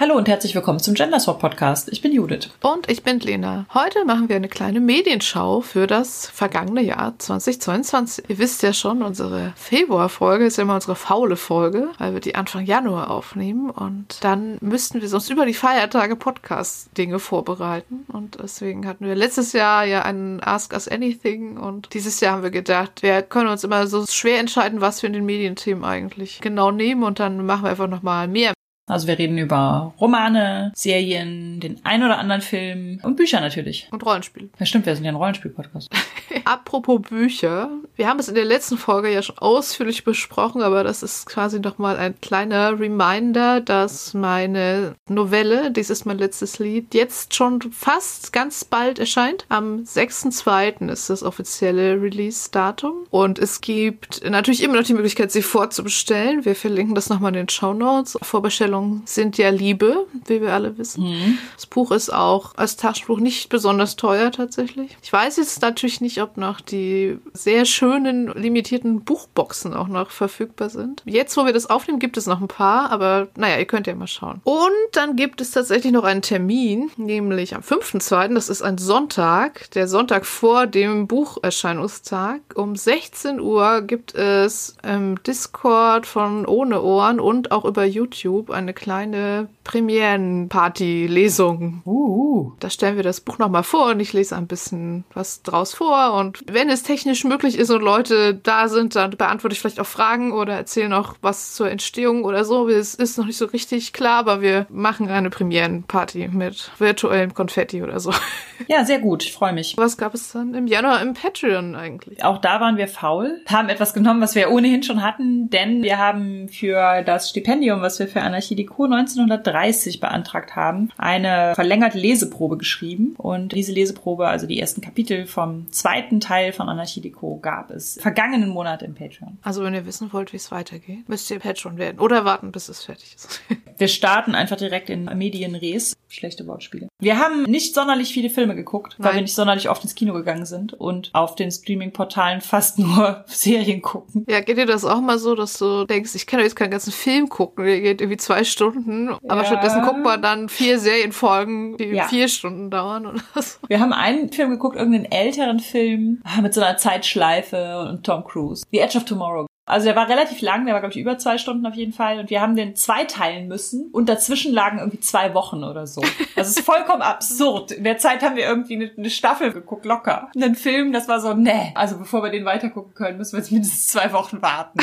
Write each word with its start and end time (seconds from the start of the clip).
Hallo 0.00 0.16
und 0.16 0.28
herzlich 0.28 0.54
willkommen 0.54 0.78
zum 0.78 0.94
Genderswap 0.94 1.40
Podcast. 1.40 1.92
Ich 1.92 2.00
bin 2.00 2.10
Judith. 2.10 2.48
Und 2.62 2.90
ich 2.90 3.02
bin 3.02 3.20
Lena. 3.20 3.66
Heute 3.74 4.06
machen 4.06 4.30
wir 4.30 4.36
eine 4.36 4.48
kleine 4.48 4.80
Medienschau 4.80 5.60
für 5.60 5.86
das 5.86 6.26
vergangene 6.26 6.80
Jahr 6.80 7.18
2022. 7.18 8.30
Ihr 8.30 8.38
wisst 8.38 8.62
ja 8.62 8.72
schon, 8.72 9.02
unsere 9.02 9.52
Februarfolge 9.56 10.46
ist 10.46 10.58
immer 10.58 10.76
unsere 10.76 10.96
faule 10.96 11.36
Folge, 11.36 11.90
weil 11.98 12.14
wir 12.14 12.20
die 12.20 12.34
Anfang 12.34 12.64
Januar 12.64 13.10
aufnehmen 13.10 13.68
und 13.68 14.24
dann 14.24 14.56
müssten 14.62 15.02
wir 15.02 15.08
sonst 15.10 15.28
über 15.28 15.44
die 15.44 15.52
Feiertage 15.52 16.16
Podcast-Dinge 16.16 17.18
vorbereiten. 17.18 18.06
Und 18.10 18.38
deswegen 18.42 18.86
hatten 18.86 19.04
wir 19.04 19.14
letztes 19.14 19.52
Jahr 19.52 19.84
ja 19.84 20.00
einen 20.00 20.42
Ask 20.42 20.72
Us 20.72 20.88
Anything 20.88 21.58
und 21.58 21.92
dieses 21.92 22.20
Jahr 22.20 22.36
haben 22.36 22.42
wir 22.42 22.50
gedacht, 22.50 23.02
wir 23.02 23.20
können 23.20 23.50
uns 23.50 23.64
immer 23.64 23.86
so 23.86 24.06
schwer 24.06 24.40
entscheiden, 24.40 24.80
was 24.80 25.02
wir 25.02 25.08
in 25.08 25.12
den 25.12 25.26
Medienthemen 25.26 25.84
eigentlich 25.84 26.40
genau 26.40 26.70
nehmen 26.70 27.02
und 27.02 27.20
dann 27.20 27.44
machen 27.44 27.64
wir 27.64 27.70
einfach 27.70 27.86
nochmal 27.86 28.26
mehr 28.26 28.54
also 28.90 29.06
wir 29.06 29.18
reden 29.18 29.38
über 29.38 29.94
Romane, 30.00 30.72
Serien, 30.74 31.60
den 31.60 31.80
ein 31.84 32.02
oder 32.02 32.18
anderen 32.18 32.42
Film 32.42 33.00
und 33.02 33.16
Bücher 33.16 33.40
natürlich. 33.40 33.88
Und 33.92 34.04
Rollenspiel. 34.04 34.50
Ja, 34.58 34.66
stimmt, 34.66 34.86
wir 34.86 34.94
sind 34.94 35.04
ja 35.04 35.12
ein 35.12 35.16
Rollenspiel-Podcast. 35.16 35.88
Apropos 36.44 37.00
Bücher. 37.02 37.70
Wir 37.96 38.08
haben 38.08 38.18
es 38.18 38.28
in 38.28 38.34
der 38.34 38.44
letzten 38.44 38.78
Folge 38.78 39.12
ja 39.12 39.22
schon 39.22 39.38
ausführlich 39.38 40.04
besprochen, 40.04 40.62
aber 40.62 40.84
das 40.84 41.02
ist 41.02 41.26
quasi 41.26 41.60
nochmal 41.60 41.96
ein 41.96 42.20
kleiner 42.20 42.78
Reminder, 42.78 43.60
dass 43.60 44.14
meine 44.14 44.94
Novelle, 45.08 45.70
dies 45.70 45.90
ist 45.90 46.06
mein 46.06 46.18
letztes 46.18 46.58
Lied, 46.58 46.94
jetzt 46.94 47.34
schon 47.34 47.60
fast 47.72 48.32
ganz 48.32 48.64
bald 48.64 48.98
erscheint. 48.98 49.44
Am 49.48 49.84
6.2. 49.84 50.90
ist 50.90 51.10
das 51.10 51.22
offizielle 51.22 52.00
Release-Datum. 52.00 53.06
Und 53.10 53.38
es 53.38 53.60
gibt 53.60 54.28
natürlich 54.28 54.62
immer 54.62 54.76
noch 54.76 54.84
die 54.84 54.94
Möglichkeit, 54.94 55.30
sie 55.30 55.42
vorzubestellen. 55.42 56.44
Wir 56.44 56.56
verlinken 56.56 56.94
das 56.94 57.08
nochmal 57.08 57.30
in 57.30 57.46
den 57.46 57.48
Show 57.48 57.74
Notes. 57.74 58.18
Vorbestellung 58.22 58.79
Erzählungen 58.80 59.02
sind 59.04 59.38
ja 59.38 59.50
Liebe, 59.50 60.06
wie 60.26 60.40
wir 60.40 60.52
alle 60.52 60.78
wissen. 60.78 61.04
Mhm. 61.04 61.38
Das 61.56 61.66
Buch 61.66 61.90
ist 61.90 62.12
auch 62.12 62.52
als 62.56 62.76
Taschenbuch 62.76 63.18
nicht 63.18 63.48
besonders 63.48 63.96
teuer 63.96 64.30
tatsächlich. 64.30 64.96
Ich 65.02 65.12
weiß 65.12 65.36
jetzt 65.36 65.62
natürlich 65.62 66.00
nicht, 66.00 66.22
ob 66.22 66.36
noch 66.36 66.60
die 66.60 67.18
sehr 67.32 67.64
schönen 67.64 68.32
limitierten 68.34 69.02
Buchboxen 69.02 69.74
auch 69.74 69.88
noch 69.88 70.10
verfügbar 70.10 70.70
sind. 70.70 71.02
Jetzt, 71.04 71.36
wo 71.36 71.44
wir 71.44 71.52
das 71.52 71.68
aufnehmen, 71.68 71.98
gibt 71.98 72.16
es 72.16 72.26
noch 72.26 72.40
ein 72.40 72.48
paar, 72.48 72.90
aber 72.90 73.28
naja, 73.36 73.58
ihr 73.58 73.66
könnt 73.66 73.86
ja 73.86 73.94
mal 73.94 74.06
schauen. 74.06 74.40
Und 74.44 74.70
dann 74.92 75.16
gibt 75.16 75.40
es 75.40 75.50
tatsächlich 75.50 75.92
noch 75.92 76.04
einen 76.04 76.22
Termin, 76.22 76.90
nämlich 76.96 77.54
am 77.54 77.62
5.2., 77.62 78.34
das 78.34 78.48
ist 78.48 78.62
ein 78.62 78.78
Sonntag, 78.78 79.70
der 79.72 79.88
Sonntag 79.88 80.24
vor 80.26 80.66
dem 80.66 81.06
Bucherscheinungstag. 81.06 82.40
Um 82.54 82.76
16 82.76 83.40
Uhr 83.40 83.82
gibt 83.82 84.14
es 84.14 84.76
im 84.82 85.22
Discord 85.22 86.06
von 86.06 86.46
Ohne 86.46 86.82
Ohren 86.82 87.20
und 87.20 87.52
auch 87.52 87.64
über 87.64 87.84
YouTube 87.84 88.50
eine 88.50 88.69
eine 88.70 88.74
kleine 88.74 89.48
Premierenparty-Lesung. 89.64 91.82
Uh. 91.84 92.52
Da 92.60 92.70
stellen 92.70 92.94
wir 92.96 93.02
das 93.02 93.20
Buch 93.20 93.36
nochmal 93.38 93.64
vor 93.64 93.90
und 93.90 94.00
ich 94.00 94.12
lese 94.12 94.36
ein 94.36 94.46
bisschen 94.46 95.02
was 95.12 95.42
draus 95.42 95.74
vor. 95.74 96.14
Und 96.14 96.44
wenn 96.50 96.70
es 96.70 96.84
technisch 96.84 97.24
möglich 97.24 97.58
ist 97.58 97.70
und 97.70 97.82
Leute 97.82 98.34
da 98.34 98.68
sind, 98.68 98.96
dann 98.96 99.10
beantworte 99.10 99.52
ich 99.54 99.60
vielleicht 99.60 99.80
auch 99.80 99.86
Fragen 99.86 100.32
oder 100.32 100.54
erzähle 100.54 100.88
noch 100.88 101.16
was 101.20 101.54
zur 101.54 101.70
Entstehung 101.70 102.24
oder 102.24 102.44
so. 102.44 102.68
Es 102.68 102.94
ist 102.94 103.18
noch 103.18 103.26
nicht 103.26 103.38
so 103.38 103.46
richtig 103.46 103.92
klar, 103.92 104.18
aber 104.18 104.40
wir 104.40 104.66
machen 104.68 105.08
eine 105.08 105.30
Premierenparty 105.30 106.28
mit 106.28 106.70
virtuellem 106.78 107.34
Konfetti 107.34 107.82
oder 107.82 107.98
so. 108.00 108.12
Ja, 108.68 108.84
sehr 108.84 108.98
gut. 108.98 109.24
Ich 109.24 109.32
freue 109.32 109.54
mich. 109.54 109.78
Was 109.78 109.96
gab 109.96 110.12
es 110.12 110.32
dann 110.32 110.52
im 110.52 110.66
Januar 110.66 111.00
im 111.00 111.14
Patreon 111.14 111.74
eigentlich? 111.74 112.22
Auch 112.22 112.36
da 112.38 112.60
waren 112.60 112.76
wir 112.76 112.88
faul, 112.88 113.40
haben 113.48 113.70
etwas 113.70 113.94
genommen, 113.94 114.20
was 114.20 114.34
wir 114.34 114.50
ohnehin 114.50 114.82
schon 114.82 115.02
hatten, 115.02 115.48
denn 115.48 115.82
wir 115.82 115.96
haben 115.96 116.50
für 116.50 117.02
das 117.02 117.30
Stipendium, 117.30 117.80
was 117.80 117.98
wir 117.98 118.06
für 118.06 118.20
Anarchie 118.20 118.49
Deco 118.56 118.84
1930 118.84 120.00
beantragt 120.00 120.56
haben, 120.56 120.90
eine 120.98 121.54
verlängerte 121.54 121.98
Leseprobe 121.98 122.56
geschrieben. 122.56 123.14
Und 123.16 123.52
diese 123.52 123.72
Leseprobe, 123.72 124.28
also 124.28 124.46
die 124.46 124.60
ersten 124.60 124.80
Kapitel 124.80 125.26
vom 125.26 125.70
zweiten 125.72 126.20
Teil 126.20 126.52
von 126.52 126.68
Anarchie 126.68 127.00
Deco, 127.00 127.38
gab 127.40 127.70
es 127.70 127.98
vergangenen 128.00 128.50
Monat 128.50 128.82
im 128.82 128.94
Patreon. 128.94 129.38
Also 129.42 129.62
wenn 129.64 129.74
ihr 129.74 129.86
wissen 129.86 130.12
wollt, 130.12 130.32
wie 130.32 130.36
es 130.36 130.50
weitergeht, 130.50 131.08
müsst 131.08 131.30
ihr 131.30 131.38
Patreon 131.38 131.78
werden 131.78 131.98
oder 131.98 132.24
warten, 132.24 132.52
bis 132.52 132.68
es 132.68 132.84
fertig 132.84 133.14
ist. 133.14 133.40
wir 133.78 133.88
starten 133.88 134.34
einfach 134.34 134.56
direkt 134.56 134.90
in 134.90 135.04
Medienres. 135.04 135.94
Schlechte 136.08 136.46
Wortspiele. 136.46 136.89
Wir 137.00 137.18
haben 137.18 137.44
nicht 137.44 137.74
sonderlich 137.74 138.12
viele 138.12 138.30
Filme 138.30 138.54
geguckt, 138.54 138.96
weil 138.98 139.08
Nein. 139.08 139.14
wir 139.16 139.22
nicht 139.22 139.34
sonderlich 139.34 139.68
oft 139.68 139.82
ins 139.82 139.94
Kino 139.94 140.12
gegangen 140.12 140.44
sind 140.44 140.74
und 140.74 141.10
auf 141.12 141.34
den 141.34 141.50
Streaming-Portalen 141.50 142.40
fast 142.40 142.78
nur 142.78 143.24
Serien 143.26 143.82
gucken. 143.82 144.24
Ja, 144.28 144.40
geht 144.40 144.58
dir 144.58 144.66
das 144.66 144.84
auch 144.84 145.00
mal 145.00 145.18
so, 145.18 145.34
dass 145.34 145.58
du 145.58 145.84
denkst, 145.84 146.14
ich 146.14 146.26
kann 146.26 146.38
doch 146.38 146.44
jetzt 146.44 146.56
keinen 146.56 146.70
ganzen 146.70 146.92
Film 146.92 147.28
gucken, 147.28 147.64
der 147.64 147.80
geht 147.80 148.00
irgendwie 148.00 148.18
zwei 148.18 148.44
Stunden, 148.44 149.08
ja. 149.08 149.18
aber 149.28 149.44
stattdessen 149.44 149.82
guckt 149.82 150.02
man 150.02 150.20
dann 150.22 150.48
vier 150.48 150.78
Serienfolgen, 150.78 151.76
die 151.76 151.84
ja. 151.84 152.06
vier 152.08 152.28
Stunden 152.28 152.70
dauern 152.70 153.06
oder 153.06 153.20
so. 153.42 153.58
Wir 153.68 153.80
haben 153.80 153.92
einen 153.92 154.30
Film 154.32 154.50
geguckt, 154.50 154.76
irgendeinen 154.76 155.10
älteren 155.10 155.60
Film 155.60 156.22
ah, 156.24 156.40
mit 156.40 156.54
so 156.54 156.60
einer 156.60 156.76
Zeitschleife 156.76 157.88
und 157.88 158.04
Tom 158.04 158.24
Cruise. 158.24 158.64
The 158.70 158.78
Edge 158.78 158.98
of 158.98 159.04
Tomorrow 159.04 159.46
also 159.70 159.86
der 159.86 159.96
war 159.96 160.08
relativ 160.08 160.40
lang, 160.40 160.64
der 160.66 160.74
war, 160.74 160.80
glaube 160.80 160.92
ich, 160.92 161.00
über 161.00 161.16
zwei 161.18 161.38
Stunden 161.38 161.64
auf 161.66 161.74
jeden 161.74 161.92
Fall. 161.92 162.18
Und 162.18 162.30
wir 162.30 162.40
haben 162.40 162.56
den 162.56 162.74
zweiteilen 162.74 163.48
müssen 163.48 163.88
und 163.92 164.08
dazwischen 164.08 164.52
lagen 164.52 164.78
irgendwie 164.78 165.00
zwei 165.00 165.32
Wochen 165.34 165.64
oder 165.64 165.86
so. 165.86 166.00
Also 166.00 166.50
es 166.50 166.56
ist 166.56 166.60
vollkommen 166.60 167.02
absurd. 167.02 167.72
In 167.72 167.84
der 167.84 167.98
Zeit 167.98 168.22
haben 168.22 168.36
wir 168.36 168.44
irgendwie 168.44 168.74
eine, 168.74 168.90
eine 168.96 169.10
Staffel 169.10 169.52
geguckt, 169.52 169.84
locker. 169.84 170.30
Und 170.34 170.42
einen 170.42 170.54
Film, 170.54 170.92
das 170.92 171.08
war 171.08 171.20
so, 171.20 171.34
nee. 171.34 171.72
Also 171.74 171.98
bevor 171.98 172.22
wir 172.22 172.30
den 172.30 172.44
weitergucken 172.44 172.94
können, 172.94 173.18
müssen 173.18 173.32
wir 173.32 173.40
jetzt 173.40 173.52
mindestens 173.52 173.86
zwei 173.86 174.12
Wochen 174.12 174.42
warten. 174.42 174.80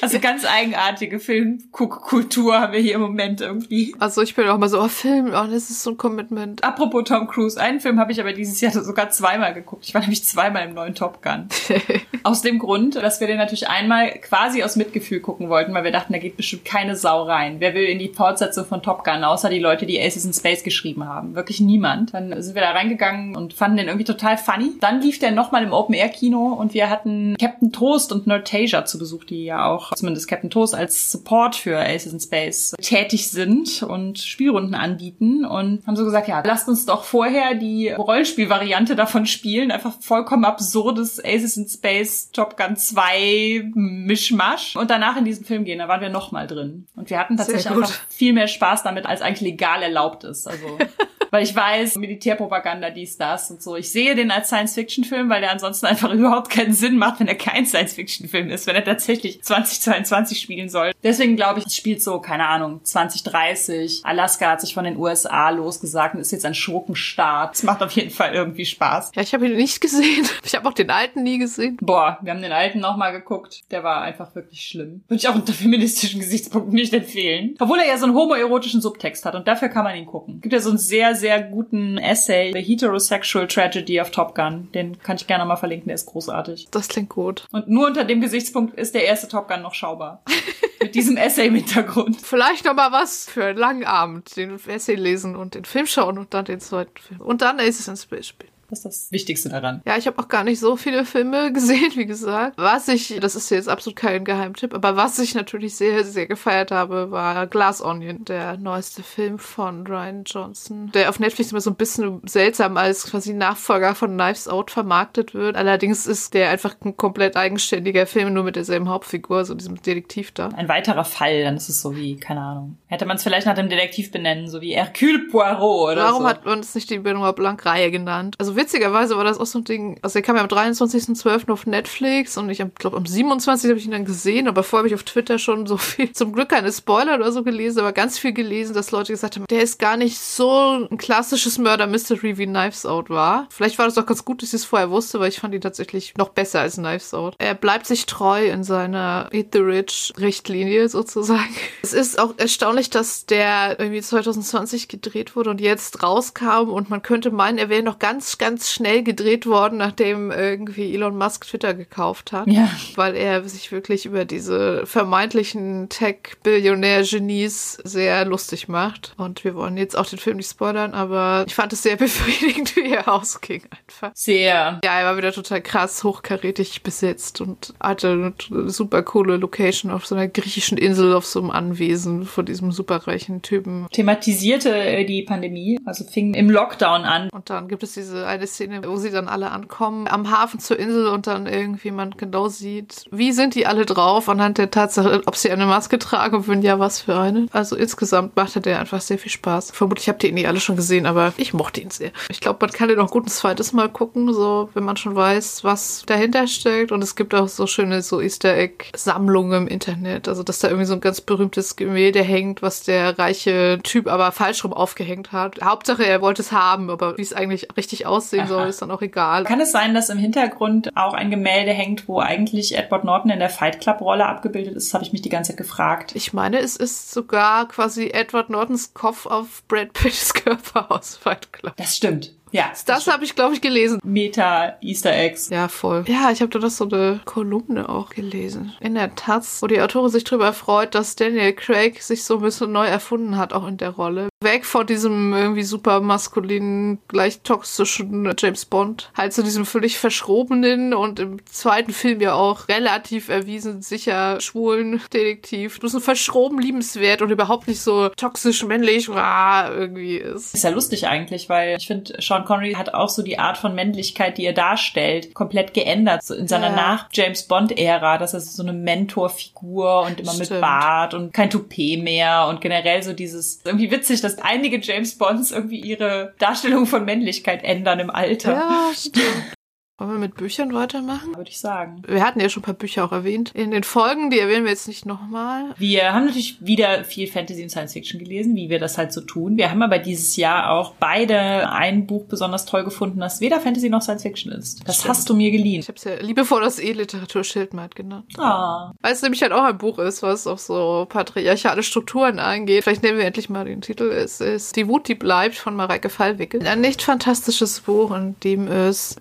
Also 0.00 0.18
ganz 0.18 0.44
eigenartige 0.44 1.18
Filmkultur 1.18 2.60
haben 2.60 2.72
wir 2.72 2.80
hier 2.80 2.96
im 2.96 3.00
Moment 3.00 3.40
irgendwie. 3.40 3.94
Also 3.98 4.22
ich 4.22 4.34
bin 4.34 4.46
auch 4.48 4.58
mal 4.58 4.68
so, 4.68 4.80
oh 4.80 4.88
Film, 4.88 5.28
oh, 5.28 5.46
das 5.46 5.70
ist 5.70 5.82
so 5.82 5.90
ein 5.90 5.96
Commitment. 5.96 6.62
Apropos 6.62 7.04
Tom 7.04 7.26
Cruise, 7.26 7.60
einen 7.60 7.80
Film 7.80 7.98
habe 7.98 8.12
ich 8.12 8.20
aber 8.20 8.32
dieses 8.32 8.60
Jahr 8.60 8.72
sogar 8.72 9.10
zweimal 9.10 9.54
geguckt. 9.54 9.84
Ich 9.86 9.94
war 9.94 10.00
nämlich 10.00 10.24
zweimal 10.24 10.66
im 10.66 10.74
neuen 10.74 10.94
Top 10.94 11.22
Gun. 11.22 11.48
Aus 12.22 12.42
dem 12.42 12.58
Grund, 12.58 12.96
dass 12.96 13.20
wir 13.20 13.26
den 13.26 13.38
natürlich 13.38 13.68
einmal 13.68 14.13
quasi 14.22 14.62
aus 14.62 14.76
Mitgefühl 14.76 15.20
gucken 15.20 15.48
wollten, 15.48 15.74
weil 15.74 15.84
wir 15.84 15.92
dachten, 15.92 16.12
da 16.12 16.18
geht 16.18 16.36
bestimmt 16.36 16.64
keine 16.64 16.96
Sau 16.96 17.22
rein. 17.22 17.56
Wer 17.60 17.74
will 17.74 17.84
in 17.84 17.98
die 17.98 18.08
Fortsetzung 18.08 18.64
von 18.64 18.82
Top 18.82 19.04
Gun, 19.04 19.24
außer 19.24 19.50
die 19.50 19.58
Leute, 19.58 19.86
die 19.86 20.00
Aces 20.00 20.24
in 20.24 20.32
Space 20.32 20.62
geschrieben 20.62 21.06
haben? 21.06 21.34
Wirklich 21.34 21.60
niemand. 21.60 22.14
Dann 22.14 22.40
sind 22.42 22.54
wir 22.54 22.62
da 22.62 22.70
reingegangen 22.70 23.36
und 23.36 23.54
fanden 23.54 23.78
den 23.78 23.86
irgendwie 23.86 24.04
total 24.04 24.36
funny. 24.36 24.72
Dann 24.80 25.00
lief 25.00 25.18
der 25.18 25.30
nochmal 25.32 25.62
im 25.62 25.72
Open-Air-Kino 25.72 26.54
und 26.54 26.74
wir 26.74 26.90
hatten 26.90 27.36
Captain 27.38 27.72
Toast 27.72 28.12
und 28.12 28.26
Nerdtasia 28.26 28.84
zu 28.84 28.98
Besuch, 28.98 29.24
die 29.24 29.44
ja 29.44 29.66
auch, 29.66 29.92
zumindest 29.94 30.28
Captain 30.28 30.50
Toast, 30.50 30.74
als 30.74 31.10
Support 31.10 31.56
für 31.56 31.78
Aces 31.78 32.12
in 32.12 32.20
Space 32.20 32.74
tätig 32.80 33.30
sind 33.30 33.82
und 33.82 34.18
Spielrunden 34.18 34.74
anbieten 34.74 35.44
und 35.44 35.86
haben 35.86 35.96
so 35.96 36.04
gesagt, 36.04 36.28
ja, 36.28 36.42
lasst 36.44 36.68
uns 36.68 36.86
doch 36.86 37.04
vorher 37.04 37.54
die 37.54 37.90
Rollenspielvariante 37.90 38.96
davon 38.96 39.26
spielen. 39.26 39.70
Einfach 39.70 39.94
vollkommen 40.00 40.44
absurdes 40.44 41.22
Aces 41.24 41.56
in 41.56 41.68
Space 41.68 42.30
Top 42.32 42.56
Gun 42.56 42.76
2 42.76 43.72
Mischmasch 44.02 44.76
und 44.76 44.90
danach 44.90 45.16
in 45.16 45.24
diesen 45.24 45.44
Film 45.44 45.64
gehen. 45.64 45.78
Da 45.78 45.88
waren 45.88 46.00
wir 46.00 46.08
noch 46.08 46.32
mal 46.32 46.46
drin. 46.46 46.86
Und 46.96 47.10
wir 47.10 47.18
hatten 47.18 47.36
tatsächlich 47.36 47.68
einfach 47.68 47.90
viel 48.08 48.32
mehr 48.32 48.48
Spaß 48.48 48.82
damit, 48.82 49.06
als 49.06 49.22
eigentlich 49.22 49.40
legal 49.40 49.82
erlaubt 49.82 50.24
ist. 50.24 50.46
Also 50.46 50.78
weil 51.34 51.42
ich 51.42 51.56
weiß, 51.56 51.96
Militärpropaganda, 51.96 52.90
dies, 52.90 53.16
das 53.16 53.50
und 53.50 53.60
so. 53.60 53.74
Ich 53.74 53.90
sehe 53.90 54.14
den 54.14 54.30
als 54.30 54.46
Science-Fiction-Film, 54.46 55.28
weil 55.28 55.40
der 55.40 55.50
ansonsten 55.50 55.86
einfach 55.86 56.12
überhaupt 56.12 56.48
keinen 56.48 56.72
Sinn 56.72 56.96
macht, 56.96 57.18
wenn 57.18 57.26
er 57.26 57.34
kein 57.34 57.66
Science-Fiction-Film 57.66 58.50
ist, 58.50 58.68
wenn 58.68 58.76
er 58.76 58.84
tatsächlich 58.84 59.42
2022 59.42 60.40
spielen 60.40 60.68
soll. 60.68 60.92
Deswegen 61.02 61.34
glaube 61.34 61.58
ich, 61.58 61.66
es 61.66 61.74
spielt 61.74 62.00
so, 62.00 62.20
keine 62.20 62.46
Ahnung, 62.46 62.84
2030. 62.84 64.02
Alaska 64.04 64.48
hat 64.48 64.60
sich 64.60 64.74
von 64.74 64.84
den 64.84 64.96
USA 64.96 65.50
losgesagt 65.50 66.14
und 66.14 66.20
ist 66.20 66.30
jetzt 66.30 66.46
ein 66.46 66.54
Schurkenstaat. 66.54 67.56
Es 67.56 67.64
macht 67.64 67.82
auf 67.82 67.90
jeden 67.90 68.10
Fall 68.10 68.32
irgendwie 68.32 68.64
Spaß. 68.64 69.10
Ja, 69.16 69.22
ich 69.22 69.34
habe 69.34 69.48
ihn 69.48 69.56
nicht 69.56 69.80
gesehen. 69.80 70.04
Ich 70.44 70.54
habe 70.54 70.68
auch 70.68 70.74
den 70.74 70.90
alten 70.90 71.22
nie 71.22 71.38
gesehen. 71.38 71.78
Boah, 71.80 72.18
wir 72.22 72.32
haben 72.32 72.42
den 72.42 72.52
alten 72.52 72.78
nochmal 72.78 73.12
geguckt. 73.12 73.62
Der 73.72 73.82
war 73.82 74.02
einfach 74.02 74.34
wirklich 74.34 74.60
schlimm. 74.60 75.02
Würde 75.08 75.16
ich 75.16 75.28
auch 75.28 75.34
unter 75.34 75.52
feministischen 75.52 76.20
Gesichtspunkten 76.20 76.74
nicht 76.74 76.92
empfehlen. 76.92 77.56
Obwohl 77.58 77.80
er 77.80 77.88
ja 77.88 77.96
so 77.96 78.04
einen 78.04 78.14
homoerotischen 78.14 78.80
Subtext 78.80 79.24
hat 79.24 79.34
und 79.34 79.48
dafür 79.48 79.68
kann 79.68 79.84
man 79.84 79.96
ihn 79.96 80.06
gucken. 80.06 80.40
Gibt 80.42 80.52
ja 80.52 80.60
so 80.60 80.68
einen 80.68 80.78
sehr, 80.78 81.14
sehr 81.16 81.23
guten 81.40 81.98
Essay, 81.98 82.52
The 82.52 82.60
Heterosexual 82.60 83.46
Tragedy 83.46 84.00
of 84.00 84.10
Top 84.10 84.34
Gun. 84.34 84.68
Den 84.72 84.98
kann 84.98 85.16
ich 85.16 85.26
gerne 85.26 85.44
mal 85.44 85.56
verlinken, 85.56 85.88
der 85.88 85.96
ist 85.96 86.06
großartig. 86.06 86.68
Das 86.70 86.88
klingt 86.88 87.08
gut. 87.08 87.46
Und 87.52 87.68
nur 87.68 87.86
unter 87.86 88.04
dem 88.04 88.20
Gesichtspunkt 88.20 88.78
ist 88.78 88.94
der 88.94 89.04
erste 89.04 89.28
Top 89.28 89.48
Gun 89.48 89.62
noch 89.62 89.74
schaubar. 89.74 90.22
Mit 90.80 90.94
diesem 90.94 91.16
Essay 91.16 91.46
im 91.46 91.54
Hintergrund. 91.54 92.20
Vielleicht 92.20 92.64
noch 92.64 92.74
mal 92.74 92.92
was 92.92 93.28
für 93.28 93.46
einen 93.46 93.58
langen 93.58 93.84
Abend. 93.84 94.36
Den 94.36 94.58
Essay 94.66 94.94
lesen 94.94 95.34
und 95.34 95.54
den 95.54 95.64
Film 95.64 95.86
schauen 95.86 96.18
und 96.18 96.34
dann 96.34 96.44
den 96.44 96.60
zweiten 96.60 96.96
Film. 97.00 97.20
Und 97.20 97.40
dann 97.42 97.58
Aces 97.58 97.88
in 97.88 97.96
Space 97.96 98.28
spielen. 98.28 98.53
Das 98.70 98.80
ist 98.80 98.84
das 98.84 99.12
Wichtigste 99.12 99.48
daran. 99.48 99.82
Ja, 99.86 99.96
ich 99.96 100.06
habe 100.06 100.18
auch 100.18 100.28
gar 100.28 100.44
nicht 100.44 100.60
so 100.60 100.76
viele 100.76 101.04
Filme 101.04 101.52
gesehen, 101.54 101.92
wie 101.94 102.06
gesagt. 102.06 102.56
Was 102.56 102.88
ich, 102.88 103.18
das 103.20 103.34
ist 103.36 103.50
jetzt 103.50 103.68
absolut 103.68 103.96
kein 103.96 104.24
Geheimtipp, 104.24 104.74
aber 104.74 104.96
was 104.96 105.18
ich 105.18 105.34
natürlich 105.34 105.76
sehr, 105.76 106.04
sehr 106.04 106.26
gefeiert 106.26 106.70
habe, 106.70 107.10
war 107.10 107.46
Glass 107.46 107.82
Onion, 107.82 108.24
der 108.24 108.56
neueste 108.56 109.02
Film 109.02 109.38
von 109.38 109.86
Ryan 109.86 110.24
Johnson, 110.24 110.90
der 110.92 111.08
auf 111.08 111.20
Netflix 111.20 111.52
immer 111.52 111.60
so 111.60 111.70
ein 111.70 111.76
bisschen 111.76 112.20
seltsam 112.24 112.76
als 112.76 113.10
quasi 113.10 113.32
Nachfolger 113.34 113.94
von 113.94 114.12
Knives 114.16 114.48
Out 114.48 114.70
vermarktet 114.70 115.34
wird. 115.34 115.56
Allerdings 115.56 116.06
ist 116.06 116.34
der 116.34 116.50
einfach 116.50 116.74
ein 116.84 116.96
komplett 116.96 117.36
eigenständiger 117.36 118.06
Film, 118.06 118.32
nur 118.34 118.44
mit 118.44 118.56
derselben 118.56 118.88
Hauptfigur, 118.88 119.44
so 119.44 119.54
diesem 119.54 119.80
Detektiv 119.80 120.32
da. 120.32 120.48
Ein 120.48 120.68
weiterer 120.68 121.04
Fall, 121.04 121.42
dann 121.44 121.56
ist 121.56 121.68
es 121.68 121.80
so 121.80 121.96
wie, 121.96 122.16
keine 122.16 122.40
Ahnung. 122.40 122.78
Hätte 122.86 123.06
man 123.06 123.16
es 123.16 123.22
vielleicht 123.22 123.46
nach 123.46 123.54
dem 123.54 123.68
Detektiv 123.68 124.10
benennen, 124.10 124.48
so 124.48 124.60
wie 124.60 124.74
Hercule 124.74 125.20
Poirot 125.30 125.92
oder 125.92 126.04
Warum 126.04 126.22
so. 126.22 126.28
hat 126.28 126.44
man 126.44 126.60
es 126.60 126.74
nicht 126.74 126.90
die 126.90 126.98
Benoit 126.98 127.36
Blanc-Reihe 127.36 127.90
genannt? 127.90 128.36
Also 128.38 128.53
witzigerweise 128.56 129.16
war 129.16 129.24
das 129.24 129.38
auch 129.38 129.46
so 129.46 129.58
ein 129.58 129.64
Ding, 129.64 129.98
also 130.02 130.14
der 130.14 130.22
kam 130.22 130.36
ja 130.36 130.42
am 130.42 130.48
23.12. 130.48 131.50
auf 131.50 131.66
Netflix 131.66 132.36
und 132.36 132.50
ich 132.50 132.62
glaube 132.78 132.96
am 132.96 133.06
27. 133.06 133.70
habe 133.70 133.78
ich 133.78 133.86
ihn 133.86 133.92
dann 133.92 134.04
gesehen, 134.04 134.48
aber 134.48 134.62
vorher 134.62 134.80
habe 134.80 134.88
ich 134.88 134.94
auf 134.94 135.02
Twitter 135.02 135.38
schon 135.38 135.66
so 135.66 135.76
viel, 135.76 136.12
zum 136.12 136.32
Glück 136.32 136.50
keine 136.50 136.72
Spoiler 136.72 137.16
oder 137.16 137.32
so 137.32 137.42
gelesen, 137.42 137.80
aber 137.80 137.92
ganz 137.92 138.18
viel 138.18 138.32
gelesen, 138.32 138.74
dass 138.74 138.90
Leute 138.90 139.12
gesagt 139.12 139.36
haben, 139.36 139.46
der 139.48 139.62
ist 139.62 139.78
gar 139.78 139.96
nicht 139.96 140.18
so 140.18 140.86
ein 140.90 140.98
klassisches 140.98 141.58
Murder-Mystery 141.58 142.38
wie 142.38 142.46
Knives 142.46 142.86
Out 142.86 143.10
war. 143.10 143.46
Vielleicht 143.50 143.78
war 143.78 143.86
das 143.86 143.98
auch 143.98 144.06
ganz 144.06 144.24
gut, 144.24 144.42
dass 144.42 144.50
ich 144.50 144.54
es 144.54 144.64
vorher 144.64 144.90
wusste, 144.90 145.20
weil 145.20 145.28
ich 145.28 145.40
fand 145.40 145.54
ihn 145.54 145.60
tatsächlich 145.60 146.14
noch 146.16 146.30
besser 146.30 146.60
als 146.60 146.74
Knives 146.76 147.14
Out. 147.14 147.34
Er 147.38 147.54
bleibt 147.54 147.86
sich 147.86 148.06
treu 148.06 148.46
in 148.46 148.64
seiner 148.64 149.28
Eat 149.32 149.48
the 149.52 149.58
Rich 149.58 150.12
Richtlinie 150.18 150.88
sozusagen. 150.88 151.54
Es 151.82 151.92
ist 151.92 152.18
auch 152.18 152.34
erstaunlich, 152.38 152.88
dass 152.88 153.26
der 153.26 153.78
irgendwie 153.78 154.00
2020 154.00 154.88
gedreht 154.88 155.36
wurde 155.36 155.50
und 155.50 155.60
jetzt 155.60 156.02
rauskam 156.02 156.70
und 156.70 156.88
man 156.88 157.02
könnte 157.02 157.30
meinen, 157.30 157.58
er 157.58 157.68
wäre 157.68 157.82
noch 157.82 157.98
ganz, 157.98 158.38
ganz 158.38 158.43
schnell 158.72 159.02
gedreht 159.02 159.46
worden, 159.46 159.78
nachdem 159.78 160.30
irgendwie 160.30 160.94
Elon 160.94 161.16
Musk 161.16 161.46
Twitter 161.46 161.74
gekauft 161.74 162.32
hat. 162.32 162.46
Ja. 162.46 162.68
Weil 162.94 163.14
er 163.14 163.46
sich 163.48 163.72
wirklich 163.72 164.06
über 164.06 164.24
diese 164.24 164.86
vermeintlichen 164.86 165.88
Tech-Billionär-Genies 165.88 167.78
sehr 167.84 168.24
lustig 168.24 168.68
macht. 168.68 169.14
Und 169.16 169.44
wir 169.44 169.54
wollen 169.54 169.76
jetzt 169.76 169.96
auch 169.96 170.06
den 170.06 170.18
Film 170.18 170.36
nicht 170.38 170.50
spoilern, 170.50 170.94
aber 170.94 171.44
ich 171.46 171.54
fand 171.54 171.72
es 171.72 171.82
sehr 171.82 171.96
befriedigend, 172.04 172.76
wie 172.76 172.92
er 172.92 173.08
ausging 173.08 173.62
einfach. 173.70 174.10
Sehr. 174.14 174.80
Ja, 174.84 174.98
er 175.00 175.06
war 175.06 175.16
wieder 175.16 175.32
total 175.32 175.62
krass 175.62 176.04
hochkarätig 176.04 176.82
besetzt 176.82 177.40
und 177.40 177.74
hatte 177.80 178.34
eine 178.48 178.70
super 178.70 179.02
coole 179.02 179.36
Location 179.36 179.90
auf 179.90 180.06
so 180.06 180.14
einer 180.14 180.28
griechischen 180.28 180.78
Insel 180.78 181.14
auf 181.14 181.26
so 181.26 181.40
einem 181.40 181.50
Anwesen 181.50 182.24
von 182.24 182.44
diesem 182.44 182.72
superreichen 182.72 183.42
Typen. 183.42 183.86
Thematisierte 183.92 184.74
äh, 184.74 185.04
die 185.04 185.22
Pandemie, 185.22 185.80
also 185.84 186.04
fing 186.04 186.34
im 186.34 186.50
Lockdown 186.50 187.02
an. 187.04 187.30
Und 187.30 187.50
dann 187.50 187.68
gibt 187.68 187.82
es 187.82 187.94
diese 187.94 188.26
eine 188.34 188.46
Szene, 188.46 188.82
wo 188.86 188.96
sie 188.96 189.10
dann 189.10 189.28
alle 189.28 189.50
ankommen 189.50 190.08
am 190.08 190.30
Hafen 190.30 190.60
zur 190.60 190.78
Insel 190.78 191.06
und 191.08 191.26
dann 191.26 191.46
irgendwie 191.46 191.90
man 191.90 192.12
genau 192.16 192.48
sieht, 192.48 193.06
wie 193.10 193.32
sind 193.32 193.54
die 193.54 193.66
alle 193.66 193.86
drauf 193.86 194.28
anhand 194.28 194.58
der 194.58 194.70
Tatsache, 194.70 195.22
ob 195.26 195.36
sie 195.36 195.50
eine 195.50 195.66
Maske 195.66 195.98
tragen 195.98 196.36
und 196.36 196.48
wenn 196.48 196.62
ja, 196.62 196.78
was 196.78 197.00
für 197.00 197.18
eine. 197.18 197.46
Also 197.52 197.76
insgesamt 197.76 198.36
machte 198.36 198.60
der 198.60 198.80
einfach 198.80 199.00
sehr 199.00 199.18
viel 199.18 199.30
Spaß. 199.30 199.70
Vermutlich 199.72 200.08
habt 200.08 200.22
ihr 200.22 200.30
ihn 200.30 200.34
nicht 200.34 200.48
alle 200.48 200.60
schon 200.60 200.76
gesehen, 200.76 201.06
aber 201.06 201.32
ich 201.36 201.54
mochte 201.54 201.80
ihn 201.80 201.90
sehr. 201.90 202.10
Ich 202.28 202.40
glaube, 202.40 202.58
man 202.60 202.70
kann 202.70 202.88
den 202.88 203.00
auch 203.00 203.10
gut 203.10 203.26
ein 203.26 203.30
zweites 203.30 203.72
Mal 203.72 203.88
gucken, 203.88 204.32
so 204.32 204.68
wenn 204.74 204.84
man 204.84 204.96
schon 204.96 205.14
weiß, 205.14 205.64
was 205.64 206.04
dahinter 206.06 206.46
steckt. 206.46 206.92
Und 206.92 207.02
es 207.02 207.16
gibt 207.16 207.34
auch 207.34 207.48
so 207.48 207.66
schöne 207.66 208.02
so 208.02 208.20
Easter 208.20 208.54
Egg-Sammlungen 208.56 209.62
im 209.62 209.68
Internet. 209.68 210.28
Also 210.28 210.42
dass 210.42 210.58
da 210.58 210.68
irgendwie 210.68 210.86
so 210.86 210.94
ein 210.94 211.00
ganz 211.00 211.20
berühmtes 211.20 211.76
Gemälde 211.76 212.22
hängt, 212.22 212.62
was 212.62 212.82
der 212.82 213.18
reiche 213.18 213.78
Typ 213.82 214.08
aber 214.08 214.32
falsch 214.32 214.64
rum 214.64 214.72
aufgehängt 214.72 215.32
hat. 215.32 215.60
Hauptsache, 215.62 216.04
er 216.04 216.20
wollte 216.20 216.42
es 216.42 216.52
haben, 216.52 216.90
aber 216.90 217.16
wie 217.16 217.22
es 217.22 217.32
eigentlich 217.32 217.68
richtig 217.76 218.06
aussehen 218.24 218.46
soll, 218.46 218.62
Aha. 218.62 218.68
ist 218.68 218.82
dann 218.82 218.90
auch 218.90 219.02
egal. 219.02 219.44
Kann 219.44 219.60
es 219.60 219.72
sein, 219.72 219.94
dass 219.94 220.08
im 220.08 220.18
Hintergrund 220.18 220.96
auch 220.96 221.14
ein 221.14 221.30
Gemälde 221.30 221.72
hängt, 221.72 222.08
wo 222.08 222.20
eigentlich 222.20 222.76
Edward 222.76 223.04
Norton 223.04 223.30
in 223.30 223.38
der 223.38 223.50
Fight 223.50 223.80
Club 223.80 224.00
Rolle 224.00 224.26
abgebildet 224.26 224.74
ist? 224.74 224.88
Das 224.88 224.94
habe 224.94 225.04
ich 225.04 225.12
mich 225.12 225.22
die 225.22 225.28
ganze 225.28 225.52
Zeit 225.52 225.58
gefragt. 225.58 226.12
Ich 226.14 226.32
meine, 226.32 226.58
es 226.58 226.76
ist 226.76 227.10
sogar 227.10 227.68
quasi 227.68 228.08
Edward 228.08 228.50
Nortons 228.50 228.94
Kopf 228.94 229.26
auf 229.26 229.62
Brad 229.68 229.92
Pitts 229.92 230.34
Körper 230.34 230.90
aus 230.90 231.16
Fight 231.16 231.52
Club. 231.52 231.74
Das 231.76 231.96
stimmt. 231.96 232.32
Ja. 232.54 232.70
Das 232.86 233.08
habe 233.08 233.24
ich, 233.24 233.34
glaube 233.34 233.54
ich, 233.54 233.60
gelesen. 233.60 233.98
Meta 234.04 234.76
Easter 234.80 235.12
Eggs. 235.12 235.48
Ja, 235.48 235.66
voll. 235.66 236.04
Ja, 236.06 236.30
ich 236.30 236.40
habe 236.40 236.50
da 236.50 236.60
das 236.60 236.76
so 236.76 236.88
eine 236.88 237.20
Kolumne 237.24 237.88
auch 237.88 238.10
gelesen. 238.10 238.72
In 238.78 238.94
der 238.94 239.16
Taz, 239.16 239.60
wo 239.60 239.66
die 239.66 239.80
Autorin 239.80 240.08
sich 240.08 240.22
darüber 240.22 240.52
freut, 240.52 240.94
dass 240.94 241.16
Daniel 241.16 241.52
Craig 241.52 242.00
sich 242.00 242.22
so 242.22 242.36
ein 242.36 242.42
bisschen 242.42 242.70
neu 242.70 242.86
erfunden 242.86 243.36
hat, 243.36 243.52
auch 243.52 243.66
in 243.66 243.76
der 243.76 243.90
Rolle. 243.90 244.28
Weg 244.44 244.64
von 244.66 244.86
diesem 244.86 245.32
irgendwie 245.32 245.62
super 245.64 246.00
maskulinen, 246.00 246.98
gleich 247.08 247.40
toxischen 247.40 248.32
James 248.38 248.64
Bond, 248.64 249.10
halt 249.16 249.32
zu 249.32 249.42
diesem 249.42 249.66
völlig 249.66 249.98
verschrobenen 249.98 250.94
und 250.94 251.18
im 251.18 251.44
zweiten 251.46 251.92
Film 251.92 252.20
ja 252.20 252.34
auch 252.34 252.68
relativ 252.68 253.28
erwiesen 253.28 253.82
sicher 253.82 254.40
schwulen 254.40 255.00
Detektiv. 255.12 255.76
Du 255.76 255.82
bist 255.82 255.94
ein 255.94 256.00
verschroben 256.00 256.58
liebenswert 256.58 257.22
und 257.22 257.30
überhaupt 257.30 257.68
nicht 257.68 257.80
so 257.80 258.08
toxisch 258.10 258.64
männlich 258.64 259.08
ah, 259.10 259.70
irgendwie 259.70 260.16
ist. 260.16 260.54
Ist 260.54 260.64
ja 260.64 260.70
lustig 260.70 261.08
eigentlich, 261.08 261.48
weil 261.48 261.76
ich 261.76 261.86
finde, 261.86 262.14
Sean 262.20 262.44
Connery 262.44 262.74
hat 262.74 262.94
auch 262.94 263.08
so 263.08 263.22
die 263.22 263.38
Art 263.38 263.58
von 263.58 263.74
Männlichkeit, 263.74 264.38
die 264.38 264.44
er 264.44 264.52
darstellt, 264.52 265.34
komplett 265.34 265.74
geändert. 265.74 266.22
So 266.22 266.34
in 266.34 266.48
seiner 266.48 266.68
Ja. 266.68 266.76
Nach-James 266.76 267.44
Bond-Ära, 267.44 268.18
dass 268.18 268.34
er 268.34 268.40
so 268.40 268.62
eine 268.62 268.72
Mentorfigur 268.72 270.02
und 270.02 270.20
immer 270.20 270.34
mit 270.34 270.46
Stimmt. 270.46 270.60
Bart 270.60 271.14
und 271.14 271.32
kein 271.32 271.50
Toupet 271.50 272.02
mehr 272.02 272.46
und 272.48 272.60
generell 272.60 273.02
so 273.02 273.12
dieses, 273.12 273.60
irgendwie 273.64 273.90
witzig, 273.90 274.20
dass 274.20 274.33
einige 274.42 274.80
James 274.80 275.16
Bonds 275.18 275.50
irgendwie 275.50 275.80
ihre 275.80 276.34
Darstellung 276.38 276.86
von 276.86 277.04
Männlichkeit 277.04 277.62
ändern 277.64 278.00
im 278.00 278.10
Alter, 278.10 278.52
Ja, 278.52 278.90
stimmt. 278.94 279.54
Wollen 279.96 280.10
wir 280.10 280.18
mit 280.18 280.34
Büchern 280.34 280.74
weitermachen? 280.74 281.36
würde 281.36 281.50
ich 281.50 281.60
sagen. 281.60 282.02
Wir 282.08 282.20
hatten 282.24 282.40
ja 282.40 282.48
schon 282.48 282.62
ein 282.62 282.64
paar 282.64 282.74
Bücher 282.74 283.04
auch 283.04 283.12
erwähnt. 283.12 283.52
In 283.54 283.70
den 283.70 283.84
Folgen, 283.84 284.28
die 284.30 284.40
erwähnen 284.40 284.64
wir 284.64 284.72
jetzt 284.72 284.88
nicht 284.88 285.06
nochmal. 285.06 285.72
Wir 285.78 286.12
haben 286.12 286.26
natürlich 286.26 286.56
wieder 286.66 287.04
viel 287.04 287.28
Fantasy 287.28 287.62
und 287.62 287.68
Science 287.68 287.92
Fiction 287.92 288.18
gelesen, 288.18 288.56
wie 288.56 288.68
wir 288.70 288.80
das 288.80 288.98
halt 288.98 289.12
so 289.12 289.20
tun. 289.20 289.56
Wir 289.56 289.70
haben 289.70 289.82
aber 289.82 290.00
dieses 290.00 290.34
Jahr 290.34 290.70
auch 290.72 290.94
beide 290.98 291.70
ein 291.70 292.08
Buch 292.08 292.24
besonders 292.24 292.64
toll 292.64 292.82
gefunden, 292.82 293.20
das 293.20 293.40
weder 293.40 293.60
Fantasy 293.60 293.88
noch 293.88 294.02
Science 294.02 294.22
Fiction 294.22 294.50
ist. 294.50 294.86
Das 294.88 294.96
Stimmt. 294.96 295.10
hast 295.10 295.30
du 295.30 295.34
mir 295.36 295.52
geliehen. 295.52 295.78
Ich 295.78 295.86
habe 295.86 295.96
es 295.96 296.02
ja 296.02 296.16
liebevoll 296.16 296.62
das 296.62 296.80
E-Literatur-Schildmeid 296.80 297.94
genannt. 297.94 298.32
Ah. 298.36 298.92
Weil 299.00 299.12
es 299.12 299.22
nämlich 299.22 299.42
halt 299.42 299.52
auch 299.52 299.62
ein 299.62 299.78
Buch 299.78 300.00
ist, 300.00 300.24
was 300.24 300.48
auf 300.48 300.58
so 300.58 301.06
patriarchale 301.08 301.84
Strukturen 301.84 302.40
eingeht. 302.40 302.82
Vielleicht 302.82 303.04
nehmen 303.04 303.18
wir 303.18 303.26
endlich 303.26 303.48
mal 303.48 303.64
den 303.64 303.80
Titel. 303.80 304.10
Es 304.10 304.40
ist 304.40 304.74
Die 304.74 304.88
Wut, 304.88 305.06
die 305.06 305.14
bleibt 305.14 305.54
von 305.54 305.76
Mareike 305.76 306.08
Fallwickel. 306.08 306.66
Ein 306.66 306.80
nicht 306.80 307.00
fantastisches 307.00 307.78
Buch, 307.80 308.10
in 308.16 308.34
dem 308.42 308.66
es 308.66 309.16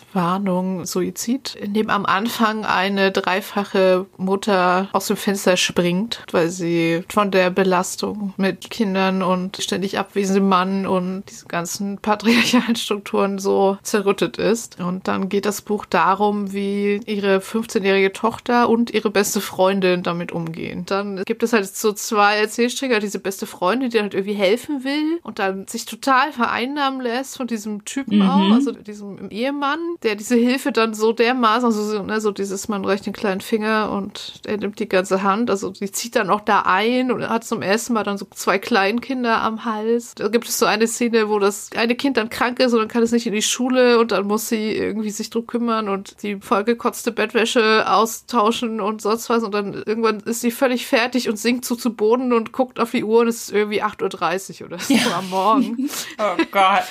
Inhaltswarnung 0.00 0.86
Suizid, 0.86 1.54
in 1.54 1.74
dem 1.74 1.90
am 1.90 2.06
Anfang 2.06 2.64
eine 2.64 3.12
dreifache 3.12 4.06
Mutter 4.16 4.88
aus 4.92 5.06
dem 5.06 5.16
Fenster 5.16 5.56
springt, 5.56 6.24
weil 6.32 6.48
sie 6.48 7.04
von 7.08 7.30
der 7.30 7.50
Belastung 7.50 8.34
mit 8.36 8.70
Kindern 8.70 9.22
und 9.22 9.58
ständig 9.58 9.98
abwesendem 9.98 10.48
Mann 10.48 10.86
und 10.86 11.24
diesen 11.28 11.48
ganzen 11.48 11.98
patriarchalen 12.02 12.76
Strukturen 12.76 13.38
so 13.38 13.78
zerrüttet 13.82 14.36
ist. 14.36 14.80
Und 14.80 15.08
dann 15.08 15.28
geht 15.28 15.46
das 15.46 15.62
Buch 15.62 15.86
darum, 15.86 16.52
wie 16.52 17.00
ihre 17.06 17.38
15-jährige 17.38 18.12
Tochter 18.12 18.68
und 18.68 18.92
ihre 18.92 19.10
beste 19.10 19.40
Freundin 19.40 20.02
damit 20.02 20.32
umgehen. 20.32 20.84
Dann 20.86 21.22
gibt 21.24 21.42
es 21.42 21.52
halt 21.52 21.66
so 21.66 21.92
zwei 21.92 22.36
Erzählstränge, 22.36 22.98
diese 23.00 23.18
beste 23.18 23.46
Freundin, 23.46 23.90
die 23.90 24.00
halt 24.00 24.14
irgendwie 24.14 24.34
helfen 24.34 24.84
will 24.84 25.20
und 25.22 25.38
dann 25.38 25.66
sich 25.66 25.84
total 25.86 26.32
vereinnahmen 26.32 27.00
lässt 27.00 27.36
von 27.36 27.46
diesem 27.46 27.84
Typen 27.84 28.10
Mhm. 28.20 28.22
auch, 28.22 28.50
also 28.52 28.72
diesem 28.72 29.30
Ehemann, 29.30 29.78
der 30.02 30.16
diese 30.16 30.36
Hilfe 30.36 30.72
dann 30.72 30.94
so 30.94 31.12
dermaßen, 31.12 31.64
also 31.64 31.82
so, 31.82 32.02
ne, 32.02 32.20
so 32.20 32.30
dieses, 32.30 32.68
man 32.68 32.84
reicht 32.84 33.06
den 33.06 33.12
kleinen 33.12 33.40
Finger 33.40 33.90
und 33.92 34.40
er 34.46 34.56
nimmt 34.56 34.78
die 34.78 34.88
ganze 34.88 35.22
Hand, 35.22 35.50
also 35.50 35.70
die 35.70 35.90
zieht 35.90 36.16
dann 36.16 36.30
auch 36.30 36.40
da 36.40 36.62
ein 36.66 37.10
und 37.12 37.28
hat 37.28 37.44
zum 37.44 37.62
ersten 37.62 37.92
Mal 37.92 38.04
dann 38.04 38.18
so 38.18 38.26
zwei 38.34 38.58
Kleinkinder 38.58 39.42
am 39.42 39.64
Hals. 39.64 40.14
Da 40.14 40.28
gibt 40.28 40.48
es 40.48 40.58
so 40.58 40.66
eine 40.66 40.86
Szene, 40.86 41.28
wo 41.28 41.38
das 41.38 41.70
eine 41.76 41.94
Kind 41.94 42.16
dann 42.16 42.30
krank 42.30 42.60
ist 42.60 42.72
und 42.72 42.78
dann 42.78 42.88
kann 42.88 43.02
es 43.02 43.12
nicht 43.12 43.26
in 43.26 43.32
die 43.32 43.42
Schule 43.42 43.98
und 43.98 44.12
dann 44.12 44.26
muss 44.26 44.48
sie 44.48 44.72
irgendwie 44.72 45.10
sich 45.10 45.30
drum 45.30 45.46
kümmern 45.46 45.88
und 45.88 46.22
die 46.22 46.36
vollgekotzte 46.40 47.12
Bettwäsche 47.12 47.90
austauschen 47.90 48.80
und 48.80 49.02
sonst 49.02 49.28
was 49.30 49.42
und 49.42 49.52
dann 49.52 49.82
irgendwann 49.86 50.20
ist 50.20 50.40
sie 50.40 50.50
völlig 50.50 50.86
fertig 50.86 51.28
und 51.28 51.36
sinkt 51.36 51.64
so 51.64 51.74
zu 51.74 51.94
Boden 51.94 52.32
und 52.32 52.52
guckt 52.52 52.80
auf 52.80 52.90
die 52.90 53.04
Uhr 53.04 53.20
und 53.20 53.28
es 53.28 53.48
ist 53.48 53.52
irgendwie 53.52 53.82
8.30 53.82 54.62
Uhr 54.62 54.66
oder 54.66 54.78
so 54.78 54.94
am 55.16 55.30
Morgen. 55.30 55.88
Oh 56.18 56.36
Gott. 56.50 56.82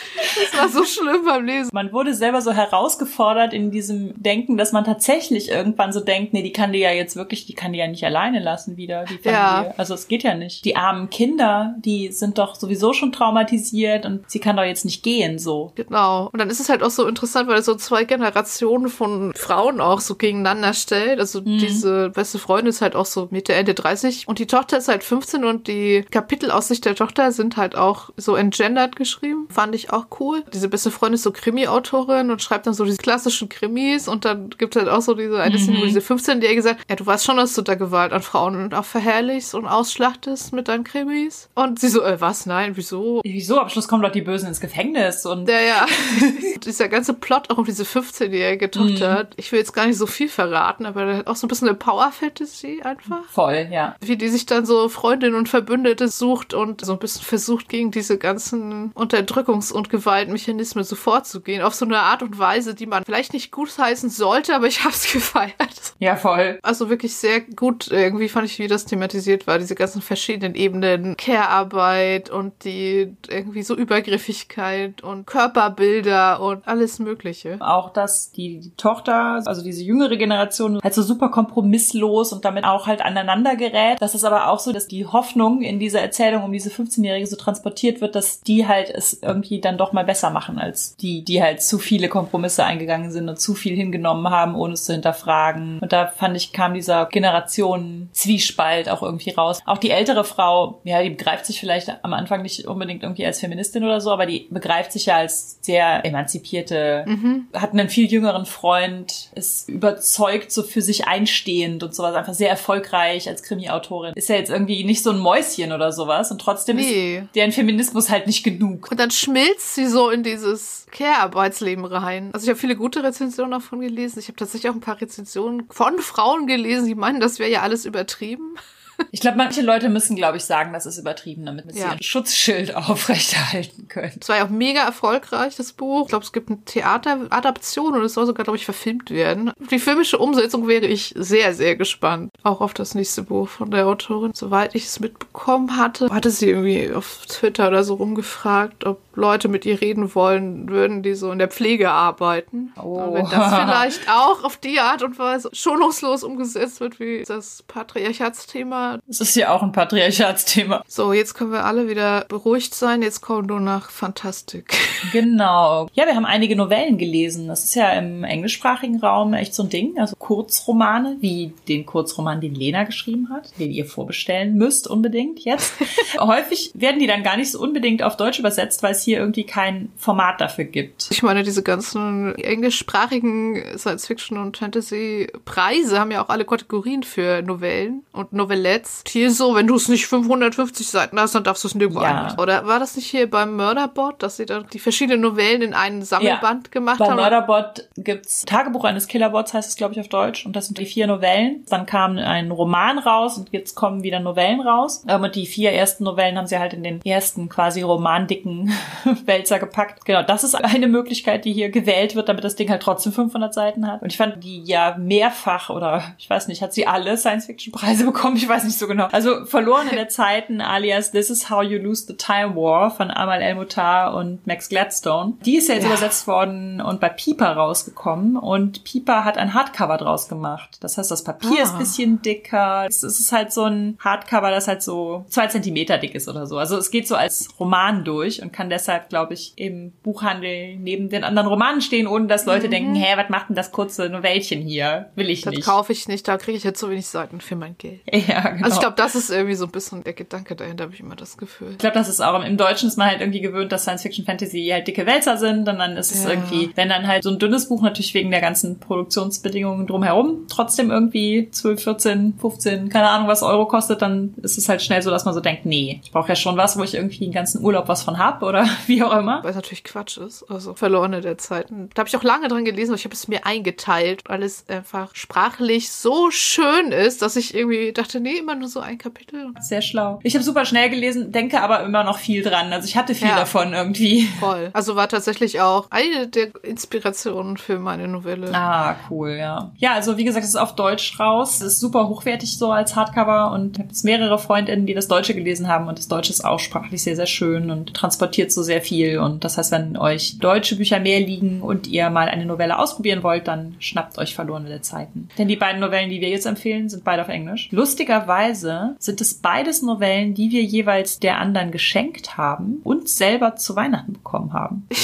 Das 0.52 0.60
war 0.60 0.70
so 0.70 0.84
schlimm 0.84 1.24
beim 1.26 1.46
Lesen. 1.46 1.70
Man 1.74 1.92
wurde 1.92 2.14
selber 2.14 2.42
so 2.42 2.52
herausgefordert 2.90 3.54
in 3.54 3.72
diesem 3.72 4.14
Denken, 4.22 4.58
dass 4.58 4.72
man 4.72 4.84
tatsächlich 4.84 5.50
irgendwann 5.50 5.94
so 5.94 6.00
denkt, 6.00 6.34
nee, 6.34 6.42
die 6.42 6.52
kann 6.52 6.74
die 6.74 6.80
ja 6.80 6.92
jetzt 6.92 7.16
wirklich, 7.16 7.46
die 7.46 7.54
kann 7.54 7.74
die 7.74 7.80
ja 7.80 7.88
nicht 7.88 8.04
alleine 8.04 8.40
lassen 8.40 8.78
wieder, 8.78 9.04
die 9.04 9.18
Familie. 9.18 9.32
Ja. 9.32 9.74
Also 9.78 9.94
es 9.94 10.08
geht 10.08 10.24
ja 10.24 10.36
nicht. 10.36 10.66
Die 10.66 10.76
armen 10.76 11.10
Kinder, 11.10 11.76
die 11.80 12.12
sind 12.12 12.38
doch 12.38 12.56
sowieso 12.56 12.94
schon 12.94 13.12
traumatisiert 13.12 14.06
und 14.06 14.30
sie 14.30 14.40
kann 14.40 14.58
doch 14.58 14.64
jetzt 14.64 14.86
nicht 14.86 15.04
gehen, 15.04 15.40
so. 15.40 15.72
Genau. 15.76 16.30
Und 16.32 16.40
dann 16.40 16.50
ist 16.50 16.60
es 16.60 16.70
halt 16.70 16.84
auch 16.84 16.90
so 16.90 17.08
interessant, 17.08 17.48
weil 17.48 17.56
er 17.56 17.62
so 17.62 17.76
zwei 17.76 18.04
Generationen 18.04 18.90
von 18.90 19.34
Frauen 19.36 19.82
auch 19.82 20.00
so 20.00 20.16
gegeneinander 20.16 20.74
stellt. 20.74 21.20
Also 21.20 21.42
mhm. 21.42 21.60
diese 21.60 22.10
beste 22.10 22.40
Freundin 22.40 22.70
ist 22.70 22.82
halt 22.82 22.96
auch 22.96 23.06
so 23.06 23.28
Mitte, 23.32 23.54
Ende 23.54 23.74
30 23.74 24.28
und 24.28 24.40
die 24.40 24.48
Tochter 24.48 24.78
ist 24.78 24.88
halt 24.88 25.04
15 25.04 25.46
und 25.46 25.68
die 25.68 26.06
Kapitel 26.10 26.52
aus 26.52 26.68
Sicht 26.68 26.86
der 26.86 26.96
Tochter 26.96 27.32
sind 27.32 27.58
halt 27.58 27.76
auch 27.76 28.10
so 28.18 28.36
entgendert 28.36 28.96
geschrieben. 28.96 29.48
Fand 29.50 29.76
ich 29.76 29.92
auch 29.92 30.08
cool. 30.20 30.44
Diese 30.54 30.70
beste 30.70 30.92
Freundin 30.92 31.16
ist 31.16 31.24
so 31.24 31.32
Krimi-Autorin 31.32 32.32
und 32.32 32.42
schreibt 32.42 32.68
dann 32.68 32.74
so 32.74 32.79
diese 32.86 32.98
klassischen 32.98 33.50
Krimis 33.50 34.08
und 34.08 34.26
dann 34.26 34.50
gibt 34.58 34.76
es 34.76 34.82
halt 34.82 34.92
auch 34.92 35.02
so 35.02 35.14
diese 35.14 35.42
eine 35.42 35.58
Szene, 35.58 35.78
wo 35.78 35.82
mhm. 35.82 35.88
diese 35.88 36.00
15-Jährige 36.00 36.62
sagt, 36.62 36.82
ja, 36.90 36.96
du 36.96 37.06
weißt 37.06 37.26
schon, 37.26 37.38
dass 37.38 37.54
du 37.54 37.62
da 37.62 37.76
Gewalt 37.76 38.14
an 38.14 38.22
Frauen 38.22 38.74
auch 38.74 38.86
verherrlichst 38.86 39.56
und 39.56 39.66
ausschlachtest 39.66 40.54
mit 40.54 40.68
deinen 40.68 40.84
Krimis. 40.84 41.50
Und 41.56 41.80
sie 41.80 41.90
so, 41.90 42.04
äh, 42.04 42.20
was? 42.20 42.46
Nein, 42.46 42.72
wieso? 42.76 43.22
Wieso? 43.24 43.60
Am 43.60 43.70
Schluss 43.70 43.88
kommen 43.88 44.04
doch 44.04 44.12
die 44.12 44.22
Bösen 44.22 44.48
ins 44.48 44.60
Gefängnis 44.60 45.26
und. 45.26 45.48
Ja, 45.50 45.60
ja. 45.60 45.86
Dieser 46.66 46.90
ganze 46.90 47.14
Plot 47.14 47.50
auch 47.50 47.58
um 47.58 47.66
diese 47.66 47.84
15-jährige 47.84 48.70
Tochter. 48.70 49.24
Mhm. 49.24 49.30
Ich 49.38 49.52
will 49.52 49.60
jetzt 49.60 49.74
gar 49.74 49.88
nicht 49.88 49.98
so 49.98 50.06
viel 50.06 50.28
verraten, 50.28 50.86
aber 50.86 51.16
hat 51.16 51.28
auch 51.28 51.36
so 51.36 51.46
ein 51.46 51.50
bisschen 51.50 51.70
eine 51.70 51.78
Power-Fantasy 51.78 52.82
einfach. 52.84 53.24
Voll, 53.30 53.68
ja. 53.72 53.96
Wie 54.02 54.18
die 54.18 54.28
sich 54.28 54.46
dann 54.46 54.66
so 54.66 54.90
Freundinnen 54.90 55.36
und 55.36 55.48
Verbündete 55.48 56.08
sucht 56.08 56.54
und 56.54 56.84
so 56.84 56.94
ein 56.94 57.00
bisschen 57.00 57.24
versucht, 57.24 57.70
gegen 57.70 57.92
diese 57.92 58.18
ganzen 58.18 58.92
Unterdrückungs- 58.94 59.72
und 59.72 59.90
Gewaltmechanismen 59.90 60.84
so 60.84 60.96
vorzugehen. 60.96 61.62
Auf 61.62 61.76
so 61.76 61.86
eine 61.86 62.00
Art 62.00 62.24
und 62.24 62.38
Weise, 62.40 62.69
die 62.74 62.86
man 62.86 63.06
vielleicht 63.06 63.34
nicht 63.34 63.52
gut 63.52 63.70
heißen 63.78 64.10
sollte, 64.10 64.56
aber 64.56 64.68
ich 64.68 64.84
hab's 64.84 65.12
gefeiert. 65.12 65.94
Ja, 66.00 66.16
voll. 66.16 66.60
Also 66.64 66.90
wirklich 66.90 67.16
sehr 67.16 67.42
gut 67.42 67.90
irgendwie 67.92 68.30
fand 68.30 68.46
ich, 68.46 68.60
wie 68.60 68.68
das 68.68 68.86
thematisiert 68.86 69.48
war. 69.48 69.60
Diese 69.60 69.76
ganzen 69.76 70.02
verschiedenen 70.02 70.56
Ebenen. 70.56 71.16
Care-Arbeit 71.18 72.30
und 72.30 72.64
die 72.64 73.16
irgendwie 73.28 73.64
so 73.64 73.76
Übergriffigkeit 73.76 75.04
und 75.04 75.26
Körperbilder 75.26 76.42
und 76.42 76.68
alles 76.68 77.00
Mögliche. 77.00 77.58
Auch, 77.60 77.92
dass 77.92 78.32
die, 78.32 78.60
die 78.60 78.76
Tochter, 78.76 79.42
also 79.46 79.62
diese 79.62 79.84
jüngere 79.84 80.16
Generation, 80.18 80.80
halt 80.82 80.94
so 80.94 81.02
super 81.02 81.30
kompromisslos 81.30 82.34
und 82.34 82.46
damit 82.46 82.64
auch 82.64 82.88
halt 82.88 83.02
aneinander 83.02 83.56
gerät. 83.56 83.98
Das 84.00 84.16
ist 84.16 84.24
aber 84.24 84.50
auch 84.50 84.60
so, 84.60 84.72
dass 84.72 84.88
die 84.88 85.06
Hoffnung 85.06 85.62
in 85.62 85.80
dieser 85.80 86.02
Erzählung 86.02 86.44
um 86.44 86.52
diese 86.52 86.70
15-Jährige 86.70 87.28
so 87.28 87.36
transportiert 87.36 88.02
wird, 88.02 88.16
dass 88.16 88.42
die 88.42 88.68
halt 88.68 88.90
es 88.90 89.22
irgendwie 89.22 89.62
dann 89.62 89.78
doch 89.78 89.94
mal 89.94 90.06
besser 90.06 90.30
machen 90.30 90.60
als 90.60 90.96
die, 90.98 91.24
die 91.24 91.42
halt 91.42 91.62
zu 91.62 91.78
viele 91.78 92.10
Kompromisse 92.10 92.59
eingegangen 92.66 93.12
sind 93.12 93.30
und 93.30 93.40
zu 93.40 93.54
viel 93.54 93.76
hingenommen 93.76 94.30
haben, 94.30 94.56
ohne 94.56 94.74
es 94.74 94.86
zu 94.86 94.94
hinterfragen. 94.94 95.80
Und 95.80 95.94
da 95.94 96.08
fand 96.08 96.36
ich, 96.38 96.52
kam 96.52 96.74
dieser 96.74 97.06
Generationen-Zwiespalt 97.08 98.90
auch 98.90 99.04
irgendwie 99.04 99.32
raus. 99.32 99.60
Auch 99.66 99.78
die 99.78 99.92
ältere 99.92 100.24
Frau, 100.24 100.82
ja, 100.84 101.02
die 101.02 101.12
begreift 101.12 101.46
sich 101.46 101.60
vielleicht 101.60 102.04
am 102.04 102.14
Anfang 102.14 102.42
nicht 102.42 102.66
unbedingt 102.66 103.04
irgendwie 103.04 103.26
als 103.26 103.40
Feministin 103.40 103.84
oder 103.84 104.02
so, 104.02 104.12
aber 104.12 104.26
die 104.26 104.48
begreift 104.50 104.92
sich 104.92 105.08
ja 105.08 105.18
als 105.18 105.60
sehr 105.62 106.06
emanzipierte, 106.06 107.06
mhm. 107.08 107.48
hat 107.54 107.72
einen 107.72 107.90
viel 107.90 108.12
jüngeren 108.12 108.46
Freund, 108.46 109.30
ist 109.36 109.70
überzeugt, 109.70 110.52
so 110.52 110.64
für 110.64 110.82
sich 110.82 111.08
einstehend 111.08 111.84
und 111.84 111.94
sowas, 111.94 112.16
einfach 112.16 112.34
sehr 112.34 112.50
erfolgreich 112.50 113.28
als 113.28 113.44
Krimi-Autorin. 113.44 114.14
Ist 114.16 114.30
ja 114.30 114.36
jetzt 114.36 114.50
irgendwie 114.50 114.84
nicht 114.84 115.04
so 115.04 115.12
ein 115.12 115.20
Mäuschen 115.20 115.72
oder 115.72 115.92
sowas 115.92 116.32
und 116.32 116.40
trotzdem 116.42 116.78
nee. 116.78 117.20
ist 117.20 117.36
deren 117.36 117.52
Feminismus 117.52 118.10
halt 118.10 118.28
nicht 118.28 118.44
genug. 118.44 118.90
Und 118.92 119.00
dann 119.00 119.12
schmilzt 119.12 119.76
sie 119.76 119.88
so 119.88 120.10
in 120.10 120.24
dieses 120.24 120.86
Care-Arbeitsleben 120.92 121.86
rein. 121.86 122.30
Also 122.34 122.49
ich 122.50 122.52
habe 122.52 122.62
viele 122.62 122.76
gute 122.76 123.04
Rezensionen 123.04 123.52
davon 123.52 123.80
gelesen. 123.80 124.18
Ich 124.18 124.28
habe 124.28 124.36
tatsächlich 124.36 124.72
auch 124.72 124.74
ein 124.74 124.82
paar 124.82 125.00
Rezensionen 125.00 125.68
von 125.70 126.00
Frauen 126.00 126.48
gelesen, 126.48 126.88
die 126.88 126.96
meinen, 126.96 127.20
das 127.20 127.38
wäre 127.38 127.52
ja 127.52 127.62
alles 127.62 127.86
übertrieben. 127.86 128.56
Ich 129.12 129.22
glaube, 129.22 129.38
manche 129.38 129.62
Leute 129.62 129.88
müssen, 129.88 130.18
glaube 130.18 130.36
ich, 130.36 130.44
sagen, 130.44 130.74
das 130.74 130.86
ist 130.86 130.98
übertrieben, 130.98 131.46
damit 131.46 131.74
sie 131.74 131.80
ja. 131.80 131.94
ihr 131.94 132.04
Schutzschild 132.04 132.76
aufrechterhalten 132.90 133.88
können. 133.88 134.12
Es 134.20 134.28
war 134.28 134.36
ja 134.36 134.46
auch 134.46 134.50
mega 134.50 134.82
erfolgreich, 134.82 135.56
das 135.56 135.72
Buch. 135.72 136.04
Ich 136.04 136.10
glaube, 136.10 136.26
es 136.26 136.34
gibt 136.34 136.50
eine 136.50 136.60
Theateradaption 136.66 137.94
und 137.94 138.04
es 138.04 138.16
soll 138.16 138.26
sogar, 138.26 138.44
glaube 138.44 138.58
ich, 138.58 138.66
verfilmt 138.66 139.10
werden. 139.10 139.54
Die 139.72 139.80
filmische 139.80 140.18
Umsetzung 140.18 140.68
wäre 140.68 140.86
ich 140.86 141.14
sehr, 141.18 141.54
sehr 141.54 141.78
gespannt. 141.78 142.34
Auch 142.44 142.60
auf 142.60 142.74
das 142.74 142.94
nächste 142.94 143.24
Buch 143.24 143.48
von 143.48 143.72
der 143.72 143.88
Autorin. 143.88 144.34
Soweit 144.34 144.76
ich 144.76 144.88
es 144.88 145.00
mitbekommen 145.00 145.78
hatte, 145.78 146.10
hatte 146.10 146.30
sie 146.30 146.50
irgendwie 146.50 146.92
auf 146.92 147.26
Twitter 147.26 147.70
oder 147.70 147.86
so 147.86 147.94
rumgefragt, 147.94 148.86
ob 148.86 149.00
Leute 149.20 149.48
mit 149.48 149.66
ihr 149.66 149.82
reden 149.82 150.16
wollen 150.16 150.70
würden, 150.70 151.04
die 151.04 151.14
so 151.14 151.32
in 151.32 151.40
der 151.40 151.50
Pflege 151.50 151.92
arbeiten. 151.92 152.74
Oh. 152.82 153.00
Und 153.00 153.14
wenn 153.14 153.30
das 153.30 153.54
vielleicht 153.54 154.10
auch 154.10 154.44
auf 154.44 154.58
die 154.58 154.80
Art 154.80 155.04
und 155.04 155.20
Weise 155.20 155.50
schonungslos 155.54 156.24
umgesetzt 156.24 156.80
wird, 156.80 157.00
wie 157.00 157.24
das 157.28 157.64
Patriarchatsthema. 157.68 159.00
Es 159.08 159.22
ist 159.22 159.36
ja 159.36 159.54
auch 159.54 159.62
ein 159.62 159.72
Patriarchatsthema. 159.72 160.84
So, 160.88 161.14
jetzt 161.14 161.34
können 161.34 161.52
wir 161.52 161.66
alle 161.66 161.90
wieder 161.90 162.26
beruhigt 162.28 162.74
sein. 162.74 163.02
Jetzt 163.02 163.22
kommen 163.22 163.48
nur 163.48 163.60
nach 163.60 163.90
Fantastik. 163.90 164.74
Genau. 165.14 165.88
Ja, 165.94 166.06
wir 166.06 166.16
haben 166.16 166.26
einige 166.26 166.58
Novellen 166.58 166.98
gelesen. 166.98 167.48
Das 167.48 167.64
ist 167.64 167.76
ja 167.76 167.92
im 167.92 168.26
englischsprachigen 168.26 169.00
Raum 169.00 169.34
echt 169.34 169.56
so 169.56 169.64
ein 169.64 169.70
Ding. 169.70 169.98
Also 169.98 170.16
Kurzromane, 170.18 171.16
wie 171.22 171.54
den 171.70 171.86
Kurzroman, 171.86 172.42
den 172.42 172.54
Lena 172.54 172.84
geschrieben 172.84 173.30
hat, 173.30 173.58
den 173.60 173.72
ihr 173.72 173.86
vorbestellen 173.86 174.56
müsst 174.56 174.88
unbedingt 174.88 175.40
jetzt. 175.40 175.74
Häufig 176.20 176.72
werden 176.74 177.00
die 177.00 177.08
dann 177.08 177.24
gar 177.24 177.38
nicht 177.38 177.52
so 177.52 177.62
unbedingt 177.62 178.04
auf 178.04 178.18
Deutsch 178.18 178.40
übersetzt, 178.40 178.84
weil 178.84 178.92
es 178.92 179.04
hier 179.04 179.09
irgendwie 179.18 179.46
kein 179.46 179.92
Format 179.98 180.42
dafür 180.42 180.66
gibt. 180.66 181.08
Ich 181.12 181.24
meine, 181.24 181.44
diese 181.44 181.64
ganzen 181.64 182.36
englischsprachigen 182.36 183.78
Science-Fiction- 183.78 184.38
und 184.38 184.58
Fantasy-Preise 184.58 186.00
haben 186.00 186.12
ja 186.12 186.24
auch 186.24 186.30
alle 186.30 186.46
Kategorien 186.46 187.04
für 187.04 187.42
Novellen 187.42 188.04
und 188.12 188.34
Novellettes. 188.34 189.04
Hier 189.08 189.32
so, 189.32 189.56
wenn 189.56 189.68
du 189.68 189.76
es 189.76 189.88
nicht 189.88 190.08
550 190.08 190.88
Seiten 190.88 191.20
hast, 191.20 191.36
dann 191.36 191.44
darfst 191.44 191.64
du 191.64 191.68
es 191.68 191.76
nirgendwo 191.76 192.02
ja. 192.02 192.10
einmachen. 192.10 192.40
Oder 192.40 192.68
war 192.68 192.80
das 192.80 192.96
nicht 192.96 193.08
hier 193.08 193.30
beim 193.30 193.56
Murderbot, 193.56 194.22
dass 194.22 194.38
sie 194.38 194.46
dann 194.46 194.68
die 194.72 194.80
verschiedenen 194.80 195.22
Novellen 195.22 195.62
in 195.62 195.74
einen 195.74 196.02
Sammelband 196.02 196.68
ja. 196.68 196.72
gemacht 196.72 197.00
Bei 197.00 197.08
haben? 197.08 197.18
Bei 197.18 197.24
Murderbot 197.24 197.88
gibt's 197.98 198.46
Tagebuch 198.46 198.84
eines 198.84 199.08
Killerbots, 199.08 199.54
heißt 199.54 199.70
es, 199.70 199.76
glaube 199.76 199.94
ich, 199.94 200.00
auf 200.00 200.08
Deutsch. 200.08 200.46
Und 200.46 200.56
das 200.56 200.68
sind 200.68 200.78
die 200.78 200.86
vier 200.86 201.08
Novellen. 201.08 201.64
Dann 201.70 201.86
kam 201.86 202.18
ein 202.18 202.52
Roman 202.52 203.00
raus 203.00 203.38
und 203.38 203.50
jetzt 203.52 203.76
kommen 203.76 204.04
wieder 204.04 204.20
Novellen 204.20 204.62
raus. 204.62 205.04
Und 205.08 205.36
die 205.36 205.46
vier 205.46 205.72
ersten 205.72 206.04
Novellen 206.04 206.38
haben 206.38 206.48
sie 206.48 206.60
halt 206.60 206.74
in 206.74 206.84
den 206.84 207.02
ersten 207.06 207.50
quasi 207.50 207.82
romandicken 207.82 208.72
Wälzer 209.26 209.60
gepackt. 209.60 210.06
Genau, 210.06 210.24
das 210.24 210.44
ist 210.44 210.56
eine 210.56 210.88
Möglichkeit, 210.88 211.46
die 211.46 211.54
hier 211.54 211.70
gewählt 211.70 212.16
wird, 212.16 212.30
damit 212.30 212.44
das 212.44 212.56
Ding 212.56 212.70
halt 212.70 212.82
trotzdem 212.82 213.14
500 213.14 213.54
Seiten 213.54 213.88
hat. 213.88 214.02
Und 214.02 214.12
ich 214.12 214.18
fand 214.18 214.44
die 214.44 214.64
ja 214.64 214.96
mehrfach 214.98 215.70
oder 215.70 216.04
ich 216.18 216.30
weiß 216.30 216.48
nicht, 216.48 216.62
hat 216.62 216.74
sie 216.74 216.88
alle 216.88 217.18
Science-Fiction-Preise 217.18 218.06
bekommen? 218.06 218.36
Ich 218.36 218.48
weiß 218.48 218.64
nicht 218.64 218.78
so 218.78 218.88
genau. 218.88 219.08
Also 219.12 219.46
Verloren 219.46 219.88
in 219.90 219.96
der 219.96 220.10
Zeiten 220.10 220.62
alias 220.62 221.12
This 221.12 221.30
is 221.30 221.50
How 221.50 221.64
You 221.64 221.80
Lose 221.80 222.06
the 222.08 222.16
Time 222.16 222.56
War 222.56 222.92
von 222.92 223.12
Amal 223.12 223.42
El-Mutar 223.42 224.16
und 224.16 224.46
Max 224.46 224.70
Gladstone. 224.70 225.34
Die 225.46 225.58
ist 225.58 225.70
ja 225.70 225.76
jetzt 225.76 225.84
ja. 225.84 225.90
übersetzt 225.90 226.28
worden 226.28 226.82
und 226.82 227.00
bei 227.00 227.10
Piper 227.10 227.54
rausgekommen 227.54 228.38
und 228.38 228.84
Piper 228.84 229.26
hat 229.26 229.38
ein 229.38 229.54
Hardcover 229.54 229.98
draus 229.98 230.28
gemacht. 230.28 230.78
Das 230.82 230.98
heißt, 230.98 231.10
das 231.10 231.24
Papier 231.24 231.60
ah. 231.60 231.64
ist 231.64 231.80
bisschen 231.80 232.22
dicker. 232.22 232.86
Es 232.88 233.04
ist 233.04 233.32
halt 233.32 233.52
so 233.52 233.64
ein 233.64 233.98
Hardcover, 234.00 234.52
das 234.52 234.68
halt 234.68 234.84
so 234.84 235.26
zwei 235.30 235.48
Zentimeter 235.48 235.98
dick 235.98 236.14
ist 236.14 236.28
oder 236.28 236.46
so. 236.46 236.58
Also 236.58 236.78
es 236.78 236.92
geht 236.92 237.08
so 237.08 237.16
als 237.16 237.50
Roman 237.60 238.04
durch 238.04 238.42
und 238.42 238.54
kann 238.54 238.70
deshalb, 238.80 239.10
glaube 239.10 239.34
ich, 239.34 239.54
im 239.56 239.92
Buchhandel 240.04 240.78
neben 240.78 241.10
den 241.10 241.24
anderen 241.24 241.48
Romanen 241.48 241.82
stehen, 241.82 242.08
ohne 242.08 242.28
dass 242.28 242.46
Leute 242.46 242.68
mhm. 242.68 242.72
denken, 242.72 242.96
hä, 242.96 243.14
was 243.16 243.30
macht 243.30 243.50
denn 243.50 243.56
das 243.56 243.72
kurze 243.72 244.10
Novellchen 244.10 244.62
hier? 244.62 245.10
Will 245.16 245.30
ich 245.30 245.42
das 245.42 245.52
nicht. 245.52 245.68
Das 245.68 245.74
kaufe 245.74 245.92
ich 245.92 246.08
nicht, 246.08 246.28
da 246.28 246.38
kriege 246.38 246.58
ich 246.58 246.64
jetzt 246.64 246.80
so 246.80 246.90
wenig 246.90 247.08
Seiten 247.08 247.42
für 247.42 247.56
mein 247.56 247.76
Geld. 247.78 248.02
Ja, 248.30 248.42
genau. 248.50 248.66
Also 248.66 248.76
ich 248.76 248.82
glaube, 248.82 248.96
das 248.98 249.16
ist 249.16 249.32
irgendwie 249.32 249.56
so 249.56 249.66
ein 249.66 249.72
bisschen 249.72 250.04
der 250.04 250.14
Gedanke 250.14 250.56
dahinter, 250.56 250.84
habe 250.84 250.94
ich 250.94 251.00
immer 251.00 251.16
das 251.16 251.38
Gefühl. 251.38 251.72
Ich 251.72 251.78
glaube, 251.78 251.96
das 251.96 252.10
ist 252.10 252.22
auch 252.22 252.44
im 252.44 252.58
Deutschen 252.58 252.88
ist 252.90 252.98
man 252.98 253.08
halt 253.08 253.22
irgendwie 253.22 253.40
gewöhnt, 253.40 253.72
dass 253.72 253.84
Science 253.84 254.04
Fiction 254.04 254.26
Fantasy 254.26 254.68
halt 254.72 254.88
dicke 254.88 255.06
Wälzer 255.06 255.38
sind 255.38 255.68
und 255.68 255.80
dann 255.80 255.98
ist 255.98 256.12
es 256.14 256.24
ja. 256.24 256.32
irgendwie, 256.32 256.70
wenn 256.76 256.90
dann 256.90 257.08
halt 257.08 257.24
so 257.24 257.30
ein 257.30 257.40
dünnes 257.40 257.70
Buch 257.70 257.82
natürlich 257.82 258.14
wegen 258.14 258.30
der 258.30 258.42
ganzen 258.42 258.80
Produktionsbedingungen 258.80 259.88
drumherum 259.88 260.46
trotzdem 260.48 260.92
irgendwie 260.92 261.50
12, 261.50 261.84
14, 261.84 262.34
15, 262.40 262.90
keine 262.90 263.10
Ahnung 263.10 263.28
was 263.28 263.42
Euro 263.42 263.68
kostet, 263.68 264.02
dann 264.02 264.34
ist 264.42 264.58
es 264.58 264.70
halt 264.70 264.82
schnell 264.82 265.02
so, 265.02 265.10
dass 265.10 265.26
man 265.26 265.34
so 265.34 265.40
denkt, 265.40 265.66
nee, 265.66 266.02
ich 266.04 266.12
brauche 266.12 266.30
ja 266.30 266.36
schon 266.36 266.58
was, 266.58 266.78
wo 266.78 266.84
ich 266.84 266.94
irgendwie 266.94 267.20
den 267.20 267.32
ganzen 267.32 267.64
Urlaub 267.64 267.88
was 267.88 268.04
von 268.04 268.18
hab 268.18 268.44
oder 268.44 268.68
wie 268.88 269.04
auch 269.04 269.16
immer. 269.18 269.42
Weil 269.44 269.52
es 269.52 269.56
natürlich 269.56 269.84
Quatsch 269.84 270.18
ist, 270.18 270.44
also 270.50 270.74
verlorene 270.76 271.22
der 271.22 271.38
Zeiten. 271.38 271.90
Da 271.94 272.02
habe 272.02 272.10
ich 272.10 272.16
auch 272.18 272.24
lange 272.24 272.48
dran 272.48 272.66
gelesen, 272.66 272.92
aber 272.92 272.98
ich 272.98 273.06
habe 273.06 273.14
es 273.14 273.28
mir 273.28 273.46
eingeteilt, 273.46 274.24
weil 274.28 274.44
es 274.44 274.66
einfach 274.68 275.16
sprachlich 275.16 275.92
so 275.92 276.32
schön 276.32 276.92
ist, 276.92 277.22
dass 277.22 277.36
ich 277.36 277.54
irgendwie 277.54 277.92
dachte, 277.94 278.20
nee, 278.20 278.38
immer 278.38 278.56
nur 278.56 278.68
so 278.70 278.80
ein 278.80 278.98
Kapitel. 278.98 279.48
Sehr 279.60 279.82
schlau. 279.82 280.20
Ich 280.24 280.34
habe 280.36 280.44
super 280.44 280.66
schnell 280.66 280.90
gelesen, 280.90 281.32
denke 281.32 281.62
aber 281.62 281.84
immer 281.84 282.04
noch 282.04 282.18
viel 282.18 282.44
dran. 282.44 282.72
Also 282.74 282.88
ich 282.88 282.98
hatte 282.98 283.16
viel 283.16 283.28
Ja. 283.28 283.36
davon 283.36 283.74
irgendwie. 283.74 284.28
Voll. 284.40 284.70
Also 284.74 284.96
war 284.96 285.08
tatsächlich 285.08 285.62
auch 285.62 285.88
eine 285.90 286.28
der 286.28 286.50
Inspirationen 286.64 287.58
für 287.58 287.80
meine 287.80 288.08
Novelle. 288.08 288.54
Ah, 288.54 288.96
cool, 289.10 289.32
ja. 289.32 289.72
Ja, 289.78 289.94
also 289.94 290.18
wie 290.18 290.24
gesagt, 290.24 290.44
es 290.44 290.52
ist 290.52 290.56
auf 290.56 290.76
Deutsch 290.76 291.20
raus. 291.20 291.56
Es 291.62 291.74
ist 291.74 291.80
super 291.80 292.08
hochwertig 292.08 292.58
so 292.58 292.72
als 292.72 292.96
Hardcover 292.96 293.52
und 293.52 293.74
ich 293.78 293.80
habe 293.80 293.90
jetzt 293.90 294.06
mehrere 294.06 294.40
Freundinnen, 294.40 294.86
die 294.86 294.94
das 294.94 295.08
Deutsche 295.08 295.34
gelesen 295.34 295.68
haben 295.68 295.88
und 295.88 295.98
das 295.98 296.08
Deutsche 296.08 296.32
ist 296.32 296.44
auch 296.44 296.60
sprachlich 296.60 297.04
sehr, 297.04 297.16
sehr 297.16 297.26
schön 297.28 297.70
und 297.72 297.94
transportiert 297.94 298.52
so 298.52 298.59
sehr 298.64 298.82
viel. 298.82 299.20
Und 299.20 299.44
das 299.44 299.58
heißt, 299.58 299.72
wenn 299.72 299.98
euch 299.98 300.40
deutsche 300.40 300.76
Bücher 300.76 301.00
mehr 301.00 301.20
liegen 301.20 301.62
und 301.62 301.88
ihr 301.88 302.10
mal 302.10 302.30
eine 302.30 302.46
Novelle 302.46 302.78
ausprobieren 302.80 303.24
wollt, 303.24 303.48
dann 303.48 303.76
schnappt 303.80 304.18
euch 304.18 304.36
verlorene 304.36 304.82
Zeiten. 304.82 305.30
Denn 305.38 305.48
die 305.48 305.56
beiden 305.56 305.80
Novellen, 305.82 306.10
die 306.10 306.22
wir 306.22 306.30
jetzt 306.30 306.46
empfehlen, 306.46 306.90
sind 306.90 307.04
beide 307.04 307.22
auf 307.22 307.30
Englisch. 307.30 307.70
Lustigerweise 307.72 308.96
sind 309.00 309.22
es 309.22 309.36
beides 309.36 309.82
Novellen, 309.82 310.34
die 310.34 310.52
wir 310.52 310.64
jeweils 310.64 311.20
der 311.20 311.38
anderen 311.40 311.72
geschenkt 311.72 312.38
haben 312.38 312.82
und 312.84 313.08
selber 313.10 313.56
zu 313.56 313.76
Weihnachten 313.76 314.14
bekommen 314.14 314.54
haben. 314.54 314.88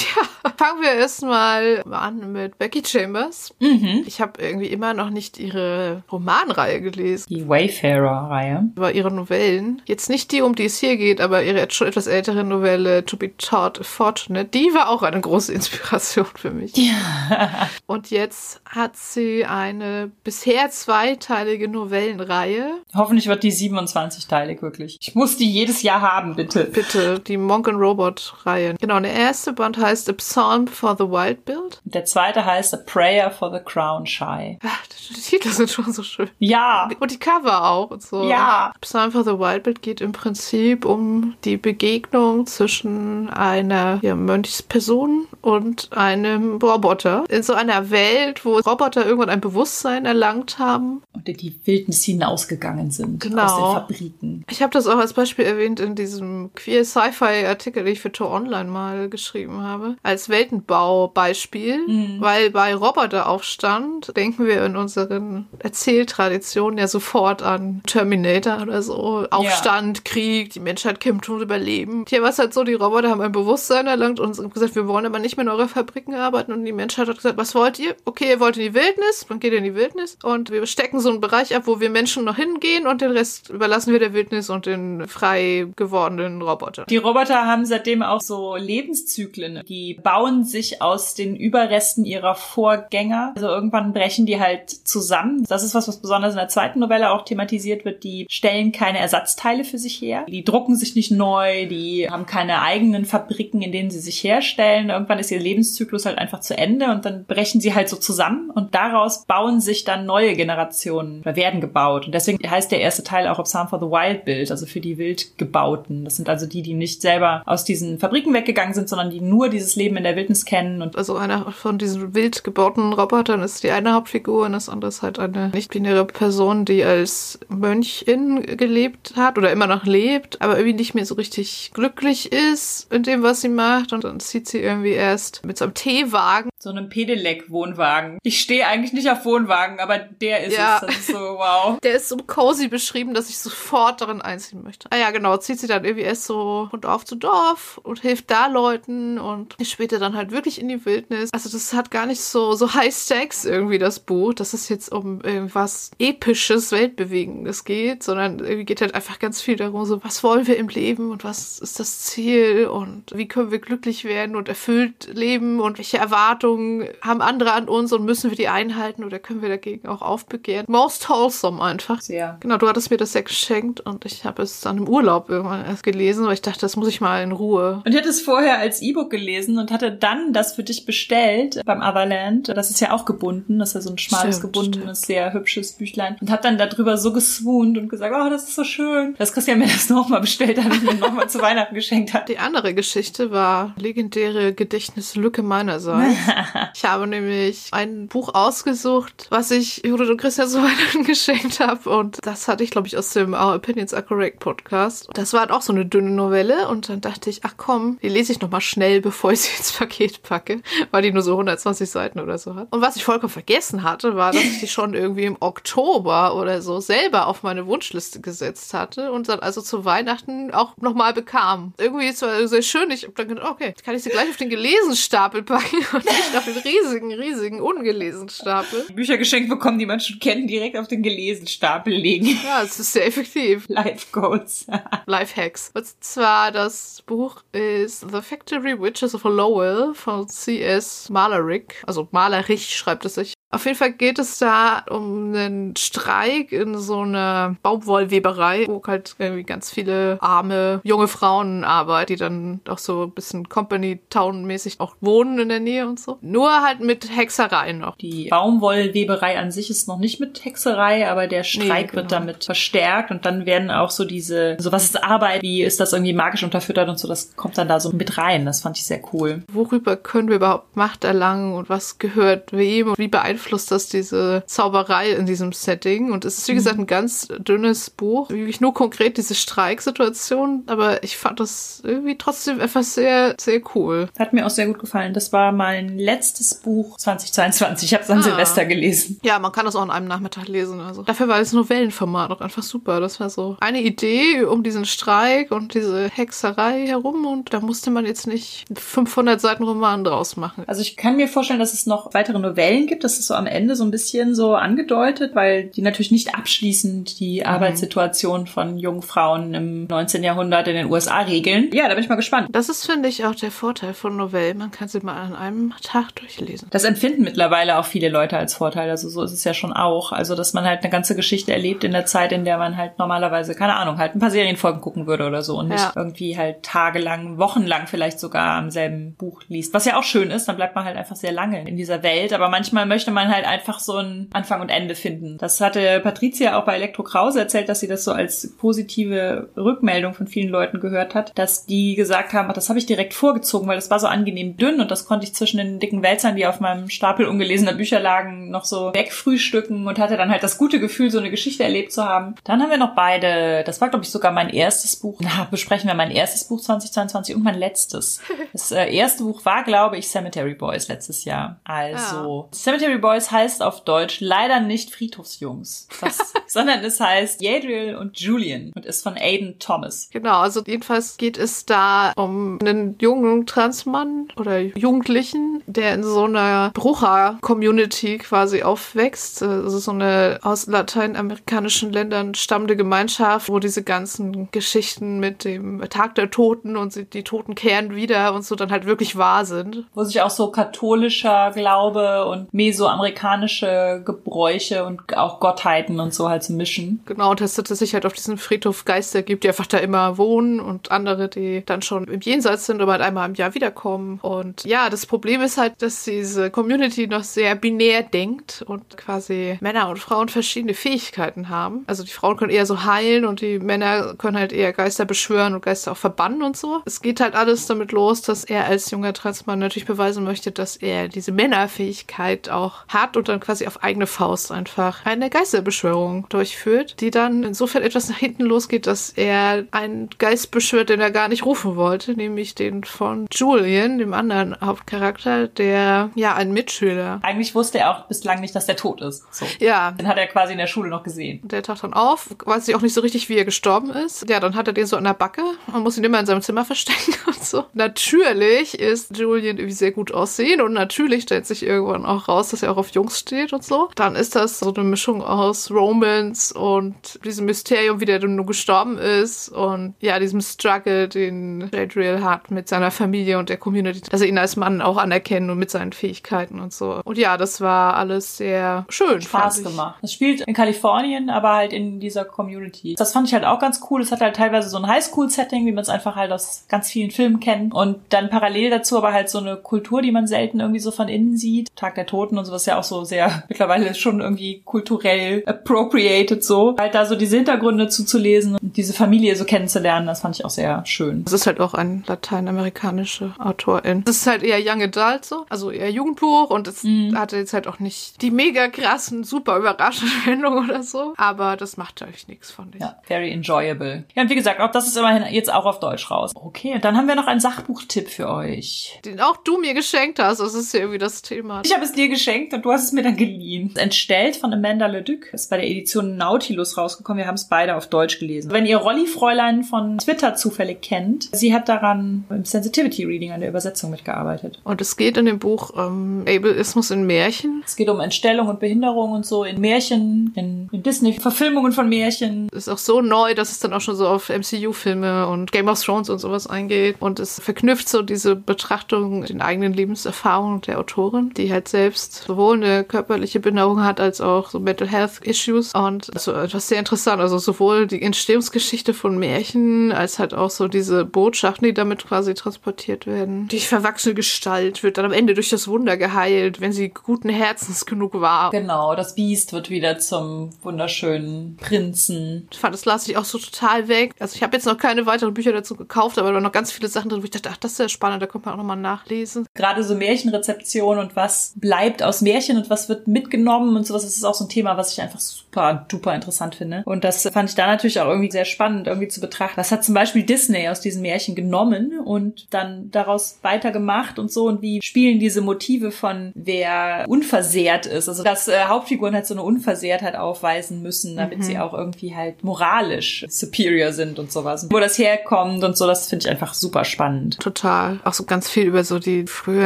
Ja, 0.46 0.52
fangen 0.58 0.82
wir 0.84 0.92
erstmal 0.92 1.84
an 1.90 2.32
mit 2.32 2.60
Becky 2.60 2.84
Chambers. 2.86 3.54
Mhm. 3.60 4.04
Ich 4.06 4.22
habe 4.22 4.40
irgendwie 4.40 4.68
immer 4.68 4.94
noch 4.94 5.10
nicht 5.10 5.40
ihre 5.40 6.04
Romanreihe 6.12 6.82
gelesen. 6.82 7.26
Die 7.30 7.50
Wayfarer-Reihe. 7.50 8.70
über 8.76 8.92
ihre 8.94 9.12
Novellen. 9.12 9.82
Jetzt 9.86 10.10
nicht 10.10 10.32
die, 10.32 10.42
um 10.42 10.54
die 10.54 10.66
es 10.66 10.78
hier 10.78 10.98
geht, 10.98 11.20
aber 11.20 11.44
ihre 11.44 11.66
schon 11.72 11.88
etwas 11.88 12.06
ältere 12.08 12.44
Novelle 12.44 13.04
To 13.06 13.18
Be 13.18 13.36
Taught 13.46 13.86
Fortunate, 13.86 14.46
die 14.50 14.74
war 14.74 14.90
auch 14.90 15.04
eine 15.04 15.22
große 15.22 15.54
Inspiration 15.54 16.25
für 16.36 16.52
mich. 16.52 16.75
Ja. 16.75 17.68
Und 17.86 18.10
jetzt 18.10 18.62
hat 18.68 18.98
sie 18.98 19.46
eine 19.46 20.12
bisher 20.24 20.70
zweiteilige 20.72 21.68
Novellenreihe. 21.68 22.72
Hoffentlich 22.96 23.28
wird 23.28 23.44
die 23.44 23.52
27-teilig, 23.52 24.62
wirklich. 24.62 24.98
Ich 25.00 25.14
muss 25.16 25.38
die 25.38 25.50
jedes 25.50 25.84
Jahr 25.84 26.02
haben, 26.02 26.36
bitte. 26.36 26.66
Bitte, 26.66 27.20
die 27.20 27.38
Monk 27.38 27.68
and 27.68 27.80
Robot 27.80 28.36
Reihe. 28.46 28.75
Genau, 28.80 29.00
der 29.00 29.14
erste 29.14 29.54
Band 29.54 29.78
heißt 29.78 30.10
A 30.10 30.14
Psalm 30.14 30.68
for 30.68 30.96
the 30.98 31.04
Wild 31.06 31.46
Build. 31.46 31.82
Der 31.84 32.06
zweite 32.06 32.44
heißt 32.46 32.74
A 32.74 32.78
Prayer 32.78 33.30
for 33.30 33.52
the 33.52 33.60
Crown 33.64 34.06
Shy. 34.06 34.58
Ah, 34.64 34.70
Die 35.10 35.22
Titel 35.22 35.50
sind 35.50 35.70
schon 35.70 35.92
so 35.94 36.02
schön. 36.04 36.30
Ja. 36.40 36.90
Und 37.00 37.12
die 37.12 37.20
Cover 37.20 37.66
auch 37.70 37.92
und 37.92 38.02
so. 38.02 38.28
Ja. 38.28 38.74
Psalm 38.82 39.12
for 39.12 39.24
the 39.24 39.38
Wild 39.38 39.64
Build 39.64 39.82
geht 39.82 40.02
im 40.02 40.12
Prinzip 40.12 40.86
um 40.86 41.36
die 41.44 41.58
Begegnung 41.58 42.48
zwischen 42.48 43.30
einer 43.36 44.00
ja, 44.01 44.15
Mönchsperson 44.15 45.27
und 45.42 45.89
einem 45.92 46.58
Roboter. 46.58 47.24
In 47.30 47.44
so 47.44 47.54
einer 47.54 47.89
Welt, 47.92 48.46
wo 48.46 48.58
Roboter 48.58 49.06
irgendwann 49.06 49.30
ein 49.30 49.42
Bewusstsein 49.42 50.06
erlangt 50.06 50.60
haben. 50.60 51.04
Und 51.13 51.27
in 51.27 51.38
die 51.38 51.60
Wildnis 51.65 52.04
hinausgegangen 52.04 52.92
sind. 52.92 53.22
Genau. 53.22 53.44
Aus 53.44 53.56
den 53.56 53.74
Fabriken. 53.74 54.46
Ich 54.50 54.62
habe 54.62 54.72
das 54.72 54.88
auch 54.88 54.98
als 54.98 55.13
Beispiel 55.13 55.46
erwähnt 55.46 55.80
in 55.80 55.96
diesem 55.96 56.51
queer 56.56 56.86
Sci-Fi-Artikel, 56.86 57.84
den 57.84 57.94
ich 57.94 58.01
für 58.01 58.12
Tor 58.12 58.32
Online 58.32 58.70
mal 58.70 59.10
geschrieben 59.10 59.62
habe. 59.62 59.96
Als 60.04 60.30
Weltenbau-Beispiel. 60.30 62.20
Weil 62.20 62.51
bei 62.51 62.74
Roboteraufstand 62.74 64.15
denken 64.15 64.46
wir 64.46 64.65
in 64.65 64.75
unseren 64.75 65.48
Erzähltraditionen 65.60 66.77
ja 66.77 66.88
sofort 66.88 67.44
an 67.44 67.82
Terminator 67.86 68.62
oder 68.62 68.82
so. 68.82 69.27
Aufstand, 69.30 70.06
Krieg, 70.06 70.51
die 70.51 70.60
Menschheit 70.60 71.00
kämpft 71.00 71.30
ums 71.30 71.44
Überleben. 71.44 72.06
Hier 72.08 72.22
war 72.22 72.30
es 72.30 72.39
halt 72.39 72.54
so, 72.54 72.63
die 72.63 72.74
Roboter 72.74 73.10
haben 73.10 73.22
ein 73.25 73.32
Bewusstsein 73.32 73.88
erlangt 73.88 74.20
und 74.20 74.53
gesagt, 74.53 74.75
wir 74.75 74.88
wollen 74.88 75.05
aber 75.05 75.20
nicht 75.20 75.38
mehr 75.38 75.46
in 75.46 75.50
eurer 75.50 75.67
Fabriken 75.67 76.15
arbeiten. 76.15 76.51
Und 76.53 76.65
die 76.65 76.72
Menschheit 76.72 77.08
hat 77.08 77.17
gesagt, 77.17 77.38
was 77.38 77.55
wollt 77.55 77.79
ihr? 77.79 77.96
Okay, 78.05 78.29
ihr 78.29 78.39
wollt 78.39 78.58
in 78.58 78.63
die 78.63 78.74
Wildnis, 78.74 79.25
dann 79.27 79.39
geht 79.39 79.51
ihr 79.51 79.60
in 79.60 79.63
die 79.63 79.75
Wildnis. 79.75 80.17
Und 80.24 80.51
wir 80.51 80.65
stecken 80.65 81.00
so 81.00 81.10
einen 81.10 81.22
Bereich 81.22 81.55
ab, 81.55 81.63
wo 81.65 81.79
wir 81.79 81.89
Menschen 81.89 82.24
noch 82.24 82.36
hingehen 82.36 82.88
und 82.88 83.01
den 83.01 83.12
Rest 83.12 83.50
überlassen 83.50 83.91
wir 83.91 84.00
der 84.00 84.13
Wildnis 84.13 84.50
und 84.50 84.65
den 84.65 85.08
frei 85.08 85.67
gewordenen 85.75 86.41
Robotern. 86.41 86.86
Die 86.89 86.98
Roboter 86.98 87.46
haben 87.46 87.65
seitdem 87.65 88.01
auch 88.01 88.22
so 88.22 88.55
Lebenszyklen. 88.55 89.62
Die 89.67 90.00
bauen 90.01 90.44
sich 90.44 90.82
aus 90.82 91.15
den 91.15 91.36
Überresten 91.36 92.05
ihrer 92.05 92.36
Vorgänger. 92.36 93.34
Also 93.36 93.48
irgendwann 93.48 93.94
brechen 93.94 94.25
die 94.25 94.39
halt 94.39 94.70
zusammen. 94.70 95.46
Das 95.48 95.63
ist 95.63 95.75
was, 95.75 95.88
was 95.88 96.01
besonders 96.01 96.32
in 96.32 96.38
der 96.38 96.50
zweiten 96.50 96.79
Novelle 96.79 97.12
auch 97.12 97.24
thematisiert 97.24 97.86
wird. 97.86 98.03
Die 98.03 98.27
stellen 98.29 98.72
keine 98.72 99.00
Ersatzteile 99.00 99.63
für 99.63 99.77
sich 99.77 100.01
her. 100.01 100.25
Die 100.27 100.44
drucken 100.44 100.75
sich 100.75 100.96
nicht 100.96 101.12
neu. 101.12 101.67
Die 101.67 102.10
haben 102.10 102.25
keine 102.25 102.62
eigenen 102.62 103.05
Fabriken, 103.15 103.62
in 103.62 103.72
denen 103.72 103.89
sie 103.89 104.00
sich 104.00 104.24
herstellen. 104.24 104.89
Irgendwann 104.89 105.19
ist 105.19 105.31
ihr 105.31 105.39
Lebenszyklus 105.39 106.05
halt 106.05 106.17
einfach 106.17 106.41
zu 106.41 106.57
Ende 106.57 106.91
und 106.91 107.05
dann 107.05 107.24
brechen 107.25 107.62
sie 107.62 107.74
halt 107.74 107.88
so 107.88 107.95
zusammen 107.95 108.50
und 108.50 108.75
daraus 108.75 109.25
bauen 109.25 109.62
sich 109.62 109.86
dann 109.86 110.05
neue 110.05 110.36
Generationen 110.36 111.22
oder 111.22 111.38
werden 111.38 111.62
gebaut. 111.62 112.05
Und 112.05 112.13
deswegen 112.13 112.50
heißt 112.50 112.72
der 112.72 112.81
erste 112.81 113.03
Teil 113.03 113.27
auch 113.27 113.41
Psalm 113.43 113.69
for 113.69 113.79
the 113.79 113.86
Wild 113.86 114.25
Build, 114.25 114.51
also 114.51 114.65
für 114.65 114.81
die 114.81 114.98
Wildgebauten. 114.98 116.03
Das 116.03 116.17
sind 116.17 116.27
also 116.27 116.45
die, 116.45 116.62
die 116.62 116.74
nicht 116.74 117.01
selber 117.01 117.41
aus 117.45 117.63
diesen 117.63 118.00
Fabriken 118.00 118.34
weggegangen 118.34 118.74
sind, 118.74 118.89
sondern 118.89 119.10
die 119.10 119.22
nur 119.22 119.50
dieses 119.50 119.75
Leben 119.75 119.95
in 119.95 120.03
der 120.03 120.15
Wildnis 120.15 120.43
kennen 120.45 120.81
und 120.81 120.98
Also 120.98 121.15
einer 121.15 121.51
von 121.51 121.77
diesen 121.77 122.13
wild 122.15 122.43
gebauten 122.43 122.91
Robotern 122.91 123.41
ist 123.41 123.63
die 123.63 123.72
eine 123.72 123.93
Hauptfigur 123.93 124.45
und 124.45 124.53
das 124.53 124.67
andere 124.67 124.89
ist 124.89 125.01
halt 125.01 125.19
eine 125.19 125.50
nicht-binäre 125.50 126.05
Person, 126.05 126.65
die 126.65 126.84
als 126.84 127.39
Mönchin 127.48 128.41
gelebt 128.57 129.13
hat 129.15 129.38
oder 129.38 129.51
immer 129.51 129.67
noch 129.67 129.86
lebt, 129.86 130.41
aber 130.41 130.57
irgendwie 130.57 130.77
nicht 130.77 130.95
mehr 130.95 131.05
so 131.05 131.15
richtig 131.15 131.72
glücklich 131.74 132.31
ist 132.31 132.91
in 132.91 133.03
dem, 133.08 133.24
was 133.24 133.42
sie 133.42 133.50
macht. 133.50 133.94
Und 133.94 134.04
dann 134.04 134.20
zieht 134.20 134.48
sie 134.48 134.60
irgendwie 134.60 134.92
erst 134.92 135.46
mit 135.46 135.58
so 135.58 135.66
einem 135.66 135.74
Teewagen 135.74 136.50
so 136.66 136.72
einem 136.72 136.90
Pedelec-Wohnwagen. 136.90 138.18
Ich 138.24 138.40
stehe 138.40 138.66
eigentlich 138.68 138.92
nicht 138.94 139.08
auf 139.10 139.24
Wohnwagen, 139.26 139.80
aber 139.80 140.00
der 140.00 140.46
ist 140.46 140.58
Ja. 140.58 140.78
es. 140.82 140.88
Das 140.88 140.96
ist 140.98 141.08
so, 141.08 141.14
wow. 141.20 141.78
Der 141.84 141.94
ist 141.94 142.10
so 142.10 142.18
cozy 142.18 142.68
beschrieben, 142.68 143.14
dass 143.14 143.30
ich 143.30 143.38
sofort 143.38 144.02
darin 144.02 144.20
einziehen 144.22 144.64
möchte. 144.64 144.88
Ah 144.92 144.98
ja, 144.98 145.12
genau, 145.12 145.38
zieht 145.38 145.60
sie 145.60 145.68
dann 145.68 145.86
irgendwie 145.86 146.04
erst 146.06 146.24
so 146.26 146.68
von 146.72 146.82
Dorf 146.82 147.06
zu 147.06 147.16
Dorf 147.16 147.80
und 147.84 148.00
hilft 148.02 148.32
da 148.32 148.48
Leuten 148.48 149.20
und 149.20 149.56
später 149.62 150.00
dann 150.00 150.16
halt 150.16 150.32
wirklich 150.32 150.60
in 150.60 150.68
die 150.68 150.84
Wildnis. 150.86 151.30
Also 151.34 151.50
das 151.50 151.74
hat 151.74 151.92
gar 151.92 152.08
nicht 152.08 152.22
so, 152.22 152.54
so 152.54 152.74
High 152.74 152.94
Stakes 152.96 153.46
irgendwie 153.46 153.78
das 153.78 154.00
Buch, 154.00 154.34
dass 154.34 154.54
es 154.54 154.68
jetzt 154.70 154.91
um 154.91 155.22
irgendwas 155.22 155.91
episches, 156.00 156.72
weltbewegendes 156.72 157.63
geht, 157.65 158.02
sondern 158.02 158.39
irgendwie 158.39 158.65
geht 158.65 158.82
halt 158.82 158.96
einfach 158.96 159.20
ganz 159.20 159.39
viel 159.41 159.56
darum, 159.56 159.86
so 159.86 160.04
was 160.04 160.24
wollen 160.24 160.48
wir 160.48 160.58
im 160.58 160.70
Leben 160.70 161.12
und 161.12 161.24
was 161.24 161.60
ist 161.60 161.80
das 161.80 162.00
Ziel 162.00 162.65
und 162.68 162.85
wie 163.13 163.28
können 163.28 163.52
wir 163.52 163.60
glücklich 163.60 164.04
werden 164.06 164.36
und 164.36 164.50
erfüllt 164.50 165.10
leben 165.13 165.60
und 165.60 165.78
welche 165.78 165.98
Erwartungen 165.98 166.88
haben 167.02 167.21
andere 167.21 167.54
an 167.54 167.67
uns 167.67 167.91
und 167.93 168.06
müssen 168.06 168.32
wir 168.32 168.38
die 168.38 168.48
einhalten 168.48 169.04
oder 169.04 169.19
können 169.19 169.41
wir 169.41 169.50
dagegen 169.50 169.88
auch 169.88 170.02
aufbegehren. 170.02 170.65
Most 170.67 171.10
wholesome 171.10 171.62
einfach. 171.62 172.02
Sehr. 172.02 172.38
Genau, 172.39 172.58
du 172.58 172.67
hattest 172.67 172.91
mir 172.91 172.98
das 172.98 173.13
ja 173.13 173.21
geschenkt 173.21 173.82
und 173.82 174.06
ich 174.06 174.26
habe 174.26 174.43
es 174.43 174.62
dann 174.62 174.78
im 174.78 174.88
Urlaub 174.88 175.30
irgendwann 175.30 175.65
erst 175.65 175.84
gelesen, 175.84 176.26
weil 176.26 176.34
ich 176.34 176.41
dachte, 176.41 176.62
das 176.62 176.76
muss 176.76 176.88
ich 176.88 177.02
mal 177.02 177.24
in 177.24 177.32
Ruhe. 177.32 177.82
Und 177.86 177.91
ich 177.91 177.98
hatte 177.98 178.10
es 178.10 178.21
vorher 178.21 178.60
als 178.60 178.82
E-Book 178.82 179.10
gelesen 179.10 179.58
und 179.58 179.71
hatte 179.71 179.91
dann 179.91 180.34
das 180.34 180.54
für 180.54 180.63
dich 180.63 180.86
bestellt 180.86 181.62
beim 181.65 181.82
Otherland. 181.82 182.50
Das 182.50 182.69
ist 182.69 182.80
ja 182.82 182.91
auch 182.91 183.06
gebunden. 183.06 183.60
Das 183.60 183.69
ist 183.69 183.76
ja 183.76 183.82
so 183.82 183.91
ein 183.91 183.98
schmales, 183.98 184.38
Stimmt, 184.38 184.54
gebundenes, 184.54 185.02
sehr 185.02 185.34
hübsches 185.34 185.74
Büchlein. 185.74 186.17
Und 186.21 186.30
habe 186.32 186.41
dann 186.41 186.58
darüber 186.58 186.98
so 186.98 187.13
geswoont 187.13 187.78
und 187.78 187.89
gesagt, 187.89 188.13
oh, 188.15 188.30
das 188.30 188.43
ist 188.43 188.56
so 188.56 188.63
schön. 188.63 189.15
Dass 189.17 189.34
Christian 189.34 189.60
mir 189.60 189.67
das 189.67 189.89
nochmal 189.89 190.21
bestellt 190.21 190.63
hat 190.63 190.71
und 190.71 190.84
mir 190.84 190.93
nochmal 190.93 191.30
zu 191.30 191.41
Weihnachten 191.41 191.76
geschenkt 191.76 192.13
hat. 192.13 192.30
Die 192.30 192.38
andere 192.38 192.74
Geschichte 192.76 193.32
war 193.32 193.74
legendäre 193.78 194.54
Gedächtnislücke 194.54 195.42
meinerseits. 195.42 196.16
ich 196.76 196.86
habe 196.86 197.08
nämlich 197.08 197.70
ein 197.72 198.08
Buch 198.08 198.34
ausgesucht, 198.34 199.28
was 199.30 199.52
ich 199.52 199.82
Judith 199.86 200.10
und 200.10 200.18
Christian 200.18 200.48
zu 200.48 200.58
Weihnachten 200.64 201.04
geschenkt 201.04 201.60
habe. 201.60 201.90
Und 201.90 202.20
das 202.24 202.48
hatte 202.48 202.64
ich, 202.64 202.72
glaube 202.72 202.88
ich, 202.88 202.98
aus 202.98 203.12
dem 203.14 203.34
Our 203.34 203.56
Opinions 203.56 203.94
Are 203.94 204.04
Correct 204.04 204.40
Podcast. 204.40 205.10
Das 205.14 205.34
war 205.34 205.42
halt 205.42 205.52
auch 205.52 205.62
so 205.62 205.74
eine 205.74 205.86
dünne 205.86 206.12
Novelle. 206.12 206.68
Und 206.68 206.90
dann 206.90 207.02
dachte 207.02 207.30
ich, 207.30 207.44
ach 207.44 207.56
komm, 207.58 207.98
die 208.02 208.10
lese 208.10 208.32
ich 208.32 208.42
nochmal 208.42 208.62
schnell, 208.62 209.02
bevor 209.06 209.32
ich 209.32 209.42
sie 209.42 209.58
ins 209.58 209.72
Paket 209.72 210.24
packe, 210.24 210.62
weil 210.92 211.02
die 211.02 211.12
nur 211.12 211.24
so 211.24 211.32
120 211.32 211.90
Seiten 211.90 212.20
oder 212.20 212.38
so 212.38 212.56
hat. 212.56 212.68
Und 212.72 212.82
was 212.82 212.96
ich 212.96 213.04
vollkommen 213.04 213.32
vergessen 213.32 213.84
hatte, 213.84 214.16
war, 214.16 214.32
dass 214.32 214.44
ich 214.44 214.60
die 214.60 214.68
schon 214.68 214.94
irgendwie 214.94 215.24
im 215.24 215.38
Oktober 215.40 216.36
oder 216.36 216.62
so 216.62 216.80
selber 216.80 217.28
auf 217.28 217.44
meine 217.44 217.66
Wunschliste 217.66 218.20
gesetzt 218.22 218.74
hatte 218.74 219.12
und 219.12 219.30
dann 219.30 219.40
also 219.40 219.62
zu 219.62 219.86
Weihnachten 219.86 220.52
auch 220.52 220.76
nochmal 220.78 221.14
bekam. 221.14 221.74
Irgendwie 221.78 222.08
ist 222.08 222.22
es 222.22 222.50
sehr 222.50 222.62
schön. 222.69 222.91
Ich 222.91 223.04
habe 223.04 223.13
dann 223.13 223.28
gedacht, 223.28 223.49
okay, 223.49 223.65
jetzt 223.67 223.84
kann 223.84 223.95
ich 223.95 224.04
sie 224.04 224.10
gleich 224.10 224.30
auf 224.30 224.38
den 224.38 224.49
Gelesenstapel 224.49 225.43
packen 225.43 225.78
und 225.93 226.06
nicht 226.06 226.36
auf 226.36 226.45
den 226.45 226.58
riesigen, 226.58 227.13
riesigen 227.13 227.62
Ungelesenstapel. 227.62 228.86
Bücher 228.93 229.17
geschenkt 229.17 229.49
bekommen, 229.49 229.80
die 229.80 229.86
man 229.86 229.99
schon 229.99 230.19
kennt, 230.19 230.49
direkt 230.49 230.78
auf 230.78 230.88
den 230.88 231.04
Gelesenstapel 231.04 231.93
legen. 231.93 232.25
Ja, 232.45 232.62
es 232.62 232.80
ist 232.80 232.93
sehr 232.93 233.08
effektiv. 233.08 233.65
Life 233.69 234.08
Goals. 234.12 234.67
Lifehacks. 235.06 235.71
Und 235.73 235.86
zwar 236.01 236.51
das 236.51 237.01
Buch 237.06 237.43
ist 237.54 238.01
The 238.12 238.21
Factory 238.21 238.80
Witches 238.80 239.15
of 239.15 239.23
Lowell 239.23 239.93
von 239.93 240.28
C.S. 240.28 241.10
Malerick. 241.10 241.84
Also 241.88 242.08
Malerich 242.12 242.75
schreibt 242.75 243.06
es 243.06 243.15
sich. 243.15 243.35
Auf 243.56 243.63
jeden 243.65 243.78
Fall 243.78 243.94
geht 243.94 244.20
es 244.20 244.38
da 244.38 244.84
um 244.89 245.34
einen 245.34 245.78
Streik 245.78 246.52
in 246.52 246.78
so 246.78 247.00
einer 247.00 247.56
Baumwollweberei, 247.63 248.65
wo 248.68 248.84
halt 248.86 249.15
irgendwie 249.18 249.44
ganz 249.44 249.72
viele 249.72 250.18
arme 250.20 250.82
junge 250.84 251.08
Frauen 251.08 251.63
arbeiten, 251.63 252.08
die 252.12 252.18
dann 252.18 252.60
auch 252.68 252.80
so 252.80 253.04
ein 253.04 253.12
bisschen 253.12 253.48
Company 253.48 254.02
Town 254.10 254.44
mäßig 254.44 254.82
auch 254.82 254.98
wohnen 255.00 255.39
in 255.39 255.48
der 255.48 255.62
Nähe 255.62 255.88
und 255.88 256.02
so. 256.02 256.18
Nur 256.20 256.63
halt 256.63 256.82
mit 256.82 257.15
Hexerei 257.15 257.72
noch. 257.72 257.96
Die 257.96 258.28
Baumwollweberei 258.28 259.39
an 259.39 259.52
sich 259.52 259.70
ist 259.70 259.88
noch 259.88 260.00
nicht 260.00 260.20
mit 260.20 260.44
Hexerei, 260.44 261.10
aber 261.10 261.28
der 261.28 261.44
Streik 261.44 261.70
nee, 261.70 261.82
genau. 261.84 261.96
wird 261.96 262.12
damit 262.12 262.44
verstärkt 262.44 263.10
und 263.10 263.26
dann 263.26 263.46
werden 263.46 263.72
auch 263.72 263.89
so 263.89 264.04
diese, 264.04 264.58
so 264.60 264.74
was 264.74 264.84
ist 264.84 265.02
Arbeit, 265.02 265.44
wie 265.44 265.63
ist 265.63 265.80
das 265.80 265.94
irgendwie 265.94 266.12
magisch 266.12 266.44
unterfüttert 266.44 266.89
und 266.89 267.00
so, 267.00 267.08
das 267.08 267.38
kommt 267.38 267.58
dann 267.58 267.70
da 267.70 267.80
so 267.80 267.91
mit 267.91 268.18
rein. 268.18 268.46
Das 268.46 268.60
fand 268.60 268.78
ich 268.78 268.86
sehr 268.86 269.00
cool. 269.13 269.44
Worüber 269.50 269.96
können 269.96 270.28
wir 270.28 270.36
überhaupt 270.36 270.76
Macht 270.76 271.06
erlangen 271.06 271.54
und 271.54 271.70
was 271.70 272.00
gehört 272.00 272.52
wem 272.52 272.89
und 272.89 272.98
wie 272.98 273.08
beeinflusst 273.08 273.44
das 273.71 273.89
diese 273.89 274.43
Zauberei 274.45 275.12
in 275.12 275.25
diesem 275.25 275.51
Setting? 275.51 276.12
Und 276.12 276.25
es 276.25 276.38
ist, 276.38 276.47
wie 276.47 276.53
mhm. 276.53 276.58
gesagt, 276.58 276.79
ein 276.79 276.88
ganz 276.88 277.27
dünnes 277.39 277.89
Buch. 277.89 278.29
Wirklich 278.29 278.62
nur 278.62 278.73
konkret 278.73 279.17
diese 279.17 279.36
Streiksituation, 279.36 280.63
aber 280.67 281.03
ich 281.03 281.17
fand 281.17 281.39
das 281.39 281.81
irgendwie 281.84 282.17
trotzdem 282.17 282.60
etwas 282.60 282.93
sehr, 282.93 283.36
sehr 283.39 283.62
cool. 283.75 284.10
Hat 284.17 284.34
mir 284.34 284.45
auch 284.45 284.49
sehr 284.49 284.67
gut 284.67 284.79
gefallen. 284.79 285.13
Das 285.13 285.34
war 285.34 285.51
mein 285.51 285.97
letztes 285.97 286.55
Buch 286.55 286.97
2022. 286.97 287.89
Ich 287.89 287.93
habe 287.93 288.03
es 288.03 288.10
an 288.10 288.19
ah. 288.19 288.23
Silvester 288.23 288.65
gelesen. 288.65 289.19
Ja, 289.23 289.39
man 289.39 289.51
kann 289.51 289.65
das 289.65 289.75
auch 289.75 289.81
an 289.81 289.91
einem 289.91 290.08
Nachmittag 290.08 290.47
lesen. 290.47 290.79
Also 290.79 291.03
dafür 291.03 291.27
war 291.27 291.39
das 291.39 291.53
Novellenformat 291.53 292.31
auch 292.31 292.41
einfach 292.41 292.63
super. 292.63 292.99
Das 292.99 293.19
war 293.19 293.29
so 293.29 293.58
eine 293.60 293.81
Idee 293.81 294.43
um 294.43 294.63
diesen 294.63 294.86
Streik 294.86 295.51
und 295.51 295.73
diese 295.73 296.10
Hexerei 296.10 296.88
herum 296.88 297.25
und 297.25 297.53
da 297.53 297.60
musste 297.60 297.91
man 297.91 298.05
jetzt 298.05 298.27
nicht 298.27 298.65
500 298.73 299.39
Seiten 299.39 299.63
Roman 299.63 300.03
draus 300.03 300.38
machen. 300.38 300.63
Also 300.67 300.81
ich 300.81 300.97
kann 300.97 301.15
mir 301.15 301.27
vorstellen, 301.27 301.60
dass 301.60 301.73
es 301.73 301.86
noch 301.86 302.13
weitere 302.13 302.39
Novellen 302.39 302.88
gibt. 302.88 303.03
Das 303.03 303.19
ist 303.19 303.31
so 303.36 303.39
am 303.39 303.48
Ende 303.48 303.76
so 303.76 303.84
ein 303.84 303.91
bisschen 303.91 304.34
so 304.34 304.56
angedeutet, 304.56 305.36
weil 305.36 305.65
die 305.65 305.82
natürlich 305.82 306.12
nicht 306.12 306.36
abschließend 306.36 307.19
die 307.19 307.41
mhm. 307.41 307.45
Arbeitssituation 307.45 308.48
von 308.48 308.78
jungen 308.78 309.02
Frauen 309.02 309.54
im 309.54 309.86
19. 309.88 310.24
Jahrhundert 310.24 310.67
in 310.67 310.76
den 310.76 310.91
USA 310.91 311.19
regeln. 311.19 311.69
Ja, 311.74 311.88
da 311.88 311.95
bin 311.95 312.04
ich 312.04 312.10
mal 312.10 312.15
gespannt. 312.15 312.48
Das 312.52 312.69
ist, 312.69 312.86
finde 312.86 313.10
ich, 313.10 313.26
auch 313.26 313.36
der 313.36 313.52
Vorteil 313.52 313.93
von 313.93 314.15
Novellen. 314.15 314.58
Man 314.58 314.71
kann 314.71 314.88
sie 314.88 315.02
mal 315.02 315.21
an 315.21 315.36
einem 315.36 315.74
Tag 315.84 316.15
durchlesen. 316.15 316.67
Das 316.71 316.84
empfinden 316.86 317.24
mittlerweile 317.24 317.78
auch 317.78 317.86
viele 317.86 318.10
Leute 318.10 318.38
als 318.38 318.56
Vorteil. 318.56 318.89
Also 318.89 319.10
so 319.10 319.24
ist 319.24 319.34
es 319.34 319.43
ja 319.43 319.54
schon 319.54 319.74
auch. 319.74 320.12
Also, 320.12 320.36
dass 320.36 320.54
man 320.54 320.65
halt 320.65 320.84
eine 320.84 320.91
ganze 320.91 321.15
Geschichte 321.15 321.52
erlebt 321.52 321.84
in 321.84 321.91
der 321.91 322.06
Zeit, 322.06 322.32
in 322.32 322.45
der 322.45 322.58
man 322.58 322.78
halt 322.78 322.98
normalerweise, 322.98 323.56
keine 323.56 323.76
Ahnung, 323.76 323.98
halt 323.98 324.15
ein 324.15 324.19
paar 324.19 324.32
Serienfolgen 324.32 324.82
gucken 324.82 325.08
würde 325.08 325.26
oder 325.26 325.41
so 325.41 325.60
und 325.60 325.69
ja. 325.69 325.76
nicht 325.76 325.95
irgendwie 325.95 326.38
halt 326.38 326.63
tagelang, 326.63 327.38
wochenlang 327.38 327.88
vielleicht 327.88 328.19
sogar 328.19 328.58
am 328.58 328.71
selben 328.71 329.15
Buch 329.15 329.41
liest. 329.48 329.74
Was 329.74 329.86
ja 329.86 329.98
auch 329.98 330.04
schön 330.04 330.32
ist, 330.32 330.48
dann 330.48 330.56
bleibt 330.56 330.76
man 330.76 330.86
halt 330.86 330.95
einfach 330.95 331.15
sehr 331.15 331.32
lange 331.32 331.67
in 331.67 331.76
dieser 331.76 332.04
Welt. 332.04 332.32
Aber 332.32 332.50
manchmal 332.50 332.86
möchte 332.86 333.12
man 333.12 333.14
halt 333.19 333.45
einfach 333.45 333.80
so 333.80 333.97
ein 333.97 334.30
Anfang 334.34 334.62
und 334.62 334.69
Ende 334.69 334.95
finden. 334.95 335.38
Das 335.38 335.62
hatte 335.62 335.99
Patricia 336.01 336.60
auch 336.60 336.65
bei 336.65 336.75
Elektro 336.75 337.04
Krause 337.04 337.39
erzählt, 337.39 337.69
dass 337.69 337.80
sie 337.80 337.88
das 337.88 338.04
so 338.04 338.12
als 338.12 338.56
positive 338.58 339.49
Rückmeldung 339.58 340.13
von 340.13 340.28
vielen 340.28 340.49
Leuten 340.49 340.80
gehört 340.80 341.15
hat, 341.15 341.32
dass 341.36 341.65
die 341.65 341.95
gesagt 341.95 342.34
haben, 342.34 342.49
ach, 342.49 342.54
das 342.54 342.69
habe 342.69 342.80
ich 342.80 342.86
direkt 342.86 343.13
vorgezogen, 343.13 343.67
weil 343.67 343.75
das 343.75 343.89
war 343.89 343.99
so 343.99 344.08
angenehm 344.08 344.58
dünn 344.58 344.80
und 344.80 344.91
das 344.91 345.06
konnte 345.06 345.25
ich 345.25 345.34
zwischen 345.34 345.58
den 345.58 345.80
dicken 345.80 346.04
Wälzern, 346.04 346.36
die 346.36 346.45
auf 346.45 346.60
meinem 346.60 346.89
Stapel 346.89 347.25
ungelesener 347.25 347.73
Bücher 347.73 347.99
lagen, 347.99 348.49
noch 348.49 348.65
so 348.65 348.93
wegfrühstücken 348.93 349.88
und 349.88 349.99
hatte 349.99 350.17
dann 350.17 350.30
halt 350.30 350.43
das 350.43 350.58
gute 350.58 350.80
Gefühl, 350.80 351.10
so 351.10 351.19
eine 351.19 351.32
Geschichte 351.32 351.63
erlebt 351.63 351.91
zu 351.91 352.06
haben. 352.06 352.36
Dann 352.43 352.62
haben 352.62 352.69
wir 352.69 352.78
noch 352.78 352.95
beide, 352.95 353.63
das 353.63 353.82
war 353.82 353.89
glaube 353.89 354.06
ich 354.06 354.12
sogar 354.12 354.32
mein 354.32 354.49
erstes 354.49 354.95
Buch. 354.95 355.19
Na, 355.19 355.47
besprechen 355.49 355.88
wir 355.88 355.95
mein 355.95 356.12
erstes 356.12 356.45
Buch 356.45 356.62
2022 356.62 357.36
und 357.36 357.43
mein 357.43 357.56
letztes. 357.56 358.21
Das 358.54 358.71
äh, 358.71 358.93
erste 358.93 359.23
Buch 359.23 359.43
war, 359.43 359.63
glaube 359.63 359.97
ich, 359.97 360.08
Cemetery 360.08 360.54
Boys 360.54 360.88
letztes 360.88 361.25
Jahr. 361.25 361.60
Also, 361.65 362.47
ja. 362.51 362.58
Cemetery 362.58 362.97
Boys 363.06 363.30
heißt 363.30 363.62
auf 363.62 363.84
Deutsch 363.84 364.20
leider 364.20 364.60
nicht 364.62 364.89
Friedhofsjungs, 364.89 365.89
das, 366.02 366.34
sondern 366.48 366.84
es 366.84 367.00
heißt 367.00 367.39
Yadriel 367.39 367.96
und 367.96 368.20
Julian 368.20 368.72
und 368.74 368.84
ist 368.84 369.04
von 369.04 369.15
Aiden 369.15 369.60
Thomas. 369.60 370.10
Genau, 370.12 370.39
also 370.39 370.63
jedenfalls 370.65 371.18
geht 371.18 371.38
es 371.38 371.68
da 371.68 372.13
um 372.15 372.58
einen 372.62 372.96
jungen 373.00 373.46
Transmann 373.46 374.30
oder 374.38 374.58
Jugendlichen, 374.58 375.62
der 375.68 375.94
in 375.94 376.04
so 376.04 376.24
einer 376.24 376.72
Brucher-Community 376.74 378.18
quasi 378.18 378.63
aufwächst. 378.63 379.44
Also 379.44 379.78
so 379.78 379.91
eine 379.91 380.39
aus 380.41 380.65
lateinamerikanischen 380.65 381.94
Ländern 381.94 382.34
stammende 382.34 382.76
Gemeinschaft, 382.76 383.50
wo 383.50 383.60
diese 383.60 383.84
ganzen 383.84 384.50
Geschichten 384.50 385.20
mit 385.20 385.46
dem 385.46 385.88
Tag 385.91 386.15
der 386.15 386.32
Toten 386.32 386.76
und 386.76 387.13
die 387.13 387.24
Toten 387.24 387.54
kehren 387.54 387.96
wieder 387.96 388.34
und 388.34 388.44
so 388.44 388.56
dann 388.56 388.72
halt 388.72 388.88
wirklich 388.88 389.15
wahr 389.15 389.46
sind. 389.46 389.86
Wo 389.94 390.04
sich 390.04 390.24
auch 390.24 390.32
so 390.32 390.50
katholischer 390.50 391.52
Glaube 391.52 392.26
und 392.26 392.52
mesoamerikanische 392.95 394.01
Gebräuche 394.05 394.86
und 394.86 395.17
auch 395.17 395.39
Gottheiten 395.39 395.99
und 395.99 396.13
so 396.13 396.29
halt 396.29 396.43
so 396.43 396.53
mischen. 396.53 397.01
Genau, 397.05 397.31
und 397.31 397.41
dass 397.41 397.58
es 397.58 397.79
sich 397.79 397.93
halt 397.93 398.05
auf 398.05 398.13
diesem 398.13 398.38
Friedhof 398.38 398.86
Geister 398.86 399.21
gibt, 399.21 399.43
die 399.43 399.47
einfach 399.49 399.67
da 399.67 399.77
immer 399.77 400.17
wohnen 400.17 400.60
und 400.60 400.91
andere, 400.91 401.27
die 401.27 401.63
dann 401.65 401.81
schon 401.81 402.05
im 402.05 402.21
Jenseits 402.21 402.65
sind, 402.65 402.81
aber 402.81 402.93
halt 402.93 403.01
einmal 403.01 403.29
im 403.29 403.36
Jahr 403.36 403.53
wiederkommen. 403.53 404.19
Und 404.21 404.63
ja, 404.65 404.89
das 404.89 405.05
Problem 405.05 405.41
ist 405.41 405.58
halt, 405.58 405.81
dass 405.81 406.03
diese 406.03 406.49
Community 406.49 407.08
noch 407.08 407.23
sehr 407.23 407.55
binär 407.55 408.03
denkt 408.03 408.63
und 408.67 408.97
quasi 408.97 409.58
Männer 409.62 409.89
und 409.89 409.97
Frauen 409.97 410.29
verschiedene 410.29 410.73
Fähigkeiten 410.73 411.49
haben. 411.49 411.84
Also 411.88 412.03
die 412.03 412.12
Frauen 412.12 412.38
können 412.38 412.51
eher 412.51 412.65
so 412.65 412.86
heilen 412.86 413.25
und 413.25 413.41
die 413.41 413.60
Männer 413.60 414.15
können 414.15 414.38
halt 414.38 414.53
eher 414.53 414.73
Geister 414.73 415.05
beschwören 415.05 415.53
und 415.53 415.63
Geister 415.63 415.91
auch 415.91 415.97
verbannen 415.97 416.41
und 416.41 416.58
so. 416.58 416.81
Es 416.86 417.01
geht 417.01 417.19
halt 417.19 417.36
alles 417.36 417.67
damit 417.67 417.91
los, 417.91 418.21
dass 418.21 418.43
er 418.43 418.65
als 418.65 418.91
junger 418.91 419.13
Transmann 419.13 419.60
natürlich 419.60 419.86
beweisen 419.86 420.23
möchte, 420.23 420.51
dass 420.51 420.75
er 420.77 421.08
diese 421.08 421.31
Männerfähigkeit 421.31 422.49
auch 422.49 422.85
hat 422.88 423.17
und 423.17 423.30
dann 423.30 423.39
quasi 423.39 423.67
auf 423.67 423.84
eigene 423.84 424.08
Faust 424.08 424.52
einfach 424.52 425.06
eine 425.06 425.30
Geisterbeschwörung 425.30 426.28
durchführt, 426.30 427.02
die 427.02 427.12
dann 427.12 427.43
insofern 427.43 427.84
etwas 427.84 428.10
nach 428.10 428.17
hinten 428.17 428.43
losgeht, 428.43 428.88
dass 428.88 429.10
er 429.10 429.65
einen 429.71 430.10
Geist 430.17 430.52
beschwört, 430.52 430.89
den 430.89 431.00
er 431.00 431.12
gar 431.12 431.28
nicht 431.28 431.45
rufen 431.45 431.76
wollte, 431.76 432.13
nämlich 432.13 432.56
den 432.56 432.84
von 432.84 433.28
Julian, 433.32 433.98
dem 433.98 434.13
anderen 434.13 434.56
Hauptcharakter, 434.62 435.48
der 435.48 436.12
ja 436.15 436.36
ein 436.36 436.52
Mitschüler. 436.52 437.19
Eigentlich 437.24 437.56
wusste 437.56 437.80
er 437.80 437.91
auch 437.91 438.08
bislang 438.08 438.39
nicht, 438.39 438.56
dass 438.56 438.65
der 438.65 438.76
tot 438.76 439.02
ist. 439.02 439.26
So. 439.34 439.45
Ja. 439.60 439.91
Den 439.91 440.08
hat 440.08 440.17
er 440.17 440.28
quasi 440.28 440.54
in 440.54 440.58
der 440.58 440.67
Schule 440.67 440.89
noch 440.89 441.04
gesehen. 441.04 441.41
Der 441.43 441.63
taucht 441.63 441.84
dann 441.84 441.93
auf, 441.93 442.30
weiß 442.45 442.67
ich 442.67 442.76
auch 442.76 442.82
nicht 442.82 442.93
so 442.93 443.02
richtig, 443.02 443.30
wie 443.30 443.38
er 443.38 443.45
gestorben 443.45 443.89
ist. 443.89 444.30
Ja, 444.30 444.39
dann 444.39 444.56
hat 444.56 444.67
er 444.67 444.74
den 444.74 444.86
so 444.86 444.98
an 444.98 445.04
der 445.04 445.13
Backe 445.13 445.43
und 445.74 445.84
muss 445.84 445.98
ihn 445.98 446.04
immer 446.04 446.19
in 446.19 446.26
seinem 446.26 446.41
Zimmer 446.41 446.65
verstecken 446.65 447.15
und 447.28 447.43
so. 447.43 447.65
Natürlich 447.74 448.80
ist 448.80 449.17
Julian 449.17 449.58
irgendwie 449.58 449.74
sehr 449.74 449.91
gut 449.91 450.13
aussehen 450.13 450.62
und 450.62 450.74
natürlich 450.74 451.24
stellt 451.24 451.45
sich 451.45 451.63
irgendwann 451.63 452.06
auch 452.06 452.28
raus, 452.28 452.50
dass 452.50 452.63
er 452.63 452.71
auch 452.71 452.75
auf 452.78 452.90
Jungs 452.90 453.20
steht 453.20 453.54
und 453.54 453.64
so. 453.64 453.90
Dann 453.96 454.16
ist 454.16 454.36
das 454.36 454.60
so 454.60 454.74
eine 454.74 454.84
Mischung 454.84 455.24
aus 455.24 455.72
Romance 455.72 456.54
und 456.54 457.24
diesem 457.24 457.46
Mysterium, 457.46 458.00
wie 458.00 458.06
der 458.06 458.20
nun 458.20 458.46
gestorben 458.46 458.98
ist 458.98 459.50
und 459.50 459.96
ja, 460.00 460.20
diesem 460.20 460.42
Struggle, 460.42 461.08
den 461.08 461.70
Jadriel 461.74 462.24
hat 462.24 462.52
mit 462.52 462.68
seiner 462.68 462.92
Familie 462.92 463.40
und 463.40 463.50
der 463.50 463.58
Community, 463.58 464.02
dass 464.10 464.22
er 464.22 464.28
ihn 464.28 464.38
als 464.38 464.56
Mann 464.56 464.82
auch 464.82 464.98
anerkennen 464.98 465.50
und 465.50 465.60
mit 465.60 465.70
seinen 465.70 465.94
Fähigkeiten 465.94 466.60
und 466.60 466.74
so. 466.74 467.02
Und 467.04 467.18
ja, 467.18 467.38
das 467.38 467.62
war 467.62 467.96
alles 467.96 468.38
sehr 468.38 468.86
schön. 468.90 469.22
Spaß 469.22 469.64
gemacht. 469.64 470.00
Es 470.02 470.14
spielt 470.14 470.42
in 470.42 470.54
Kalifornien, 470.54 471.30
aber 471.30 471.54
halt 471.54 471.74
in 471.74 472.00
dieser 472.00 472.26
Community. 472.26 472.96
Das 472.98 473.14
fand 473.14 473.28
ich 473.28 473.34
halt 473.34 473.46
auch 473.46 473.60
ganz 473.60 473.82
cool. 473.90 474.02
Es 474.02 474.12
hat 474.12 474.22
halt 474.22 474.36
teilweise 474.36 474.70
so 474.70 474.78
ein 474.78 474.88
Highschool-Setting, 474.88 475.66
wie 475.66 475.72
man 475.72 475.82
es 475.82 475.90
einfach 475.90 476.16
halt 476.16 476.32
aus 476.32 476.66
ganz 476.68 476.90
vielen 476.90 477.12
Filmen 477.12 477.40
kennt. 477.40 477.74
Und 477.74 478.00
dann 478.10 478.30
parallel 478.30 478.70
dazu 478.70 478.98
aber 478.98 479.14
halt 479.14 479.30
so 479.30 479.40
eine 479.40 479.58
Kultur, 479.58 480.02
die 480.02 480.12
man 480.12 480.28
selten 480.28 480.60
irgendwie 480.60 480.80
so 480.80 480.92
von 480.92 481.08
innen 481.08 481.38
sieht. 481.38 481.76
Tag 481.76 481.96
der 481.96 482.06
Toten 482.06 482.38
und 482.38 482.46
sowas 482.46 482.64
ja 482.65 482.78
auch 482.78 482.84
so 482.84 483.04
sehr 483.04 483.43
mittlerweile 483.49 483.93
schon 483.95 484.21
irgendwie 484.21 484.62
kulturell 484.65 485.43
appropriated 485.45 486.43
so. 486.43 486.75
Halt 486.78 486.95
da 486.95 487.06
so 487.06 487.15
diese 487.15 487.38
Hintergründe 487.38 487.88
zuzulesen 487.88 488.58
und 488.62 488.78
diese 488.78 488.93
Familie 488.93 489.36
so 489.36 489.45
kennenzulernen, 489.45 490.08
das 490.08 490.21
fand 490.21 490.36
ich 490.36 490.45
auch 490.45 490.49
sehr 490.49 490.86
schön. 490.86 491.23
Es 491.25 491.34
ist 491.34 491.47
halt 491.47 491.60
auch 491.60 491.73
ein 491.73 492.04
lateinamerikanische 492.08 493.34
Autorin. 493.39 494.04
Es 494.08 494.17
ist 494.17 494.28
halt 494.28 494.43
eher 494.43 494.60
Young 494.60 494.82
Adult 494.82 495.25
so, 495.25 495.45
also 495.49 495.71
eher 495.71 495.91
Jugendbuch 495.91 496.49
und 496.49 496.67
es 496.67 496.84
mhm. 496.84 497.17
hatte 497.17 497.38
jetzt 497.38 497.54
halt 497.54 497.67
auch 497.67 497.80
nicht 497.80 498.21
die 498.21 498.32
mega 498.32 498.67
krassen, 498.67 499.23
super 499.23 499.58
überraschenden 499.58 500.15
Wendungen 500.25 500.69
oder 500.69 500.84
so. 500.84 501.13
Aber 501.17 501.56
das 501.58 501.78
macht 501.78 502.01
eigentlich 502.01 502.28
nichts, 502.28 502.51
fand 502.51 502.75
ich. 502.75 502.82
Ja, 502.82 502.97
very 503.04 503.32
enjoyable. 503.32 504.04
Ja, 504.15 504.23
und 504.23 504.30
wie 504.30 504.36
gesagt, 504.36 504.60
auch 504.60 504.71
das 504.71 504.88
ist 504.88 504.97
immerhin 504.97 505.34
jetzt 505.34 505.51
auch 505.51 505.65
auf 505.65 505.80
Deutsch 505.80 506.10
raus. 506.10 506.32
Okay, 506.36 506.73
und 506.73 506.86
dann 506.86 506.97
haben 506.97 507.08
wir 507.08 507.15
noch 507.15 507.28
einen 507.28 507.39
Sachbuchtipp 507.39 508.10
für 508.10 508.30
euch. 508.30 508.99
Den 509.06 509.19
auch 509.21 509.38
du 509.38 509.60
mir 509.60 509.73
geschenkt 509.73 510.19
hast. 510.19 510.39
Das 510.39 510.54
ist 510.54 510.73
ja 510.73 510.82
irgendwie 510.82 510.97
das 510.97 511.21
Thema. 511.21 511.62
Ich 511.65 511.73
habe 511.73 511.84
es 511.84 511.93
dir 511.93 512.10
geschenkt 512.10 512.54
du 512.58 512.72
hast 512.72 512.86
es 512.86 512.91
mir 512.91 513.04
dann 513.04 513.18
geliehen. 513.18 513.74
Entstellt 513.76 514.36
von 514.36 514.54
Amanda 514.54 514.88
Leduc. 514.88 515.34
Ist 515.34 515.50
bei 515.50 515.58
der 515.58 515.68
Edition 515.68 516.18
Nautilus 516.18 516.78
rausgekommen. 516.78 517.20
Wir 517.20 517.28
haben 517.28 517.36
es 517.36 517.46
beide 517.46 517.76
auf 517.76 517.88
Deutsch 517.88 518.20
gelesen. 518.20 518.52
Wenn 518.52 518.65
ihr 518.65 518.78
Rolli 518.78 519.06
Fräulein 519.06 519.63
von 519.63 519.98
Twitter 519.98 520.36
zufällig 520.36 520.82
kennt, 520.82 521.30
sie 521.34 521.54
hat 521.54 521.70
daran 521.70 522.26
im 522.30 522.46
Sensitivity 522.46 523.06
Reading 523.06 523.32
an 523.32 523.39
der 523.39 523.50
Übersetzung 523.50 523.91
mitgearbeitet. 523.91 524.60
Und 524.63 524.82
es 524.82 524.98
geht 524.98 525.18
in 525.18 525.26
dem 525.26 525.39
Buch 525.39 525.72
um 525.72 526.22
Ableismus 526.22 526.91
in 526.91 527.06
Märchen. 527.06 527.63
Es 527.65 527.76
geht 527.76 527.89
um 527.89 528.00
Entstellung 528.00 528.48
und 528.48 528.60
Behinderung 528.60 529.12
und 529.12 529.26
so 529.26 529.44
in 529.44 529.60
Märchen, 529.60 530.32
in, 530.36 530.70
in 530.72 530.84
Disney-Verfilmungen 530.84 531.72
von 531.72 531.89
Märchen. 531.89 532.50
Ist 532.50 532.70
auch 532.70 532.78
so 532.78 533.02
neu, 533.02 533.34
dass 533.34 533.52
es 533.52 533.60
dann 533.60 533.74
auch 533.74 533.82
schon 533.82 533.96
so 533.96 534.08
auf 534.08 534.30
MCU-Filme 534.30 535.28
und 535.28 535.52
Game 535.52 535.68
of 535.68 535.82
Thrones 535.82 536.10
und 536.10 536.20
sowas 536.20 536.48
eingeht. 536.48 536.98
Und 537.00 537.20
es 537.20 537.39
verknüpft 537.39 537.89
so 537.89 538.02
diese 538.02 538.36
Betrachtung 538.36 539.26
den 539.26 539.41
eigenen 539.41 539.74
Lebenserfahrungen 539.74 540.62
der 540.62 540.80
Autorin, 540.80 541.32
die 541.36 541.52
halt 541.52 541.68
selbst 541.68 542.24
sowohl 542.26 542.44
sowohl 542.45 542.63
eine 542.63 542.84
körperliche 542.84 543.39
Behinderung 543.39 543.84
hat 543.84 543.99
als 543.99 544.21
auch 544.21 544.49
so 544.49 544.60
Mental 544.60 544.88
Health 544.88 545.19
Issues 545.23 545.73
und 545.73 546.12
so 546.15 546.31
etwas 546.31 546.67
sehr 546.67 546.79
interessant. 546.79 547.19
Also 547.19 547.39
sowohl 547.39 547.88
die 547.88 548.01
Entstehungsgeschichte 548.01 548.93
von 548.93 549.17
Märchen 549.17 549.91
als 549.91 550.19
halt 550.19 550.34
auch 550.34 550.51
so 550.51 550.67
diese 550.67 551.05
Botschaften, 551.05 551.65
die 551.65 551.73
damit 551.73 552.05
quasi 552.05 552.36
transportiert 552.36 553.08
werden. 553.08 553.47
Die 553.47 553.60
verwachsene 553.60 554.13
Gestalt 554.13 554.84
wird 554.84 554.97
dann 554.97 555.05
am 555.05 555.12
Ende 555.12 555.34
durch 555.34 555.49
das 555.49 555.67
Wunder 555.67 555.97
geheilt, 555.97 556.62
wenn 556.62 556.71
sie 556.71 556.89
guten 556.89 557.29
Herzens 557.29 557.86
genug 557.86 558.13
war. 558.21 558.51
Genau, 558.51 558.95
das 558.95 559.15
Biest 559.15 559.53
wird 559.53 559.69
wieder 559.69 559.97
zum 559.97 560.51
wunderschönen 560.62 561.58
Prinzen. 561.58 562.47
Ich 562.51 562.60
fand, 562.60 562.75
das 562.75 562.86
las 562.86 563.08
ich 563.08 563.17
auch 563.17 563.25
so 563.25 563.39
total 563.39 563.88
weg. 563.88 564.13
Also 564.19 564.36
ich 564.36 564.43
habe 564.43 564.55
jetzt 564.55 564.65
noch 564.65 564.77
keine 564.77 565.05
weiteren 565.08 565.34
Bücher 565.34 565.51
dazu 565.51 565.75
gekauft, 565.75 566.19
aber 566.19 566.29
da 566.29 566.36
waren 566.36 566.43
noch 566.43 566.51
ganz 566.51 566.71
viele 566.71 566.89
Sachen 566.89 567.10
drin, 567.10 567.21
wo 567.21 567.25
ich 567.25 567.31
dachte, 567.31 567.49
ach, 567.51 567.58
das 567.58 567.73
ist 567.73 567.79
ja 567.79 567.89
spannend, 567.89 568.21
da 568.21 568.27
kommt 568.27 568.45
man 568.45 568.53
auch 568.53 568.58
nochmal 568.58 568.77
nachlesen. 568.77 569.47
Gerade 569.55 569.84
so 569.84 569.95
Märchenrezeption 569.95 570.99
und 570.99 571.15
was 571.15 571.53
bleibt 571.55 572.03
aus 572.03 572.21
Märchen 572.21 572.35
und 572.58 572.69
was 572.69 572.89
wird 572.89 573.08
mitgenommen 573.08 573.76
und 573.76 573.86
sowas, 573.86 574.04
das 574.04 574.15
ist 574.15 574.24
auch 574.24 574.36
so 574.36 574.45
ein 574.45 574.50
Thema, 574.50 574.78
was 574.78 574.93
ich 574.93 575.02
einfach 575.02 575.19
super 575.19 575.86
duper 575.88 576.13
interessant 576.13 576.56
finde. 576.56 576.84
Und 576.86 577.04
das 577.04 577.24
fand 577.24 577.50
ich 577.50 577.56
da 577.56 577.67
natürlich 577.67 578.00
auch 578.00 578.08
irgendwie 578.08 578.32
sehr 578.32 578.45
spannend, 578.45 578.88
irgendwie 578.88 579.08
zu 579.08 579.21
betrachten. 579.21 579.58
Was 579.58 579.71
hat 579.71 579.84
zum 579.84 579.95
Beispiel 579.95 580.24
Disney 580.24 580.67
aus 580.67 580.82
diesen 580.82 581.02
Märchen 581.02 581.36
genommen 581.36 582.00
und 582.00 582.48
dann 582.54 582.91
daraus 582.91 583.39
weitergemacht 583.41 584.19
und 584.19 584.32
so 584.32 584.48
und 584.48 584.62
wie 584.62 584.82
spielen 584.82 585.19
diese 585.19 585.41
Motive 585.41 585.91
von 585.91 586.32
wer 586.36 587.06
unversehrt 587.08 587.86
ist. 587.86 588.10
Also 588.10 588.24
dass 588.24 588.48
äh, 588.48 588.65
Hauptfiguren 588.65 589.13
halt 589.13 589.26
so 589.26 589.34
eine 589.34 589.43
Unversehrtheit 589.43 590.15
aufweisen 590.15 590.82
müssen, 590.82 591.15
damit 591.15 591.39
mhm. 591.39 591.43
sie 591.43 591.60
auch 591.60 591.74
irgendwie 591.74 592.15
halt 592.15 592.43
moralisch 592.43 593.26
superior 593.30 593.93
sind 593.93 594.19
und 594.19 594.32
sowas. 594.32 594.67
Wo 594.69 594.80
das 594.80 594.98
herkommt 594.98 595.63
und 595.63 595.78
so, 595.78 595.88
das 595.88 596.10
finde 596.10 596.26
ich 596.26 596.32
einfach 596.32 596.54
super 596.54 596.86
spannend. 596.86 597.39
Total. 597.39 598.00
Auch 598.04 598.13
so 598.13 598.26
ganz 598.26 598.50
viel 598.50 598.65
über 598.65 598.84
so 598.84 599.00
die 599.00 599.26
frühe 599.28 599.65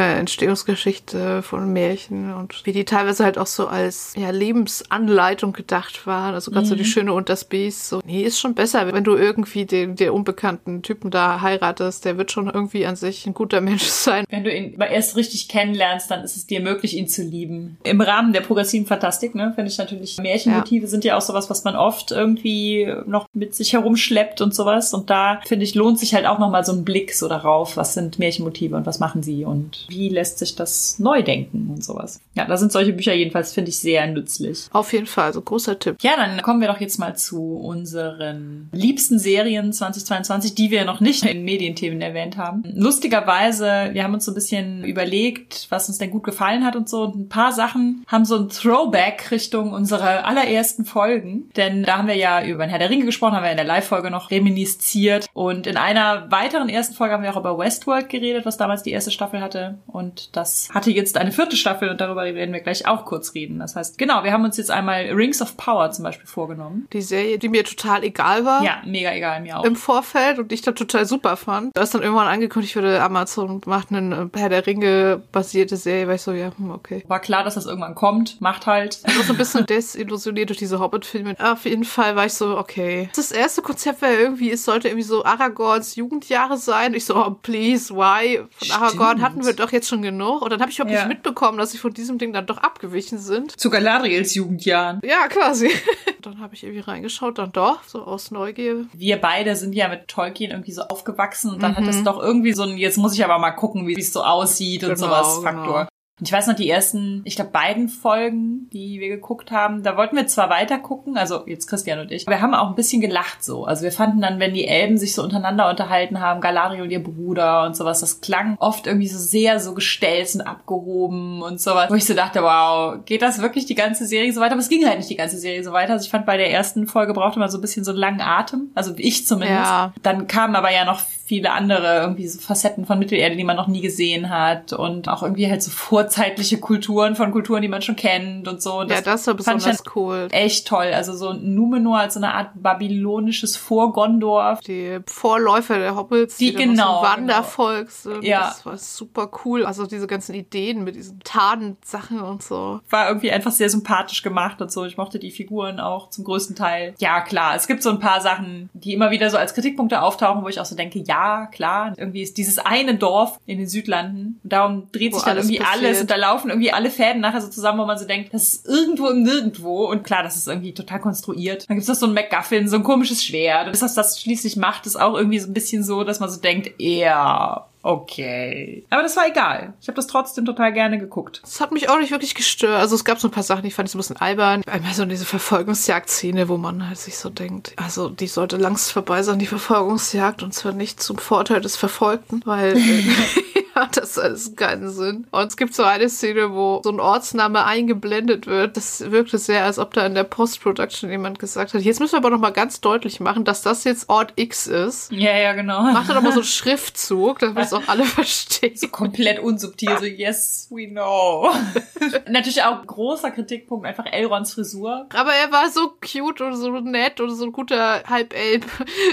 Entstehungsgeschichte 0.00 1.42
von 1.42 1.72
Märchen 1.72 2.32
und 2.34 2.59
wie 2.66 2.72
die 2.72 2.84
teilweise 2.84 3.24
halt 3.24 3.38
auch 3.38 3.46
so 3.46 3.66
als 3.66 4.14
ja, 4.16 4.30
Lebensanleitung 4.30 5.52
gedacht 5.52 6.06
waren. 6.06 6.34
Also 6.34 6.50
gerade 6.50 6.66
mhm. 6.66 6.70
so 6.70 6.74
die 6.74 6.82
mhm. 6.82 6.86
Schöne 6.86 7.12
und 7.12 7.28
das 7.28 7.44
Biest. 7.44 7.88
So, 7.88 8.00
nee, 8.04 8.22
ist 8.22 8.38
schon 8.38 8.54
besser, 8.54 8.92
wenn 8.92 9.04
du 9.04 9.16
irgendwie 9.16 9.64
den, 9.64 9.96
den 9.96 10.10
unbekannten 10.10 10.82
Typen 10.82 11.10
da 11.10 11.40
heiratest. 11.40 12.04
Der 12.04 12.18
wird 12.18 12.32
schon 12.32 12.48
irgendwie 12.48 12.86
an 12.86 12.96
sich 12.96 13.26
ein 13.26 13.34
guter 13.34 13.60
Mensch 13.60 13.82
sein. 13.84 14.24
Wenn 14.28 14.44
du 14.44 14.54
ihn 14.54 14.78
erst 14.80 15.16
richtig 15.16 15.48
kennenlernst, 15.48 16.10
dann 16.10 16.22
ist 16.22 16.36
es 16.36 16.46
dir 16.46 16.60
möglich, 16.60 16.96
ihn 16.96 17.08
zu 17.08 17.22
lieben. 17.22 17.78
Im 17.84 18.00
Rahmen 18.00 18.32
der 18.32 18.40
progressiven 18.40 18.86
Fantastik, 18.86 19.34
ne, 19.34 19.52
finde 19.54 19.70
ich 19.70 19.78
natürlich, 19.78 20.18
Märchenmotive 20.18 20.84
ja. 20.84 20.88
sind 20.88 21.04
ja 21.04 21.16
auch 21.16 21.20
sowas, 21.20 21.50
was 21.50 21.64
man 21.64 21.76
oft 21.76 22.10
irgendwie 22.10 22.92
noch 23.06 23.26
mit 23.32 23.54
sich 23.54 23.72
herumschleppt 23.72 24.40
und 24.40 24.54
sowas. 24.54 24.94
Und 24.94 25.10
da, 25.10 25.40
finde 25.46 25.64
ich, 25.64 25.74
lohnt 25.74 25.98
sich 25.98 26.14
halt 26.14 26.26
auch 26.26 26.38
nochmal 26.38 26.64
so 26.64 26.72
ein 26.72 26.84
Blick 26.84 27.14
so 27.14 27.28
darauf, 27.28 27.76
was 27.76 27.94
sind 27.94 28.18
Märchenmotive 28.18 28.76
und 28.76 28.86
was 28.86 29.00
machen 29.00 29.22
sie 29.22 29.44
und 29.44 29.86
wie 29.88 30.08
lässt 30.08 30.38
sich 30.38 30.56
das 30.56 30.98
neu 30.98 31.22
denken 31.22 31.70
und 31.70 31.84
sowas. 31.84 32.20
Ja, 32.34 32.46
da 32.50 32.56
sind 32.56 32.72
solche 32.72 32.92
Bücher 32.92 33.14
jedenfalls, 33.14 33.52
finde 33.52 33.70
ich, 33.70 33.78
sehr 33.78 34.06
nützlich. 34.06 34.66
Auf 34.72 34.92
jeden 34.92 35.06
Fall, 35.06 35.26
also 35.26 35.40
großer 35.40 35.78
Tipp. 35.78 35.96
Ja, 36.00 36.16
dann 36.16 36.42
kommen 36.42 36.60
wir 36.60 36.68
doch 36.68 36.80
jetzt 36.80 36.98
mal 36.98 37.16
zu 37.16 37.56
unseren 37.56 38.68
liebsten 38.72 39.18
Serien 39.18 39.72
2022, 39.72 40.54
die 40.54 40.70
wir 40.70 40.84
noch 40.84 41.00
nicht 41.00 41.24
in 41.24 41.44
Medienthemen 41.44 42.00
erwähnt 42.00 42.36
haben. 42.36 42.62
Lustigerweise, 42.74 43.90
wir 43.92 44.04
haben 44.04 44.14
uns 44.14 44.24
so 44.24 44.32
ein 44.32 44.34
bisschen 44.34 44.84
überlegt, 44.84 45.66
was 45.70 45.88
uns 45.88 45.98
denn 45.98 46.10
gut 46.10 46.24
gefallen 46.24 46.64
hat 46.64 46.76
und 46.76 46.88
so. 46.88 47.02
Und 47.02 47.16
ein 47.16 47.28
paar 47.28 47.52
Sachen 47.52 48.04
haben 48.06 48.24
so 48.24 48.36
ein 48.36 48.48
Throwback 48.48 49.30
Richtung 49.30 49.72
unserer 49.72 50.24
allerersten 50.26 50.84
Folgen. 50.84 51.50
Denn 51.56 51.84
da 51.84 51.98
haben 51.98 52.08
wir 52.08 52.16
ja 52.16 52.44
über 52.44 52.64
den 52.64 52.70
Herr 52.70 52.78
der 52.78 52.90
Ringe 52.90 53.04
gesprochen, 53.04 53.34
haben 53.34 53.44
wir 53.44 53.50
in 53.50 53.56
der 53.56 53.66
Live-Folge 53.66 54.10
noch 54.10 54.30
reminisziert. 54.30 55.26
Und 55.32 55.66
in 55.66 55.76
einer 55.76 56.30
weiteren 56.30 56.68
ersten 56.68 56.94
Folge 56.94 57.14
haben 57.14 57.22
wir 57.22 57.32
auch 57.32 57.40
über 57.40 57.58
Westworld 57.58 58.08
geredet, 58.08 58.44
was 58.44 58.56
damals 58.56 58.82
die 58.82 58.90
erste 58.90 59.10
Staffel 59.10 59.40
hatte. 59.40 59.78
Und 59.86 60.36
das 60.36 60.68
hatte 60.72 60.90
jetzt 60.90 61.16
eine 61.16 61.32
vierte 61.32 61.56
Staffel 61.56 61.88
und 61.88 62.00
darüber 62.00 62.24
werden 62.34 62.52
wir 62.52 62.60
gleich 62.60 62.86
auch 62.86 63.04
kurz 63.04 63.34
reden. 63.34 63.58
Das 63.58 63.76
heißt, 63.76 63.98
genau, 63.98 64.24
wir 64.24 64.32
haben 64.32 64.44
uns 64.44 64.56
jetzt 64.56 64.70
einmal 64.70 65.04
Rings 65.06 65.42
of 65.42 65.56
Power 65.56 65.90
zum 65.90 66.04
Beispiel 66.04 66.26
vorgenommen. 66.26 66.88
Die 66.92 67.02
Serie, 67.02 67.38
die 67.38 67.48
mir 67.48 67.64
total 67.64 68.04
egal 68.04 68.44
war. 68.44 68.62
Ja, 68.62 68.82
mega 68.84 69.12
egal, 69.12 69.40
mir 69.40 69.58
auch. 69.58 69.64
Im 69.64 69.76
Vorfeld 69.76 70.38
und 70.38 70.52
ich 70.52 70.62
da 70.62 70.72
total 70.72 71.06
super 71.06 71.36
fand. 71.36 71.76
Da 71.76 71.82
ist 71.82 71.94
dann 71.94 72.02
irgendwann 72.02 72.28
angekündigt 72.28 72.76
wurde, 72.76 73.02
Amazon 73.02 73.60
macht 73.66 73.92
eine 73.92 74.30
Herr 74.34 74.48
der 74.48 74.66
Ringe 74.66 75.22
basierte 75.32 75.76
Serie, 75.76 76.08
weil 76.08 76.16
ich 76.16 76.22
so, 76.22 76.32
ja, 76.32 76.52
hm, 76.56 76.70
okay. 76.70 77.04
War 77.08 77.20
klar, 77.20 77.44
dass 77.44 77.54
das 77.54 77.66
irgendwann 77.66 77.94
kommt, 77.94 78.40
macht 78.40 78.66
halt. 78.66 79.00
Ich 79.06 79.16
war 79.16 79.24
so 79.24 79.32
ein 79.32 79.38
bisschen 79.38 79.66
desillusioniert 79.66 80.48
durch 80.48 80.58
diese 80.58 80.78
Hobbit-Filme. 80.78 81.36
Auf 81.38 81.64
jeden 81.64 81.84
Fall 81.84 82.16
war 82.16 82.26
ich 82.26 82.34
so, 82.34 82.56
okay. 82.56 83.08
Das 83.14 83.32
erste 83.32 83.62
Konzept 83.62 84.02
war 84.02 84.10
irgendwie, 84.10 84.50
es 84.50 84.64
sollte 84.64 84.88
irgendwie 84.88 85.06
so 85.06 85.24
Aragorns 85.24 85.96
Jugendjahre 85.96 86.56
sein. 86.56 86.94
Ich 86.94 87.04
so, 87.04 87.16
oh, 87.16 87.30
please, 87.42 87.94
why? 87.94 88.38
Von 88.38 88.48
Stimmt. 88.66 88.82
Aragorn 88.82 89.22
hatten 89.22 89.44
wir 89.44 89.52
doch 89.52 89.72
jetzt 89.72 89.88
schon 89.88 90.02
genug. 90.02 90.42
Und 90.42 90.52
dann 90.52 90.60
habe 90.60 90.70
ich 90.70 90.78
überhaupt 90.78 90.94
ja. 90.94 91.06
nicht 91.06 91.16
mitbekommen, 91.16 91.58
dass 91.58 91.72
sie 91.72 91.78
von 91.78 91.92
diesem 91.92 92.18
Ding 92.20 92.32
dann 92.32 92.46
doch 92.46 92.58
abgewichen 92.58 93.18
sind. 93.18 93.58
Zu 93.58 93.70
Galadriels 93.70 94.34
Jugendjahren. 94.34 95.00
Ja, 95.04 95.28
quasi. 95.28 95.70
dann 96.22 96.40
habe 96.40 96.54
ich 96.54 96.62
irgendwie 96.62 96.80
reingeschaut, 96.80 97.38
dann 97.38 97.52
doch, 97.52 97.82
so 97.84 98.02
aus 98.02 98.30
Neugier. 98.30 98.86
Wir 98.92 99.16
beide 99.20 99.56
sind 99.56 99.74
ja 99.74 99.88
mit 99.88 100.08
Tolkien 100.08 100.50
irgendwie 100.50 100.72
so 100.72 100.82
aufgewachsen 100.82 101.52
und 101.52 101.62
dann 101.62 101.72
mhm. 101.72 101.76
hat 101.76 101.88
es 101.88 102.02
doch 102.04 102.20
irgendwie 102.20 102.52
so 102.52 102.62
ein, 102.62 102.78
jetzt 102.78 102.98
muss 102.98 103.14
ich 103.14 103.24
aber 103.24 103.38
mal 103.38 103.52
gucken, 103.52 103.86
wie 103.86 103.98
es 103.98 104.12
so 104.12 104.22
aussieht 104.22 104.80
genau, 104.80 104.92
und 104.92 104.98
sowas 104.98 105.38
Faktor. 105.42 105.78
Genau. 105.78 105.88
Und 106.20 106.28
ich 106.28 106.32
weiß 106.32 106.46
noch, 106.46 106.54
die 106.54 106.68
ersten, 106.68 107.22
ich 107.24 107.36
glaube, 107.36 107.50
beiden 107.50 107.88
Folgen, 107.88 108.68
die 108.72 109.00
wir 109.00 109.08
geguckt 109.08 109.50
haben, 109.50 109.82
da 109.82 109.96
wollten 109.96 110.16
wir 110.16 110.26
zwar 110.26 110.50
weiter 110.50 110.78
gucken, 110.78 111.16
also 111.16 111.44
jetzt 111.46 111.66
Christian 111.66 111.98
und 111.98 112.12
ich, 112.12 112.26
wir 112.26 112.40
haben 112.40 112.54
auch 112.54 112.68
ein 112.68 112.74
bisschen 112.74 113.00
gelacht 113.00 113.42
so. 113.42 113.64
Also 113.64 113.82
wir 113.82 113.92
fanden 113.92 114.20
dann, 114.20 114.38
wenn 114.38 114.54
die 114.54 114.66
Elben 114.66 114.98
sich 114.98 115.14
so 115.14 115.22
untereinander 115.22 115.68
unterhalten 115.68 116.20
haben, 116.20 116.40
Galadriel 116.40 116.82
und 116.82 116.90
ihr 116.90 117.02
Bruder 117.02 117.64
und 117.64 117.74
sowas, 117.74 118.00
das 118.00 118.20
klang 118.20 118.56
oft 118.58 118.86
irgendwie 118.86 119.08
so 119.08 119.18
sehr 119.18 119.60
so 119.60 119.74
gestellt 119.74 120.20
und 120.34 120.42
abgehoben 120.42 121.40
und 121.40 121.60
sowas, 121.60 121.90
wo 121.90 121.94
ich 121.94 122.04
so 122.04 122.14
dachte, 122.14 122.42
wow, 122.42 122.98
geht 123.06 123.22
das 123.22 123.40
wirklich 123.40 123.64
die 123.64 123.74
ganze 123.74 124.04
Serie 124.04 124.32
so 124.32 124.40
weiter? 124.40 124.52
Aber 124.52 124.60
es 124.60 124.68
ging 124.68 124.86
halt 124.86 124.98
nicht 124.98 125.08
die 125.08 125.16
ganze 125.16 125.38
Serie 125.38 125.64
so 125.64 125.72
weiter. 125.72 125.94
Also 125.94 126.04
ich 126.04 126.10
fand, 126.10 126.26
bei 126.26 126.36
der 126.36 126.52
ersten 126.52 126.86
Folge 126.86 127.14
brauchte 127.14 127.38
man 127.38 127.48
so 127.48 127.56
ein 127.56 127.62
bisschen 127.62 127.84
so 127.84 127.92
einen 127.92 128.00
langen 128.00 128.20
Atem, 128.20 128.70
also 128.74 128.92
ich 128.96 129.26
zumindest. 129.26 129.60
Ja. 129.60 129.94
Dann 130.02 130.26
kamen 130.26 130.56
aber 130.56 130.70
ja 130.70 130.84
noch 130.84 131.00
viele 131.30 131.52
andere 131.52 132.00
irgendwie 132.00 132.26
so 132.26 132.40
Facetten 132.40 132.86
von 132.86 132.98
Mittelerde, 132.98 133.36
die 133.36 133.44
man 133.44 133.56
noch 133.56 133.68
nie 133.68 133.80
gesehen 133.80 134.30
hat 134.30 134.72
und 134.72 135.08
auch 135.08 135.22
irgendwie 135.22 135.48
halt 135.48 135.62
so 135.62 135.70
vorzeitliche 136.10 136.58
Kulturen 136.58 137.14
von 137.14 137.30
Kulturen, 137.30 137.62
die 137.62 137.68
man 137.68 137.82
schon 137.82 137.94
kennt 137.94 138.48
und 138.48 138.60
so. 138.60 138.80
Und 138.80 138.90
das 138.90 138.98
ja, 138.98 139.04
das 139.04 139.26
war 139.28 139.34
besonders 139.34 139.82
cool. 139.94 140.28
Echt 140.32 140.66
toll. 140.66 140.92
Also 140.92 141.14
so 141.14 141.32
Numenor 141.32 142.00
als 142.00 142.14
so 142.14 142.20
eine 142.20 142.34
Art 142.34 142.50
babylonisches 142.54 143.56
Vorgondor. 143.56 144.58
Die 144.66 144.98
Vorläufer 145.06 145.78
der 145.78 145.94
Hobbits, 145.94 146.36
die, 146.36 146.50
die 146.50 146.56
genau, 146.56 146.98
so 146.98 147.06
Wandervolk 147.06 147.88
genau. 148.02 148.14
sind. 148.14 148.24
Ja. 148.24 148.48
Das 148.48 148.66
war 148.66 148.76
super 148.76 149.30
cool. 149.44 149.64
Also 149.64 149.86
diese 149.86 150.08
ganzen 150.08 150.34
Ideen 150.34 150.82
mit 150.82 150.96
diesen 150.96 151.20
Tarnsachen 151.20 152.20
und 152.20 152.42
so. 152.42 152.80
War 152.90 153.08
irgendwie 153.08 153.30
einfach 153.30 153.52
sehr 153.52 153.70
sympathisch 153.70 154.22
gemacht 154.22 154.60
und 154.60 154.72
so. 154.72 154.84
Ich 154.84 154.96
mochte 154.96 155.20
die 155.20 155.30
Figuren 155.30 155.78
auch 155.78 156.10
zum 156.10 156.24
größten 156.24 156.56
Teil. 156.56 156.94
Ja, 156.98 157.20
klar. 157.20 157.54
Es 157.54 157.68
gibt 157.68 157.84
so 157.84 157.90
ein 157.90 158.00
paar 158.00 158.20
Sachen, 158.20 158.68
die 158.74 158.94
immer 158.94 159.12
wieder 159.12 159.30
so 159.30 159.36
als 159.36 159.54
Kritikpunkte 159.54 160.02
auftauchen, 160.02 160.42
wo 160.42 160.48
ich 160.48 160.58
auch 160.58 160.64
so 160.64 160.74
denke, 160.74 160.98
ja, 160.98 161.46
klar, 161.46 161.92
irgendwie 161.96 162.22
ist 162.22 162.36
dieses 162.36 162.58
eine 162.58 162.96
Dorf 162.96 163.38
in 163.46 163.58
den 163.58 163.68
Südlanden 163.68 164.40
und 164.42 164.52
darum 164.52 164.88
dreht 164.90 165.12
wo 165.12 165.16
sich 165.16 165.24
dann 165.24 165.36
alles 165.36 165.46
irgendwie 165.46 165.64
passiert. 165.64 165.84
alles 165.84 165.99
und 166.00 166.10
da 166.10 166.16
laufen 166.16 166.50
irgendwie 166.50 166.72
alle 166.72 166.90
Fäden 166.90 167.20
nachher 167.20 167.40
so 167.40 167.48
zusammen, 167.48 167.78
wo 167.78 167.84
man 167.84 167.98
so 167.98 168.06
denkt, 168.06 168.32
das 168.34 168.54
ist 168.54 168.66
irgendwo 168.66 169.08
im 169.08 169.22
Nirgendwo 169.22 169.86
und 169.86 170.04
klar, 170.04 170.22
das 170.22 170.36
ist 170.36 170.48
irgendwie 170.48 170.74
total 170.74 171.00
konstruiert. 171.00 171.68
Dann 171.68 171.76
gibt's 171.76 171.88
noch 171.88 171.96
so 171.96 172.06
ein 172.06 172.14
MacGuffin, 172.14 172.68
so 172.68 172.76
ein 172.76 172.82
komisches 172.82 173.24
Schwert 173.24 173.66
und 173.66 173.72
das, 173.72 173.82
was 173.82 173.94
das 173.94 174.20
schließlich 174.20 174.56
macht, 174.56 174.86
ist 174.86 174.96
auch 174.96 175.16
irgendwie 175.16 175.38
so 175.38 175.48
ein 175.48 175.54
bisschen 175.54 175.84
so, 175.84 176.04
dass 176.04 176.20
man 176.20 176.30
so 176.30 176.40
denkt, 176.40 176.80
eher 176.80 177.66
Okay. 177.82 178.84
Aber 178.90 179.02
das 179.02 179.16
war 179.16 179.26
egal. 179.26 179.72
Ich 179.80 179.88
habe 179.88 179.96
das 179.96 180.06
trotzdem 180.06 180.44
total 180.44 180.72
gerne 180.72 180.98
geguckt. 180.98 181.40
Das 181.42 181.60
hat 181.60 181.72
mich 181.72 181.88
auch 181.88 181.98
nicht 181.98 182.10
wirklich 182.10 182.34
gestört. 182.34 182.78
Also 182.78 182.94
es 182.94 183.04
gab 183.04 183.18
so 183.18 183.28
ein 183.28 183.30
paar 183.30 183.42
Sachen, 183.42 183.62
die 183.62 183.70
fand 183.70 183.88
ich 183.88 183.92
so 183.92 183.98
ein 183.98 184.00
bisschen 184.00 184.18
albern. 184.18 184.62
Einmal 184.66 184.92
so 184.92 185.04
diese 185.06 185.24
Verfolgungsjagd-Szene, 185.24 186.48
wo 186.48 186.58
man 186.58 186.86
halt 186.86 186.98
sich 186.98 187.16
so 187.16 187.30
denkt, 187.30 187.72
also 187.76 188.10
die 188.10 188.26
sollte 188.26 188.58
langst 188.58 188.92
vorbei 188.92 189.22
sein, 189.22 189.38
die 189.38 189.46
Verfolgungsjagd. 189.46 190.42
Und 190.42 190.52
zwar 190.52 190.72
nicht 190.72 191.02
zum 191.02 191.16
Vorteil 191.16 191.62
des 191.62 191.76
Verfolgten, 191.76 192.42
weil 192.44 192.76
hat 193.80 193.96
das 193.96 194.18
alles 194.18 194.54
keinen 194.56 194.90
Sinn. 194.90 195.26
Und 195.30 195.46
es 195.48 195.56
gibt 195.56 195.74
so 195.74 195.82
eine 195.82 196.08
Szene, 196.08 196.52
wo 196.52 196.80
so 196.82 196.90
ein 196.90 197.00
Ortsname 197.00 197.64
eingeblendet 197.64 198.46
wird. 198.46 198.76
Das 198.76 199.10
wirkte 199.10 199.38
sehr, 199.38 199.64
als 199.64 199.78
ob 199.78 199.94
da 199.94 200.06
in 200.06 200.14
der 200.14 200.24
Post-Production 200.24 201.10
jemand 201.10 201.38
gesagt 201.38 201.74
hat, 201.74 201.82
jetzt 201.82 202.00
müssen 202.00 202.12
wir 202.12 202.18
aber 202.18 202.30
noch 202.30 202.38
mal 202.38 202.50
ganz 202.50 202.80
deutlich 202.80 203.20
machen, 203.20 203.44
dass 203.44 203.62
das 203.62 203.84
jetzt 203.84 204.08
Ort 204.08 204.32
X 204.36 204.66
ist. 204.66 205.12
Ja, 205.12 205.36
ja, 205.36 205.52
genau. 205.52 205.82
Macht 205.82 206.08
dann 206.08 206.16
aber 206.16 206.32
so 206.32 206.40
einen 206.40 206.44
Schriftzug, 206.44 207.38
damit 207.38 207.64
es 207.64 207.72
auch 207.72 207.86
alle 207.88 208.04
verstehen. 208.20 208.76
So 208.76 208.88
komplett 208.88 209.40
unsubtil, 209.40 209.96
so 209.98 210.04
yes, 210.04 210.68
we 210.70 210.86
know. 210.86 211.50
Natürlich 212.28 212.62
auch 212.62 212.86
großer 212.86 213.30
Kritikpunkt, 213.30 213.86
einfach 213.86 214.06
Elrons 214.10 214.54
Frisur. 214.54 215.06
Aber 215.14 215.32
er 215.32 215.52
war 215.52 215.70
so 215.70 215.92
cute 216.00 216.40
und 216.40 216.56
so 216.56 216.70
nett 216.80 217.20
und 217.20 217.34
so 217.34 217.44
ein 217.44 217.52
guter 217.52 218.02
Halbelb. 218.08 218.64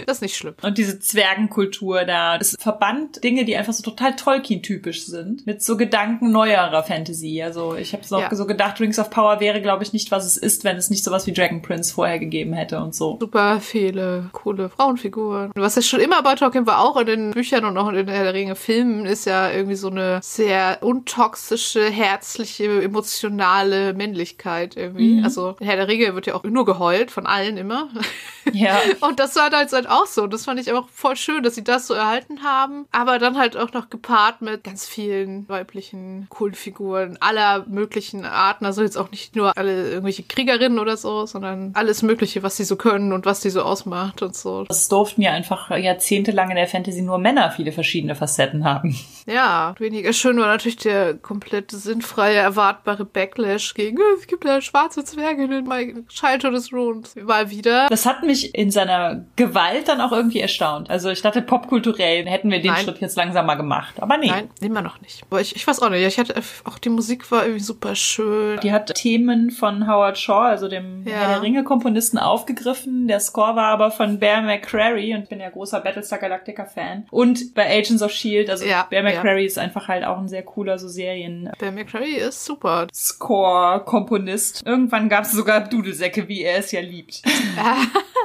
Das 0.06 0.18
ist 0.18 0.22
nicht 0.22 0.36
schlimm. 0.36 0.56
Und 0.62 0.78
diese 0.78 1.00
Zwergenkultur 1.00 2.06
da, 2.06 2.38
das 2.38 2.56
verband 2.60 3.24
Dinge, 3.24 3.46
die 3.46 3.56
einfach 3.56 3.74
so 3.74 3.84
total 3.84 4.16
Tolkien 4.16 4.57
Tolkien-typisch 4.62 5.06
sind, 5.06 5.46
mit 5.46 5.62
so 5.62 5.78
Gedanken 5.78 6.32
neuerer 6.32 6.84
Fantasy. 6.84 7.42
Also 7.42 7.76
ich 7.76 7.94
habe 7.94 8.04
Ja. 8.10 8.34
so 8.36 8.46
gedacht, 8.46 8.80
Rings 8.80 9.00
of 9.00 9.10
Power 9.10 9.40
wäre, 9.40 9.62
glaube 9.62 9.84
ich, 9.84 9.94
nicht, 9.94 10.12
was 10.12 10.26
es 10.26 10.38
ist, 10.38 10.64
wenn 10.64 10.78
es 10.78 10.90
nicht 10.90 11.04
sowas 11.04 11.28
wie 11.28 11.34
Dragon 11.34 11.62
Prince 11.62 11.94
vorher 11.94 12.20
gegeben 12.20 12.54
hätte 12.54 12.80
und 12.80 12.96
so. 12.96 13.18
Super 13.20 13.60
viele 13.62 14.30
coole 14.34 14.70
Frauenfiguren. 14.70 15.52
Was 15.56 15.76
ja 15.76 15.82
schon 15.82 16.00
immer 16.00 16.22
bei 16.24 16.36
Tolkien 16.36 16.66
war, 16.68 16.82
auch 16.84 16.98
in 16.98 17.08
den 17.08 17.32
Büchern 17.32 17.66
und 17.66 17.78
auch 17.78 17.90
in 17.90 17.96
den 17.96 18.08
Herr 18.08 18.24
der 18.24 18.34
Ringe 18.34 18.56
Filmen, 18.56 19.06
ist 19.06 19.26
ja 19.26 19.52
irgendwie 19.52 19.76
so 19.76 19.90
eine 19.90 20.20
sehr 20.24 20.80
untoxische, 20.82 21.90
herzliche, 21.90 22.82
emotionale 22.82 23.94
Männlichkeit 23.94 24.76
irgendwie. 24.76 25.22
Also 25.24 25.56
in 25.60 25.66
Herr 25.68 25.76
der 25.78 25.88
Ringe 25.88 26.14
wird 26.16 26.28
ja 26.28 26.36
auch 26.36 26.44
nur 26.44 26.66
geheult 26.66 27.12
von 27.12 27.26
allen 27.26 27.58
immer. 27.58 27.90
Ja. 28.54 28.80
Und 29.02 29.20
das 29.20 29.36
war 29.36 29.50
halt 29.52 29.72
halt 29.74 29.90
auch 29.90 30.06
so. 30.06 30.28
Das 30.28 30.46
fand 30.46 30.60
ich 30.60 30.72
auch 30.72 30.88
voll 30.90 31.16
schön, 31.16 31.44
dass 31.44 31.56
sie 31.56 31.64
das 31.64 31.88
so 31.88 31.94
erhalten 31.94 32.44
haben. 32.44 32.86
Aber 32.92 33.20
dann 33.20 33.38
halt 33.38 33.58
auch 33.58 33.72
noch 33.74 33.90
gepaart 33.90 34.42
mit 34.42 34.64
ganz 34.64 34.88
vielen 34.88 35.48
weiblichen 35.50 36.28
coolen 36.30 36.56
Figuren 36.56 37.18
aller 37.20 37.66
möglichen 37.68 38.26
Arten. 38.26 38.66
Also 38.66 38.82
jetzt 38.82 38.98
auch 38.98 39.12
nicht 39.12 39.36
nur 39.36 39.58
alle 39.58 39.90
irgendwelche 39.90 40.24
Kriegerinnen 40.24 40.80
oder 40.80 40.98
so, 40.98 41.26
sondern 41.26 41.72
alles 41.74 42.02
Mögliche, 42.02 42.44
was 42.44 42.58
sie 42.58 42.64
so 42.64 42.76
können 42.76 43.14
und 43.14 43.26
was 43.26 43.40
die 43.40 43.50
so 43.50 43.62
ausmacht 43.62 44.22
und 44.22 44.36
so. 44.36 44.66
Es 44.70 44.88
durften 44.88 45.22
ja 45.22 45.32
einfach 45.32 45.70
jahrzehntelang 45.76 46.50
in 46.50 46.56
der 46.56 46.68
Fantasy 46.68 47.02
nur 47.02 47.18
Männer 47.18 47.52
viele 47.52 47.72
verschiedene 47.72 48.16
Facetten 48.16 48.64
haben. 48.64 48.98
Ja, 49.26 49.76
weniger 49.80 50.14
schön 50.14 50.38
war 50.38 50.48
natürlich 50.48 50.78
der 50.78 51.16
komplett 51.16 51.72
sinnfreie, 51.72 52.38
erwartbare 52.38 53.06
Backlash 53.06 53.74
gegen, 53.74 53.98
"Oh, 54.00 54.18
es 54.18 54.28
gibt 54.28 54.46
ja 54.46 54.62
schwarze 54.62 55.04
Zwerge 55.04 55.44
in 55.44 55.52
den 55.52 56.08
Childhood 56.08 56.54
des 56.54 56.72
Runes. 56.72 57.16
Mal 57.16 57.50
wieder. 57.50 57.88
Das 57.90 58.06
hat 58.06 58.24
mich 58.24 58.37
in 58.46 58.72
seiner 58.72 59.26
Gewalt 59.36 59.88
dann 59.88 60.02
auch 60.02 60.12
irgendwie 60.12 60.40
erstaunt. 60.40 60.90
Also 60.90 61.10
ich 61.10 61.22
dachte, 61.22 61.42
popkulturell 61.42 62.26
hätten 62.26 62.50
wir 62.52 62.60
den 62.62 62.72
Nein. 62.72 62.84
Schritt 62.84 63.00
jetzt 63.02 63.16
langsam 63.18 63.46
mal 63.46 63.56
gemacht. 63.56 63.96
Aber 64.02 64.18
nee. 64.18 64.28
Nein, 64.28 64.50
immer 64.62 64.82
noch 64.82 65.02
nicht. 65.02 65.24
Aber 65.30 65.42
ich, 65.42 65.56
ich 65.56 65.66
weiß 65.68 65.82
auch 65.82 65.90
nicht. 65.90 66.06
Ich 66.06 66.18
hatte 66.20 66.36
auch 66.66 66.78
die 66.78 66.90
Musik 66.90 67.32
war 67.32 67.44
irgendwie 67.44 67.64
super 67.64 67.96
schön. 67.96 68.60
Die 68.62 68.72
hat 68.72 68.94
Themen 68.96 69.52
von 69.52 69.88
Howard 69.88 70.18
Shaw, 70.18 70.42
also 70.48 70.68
dem 70.68 71.04
Ja. 71.08 71.14
Herr 71.16 71.28
der 71.28 71.42
Ringe-Komponisten, 71.42 72.18
aufgegriffen. 72.18 73.08
Der 73.08 73.20
Score 73.20 73.56
war 73.56 73.68
aber 73.68 73.92
von 73.92 74.20
Bear 74.20 74.42
McCreary 74.42 75.14
und 75.14 75.24
ich 75.24 75.30
bin 75.30 75.40
ja 75.40 75.50
großer 75.50 75.80
Battlestar 75.82 76.20
Galactica-Fan. 76.20 77.08
Und 77.12 77.54
bei 77.54 77.68
Agents 77.70 78.02
of 78.02 78.12
S.H.I.E.L.D., 78.12 78.52
also 78.52 78.66
Ja, 78.66 78.88
Bear 78.90 79.04
ja. 79.04 79.10
McCreary 79.16 79.46
ist 79.46 79.58
einfach 79.60 79.88
halt 79.88 80.04
auch 80.06 80.18
ein 80.18 80.28
sehr 80.28 80.44
cooler 80.44 80.78
so 80.80 80.88
Serien- 80.88 81.50
Bear 81.60 81.72
McCreary 81.72 82.16
ist 82.16 82.46
super. 82.46 82.88
Score-Komponist. 82.94 84.64
Irgendwann 84.66 85.10
gab 85.10 85.24
es 85.26 85.32
sogar 85.32 85.62
Dudelsäcke, 85.62 86.28
wie 86.28 86.44
er 86.44 86.58
es 86.60 86.72
ja 86.72 86.82
liebt. 86.82 87.22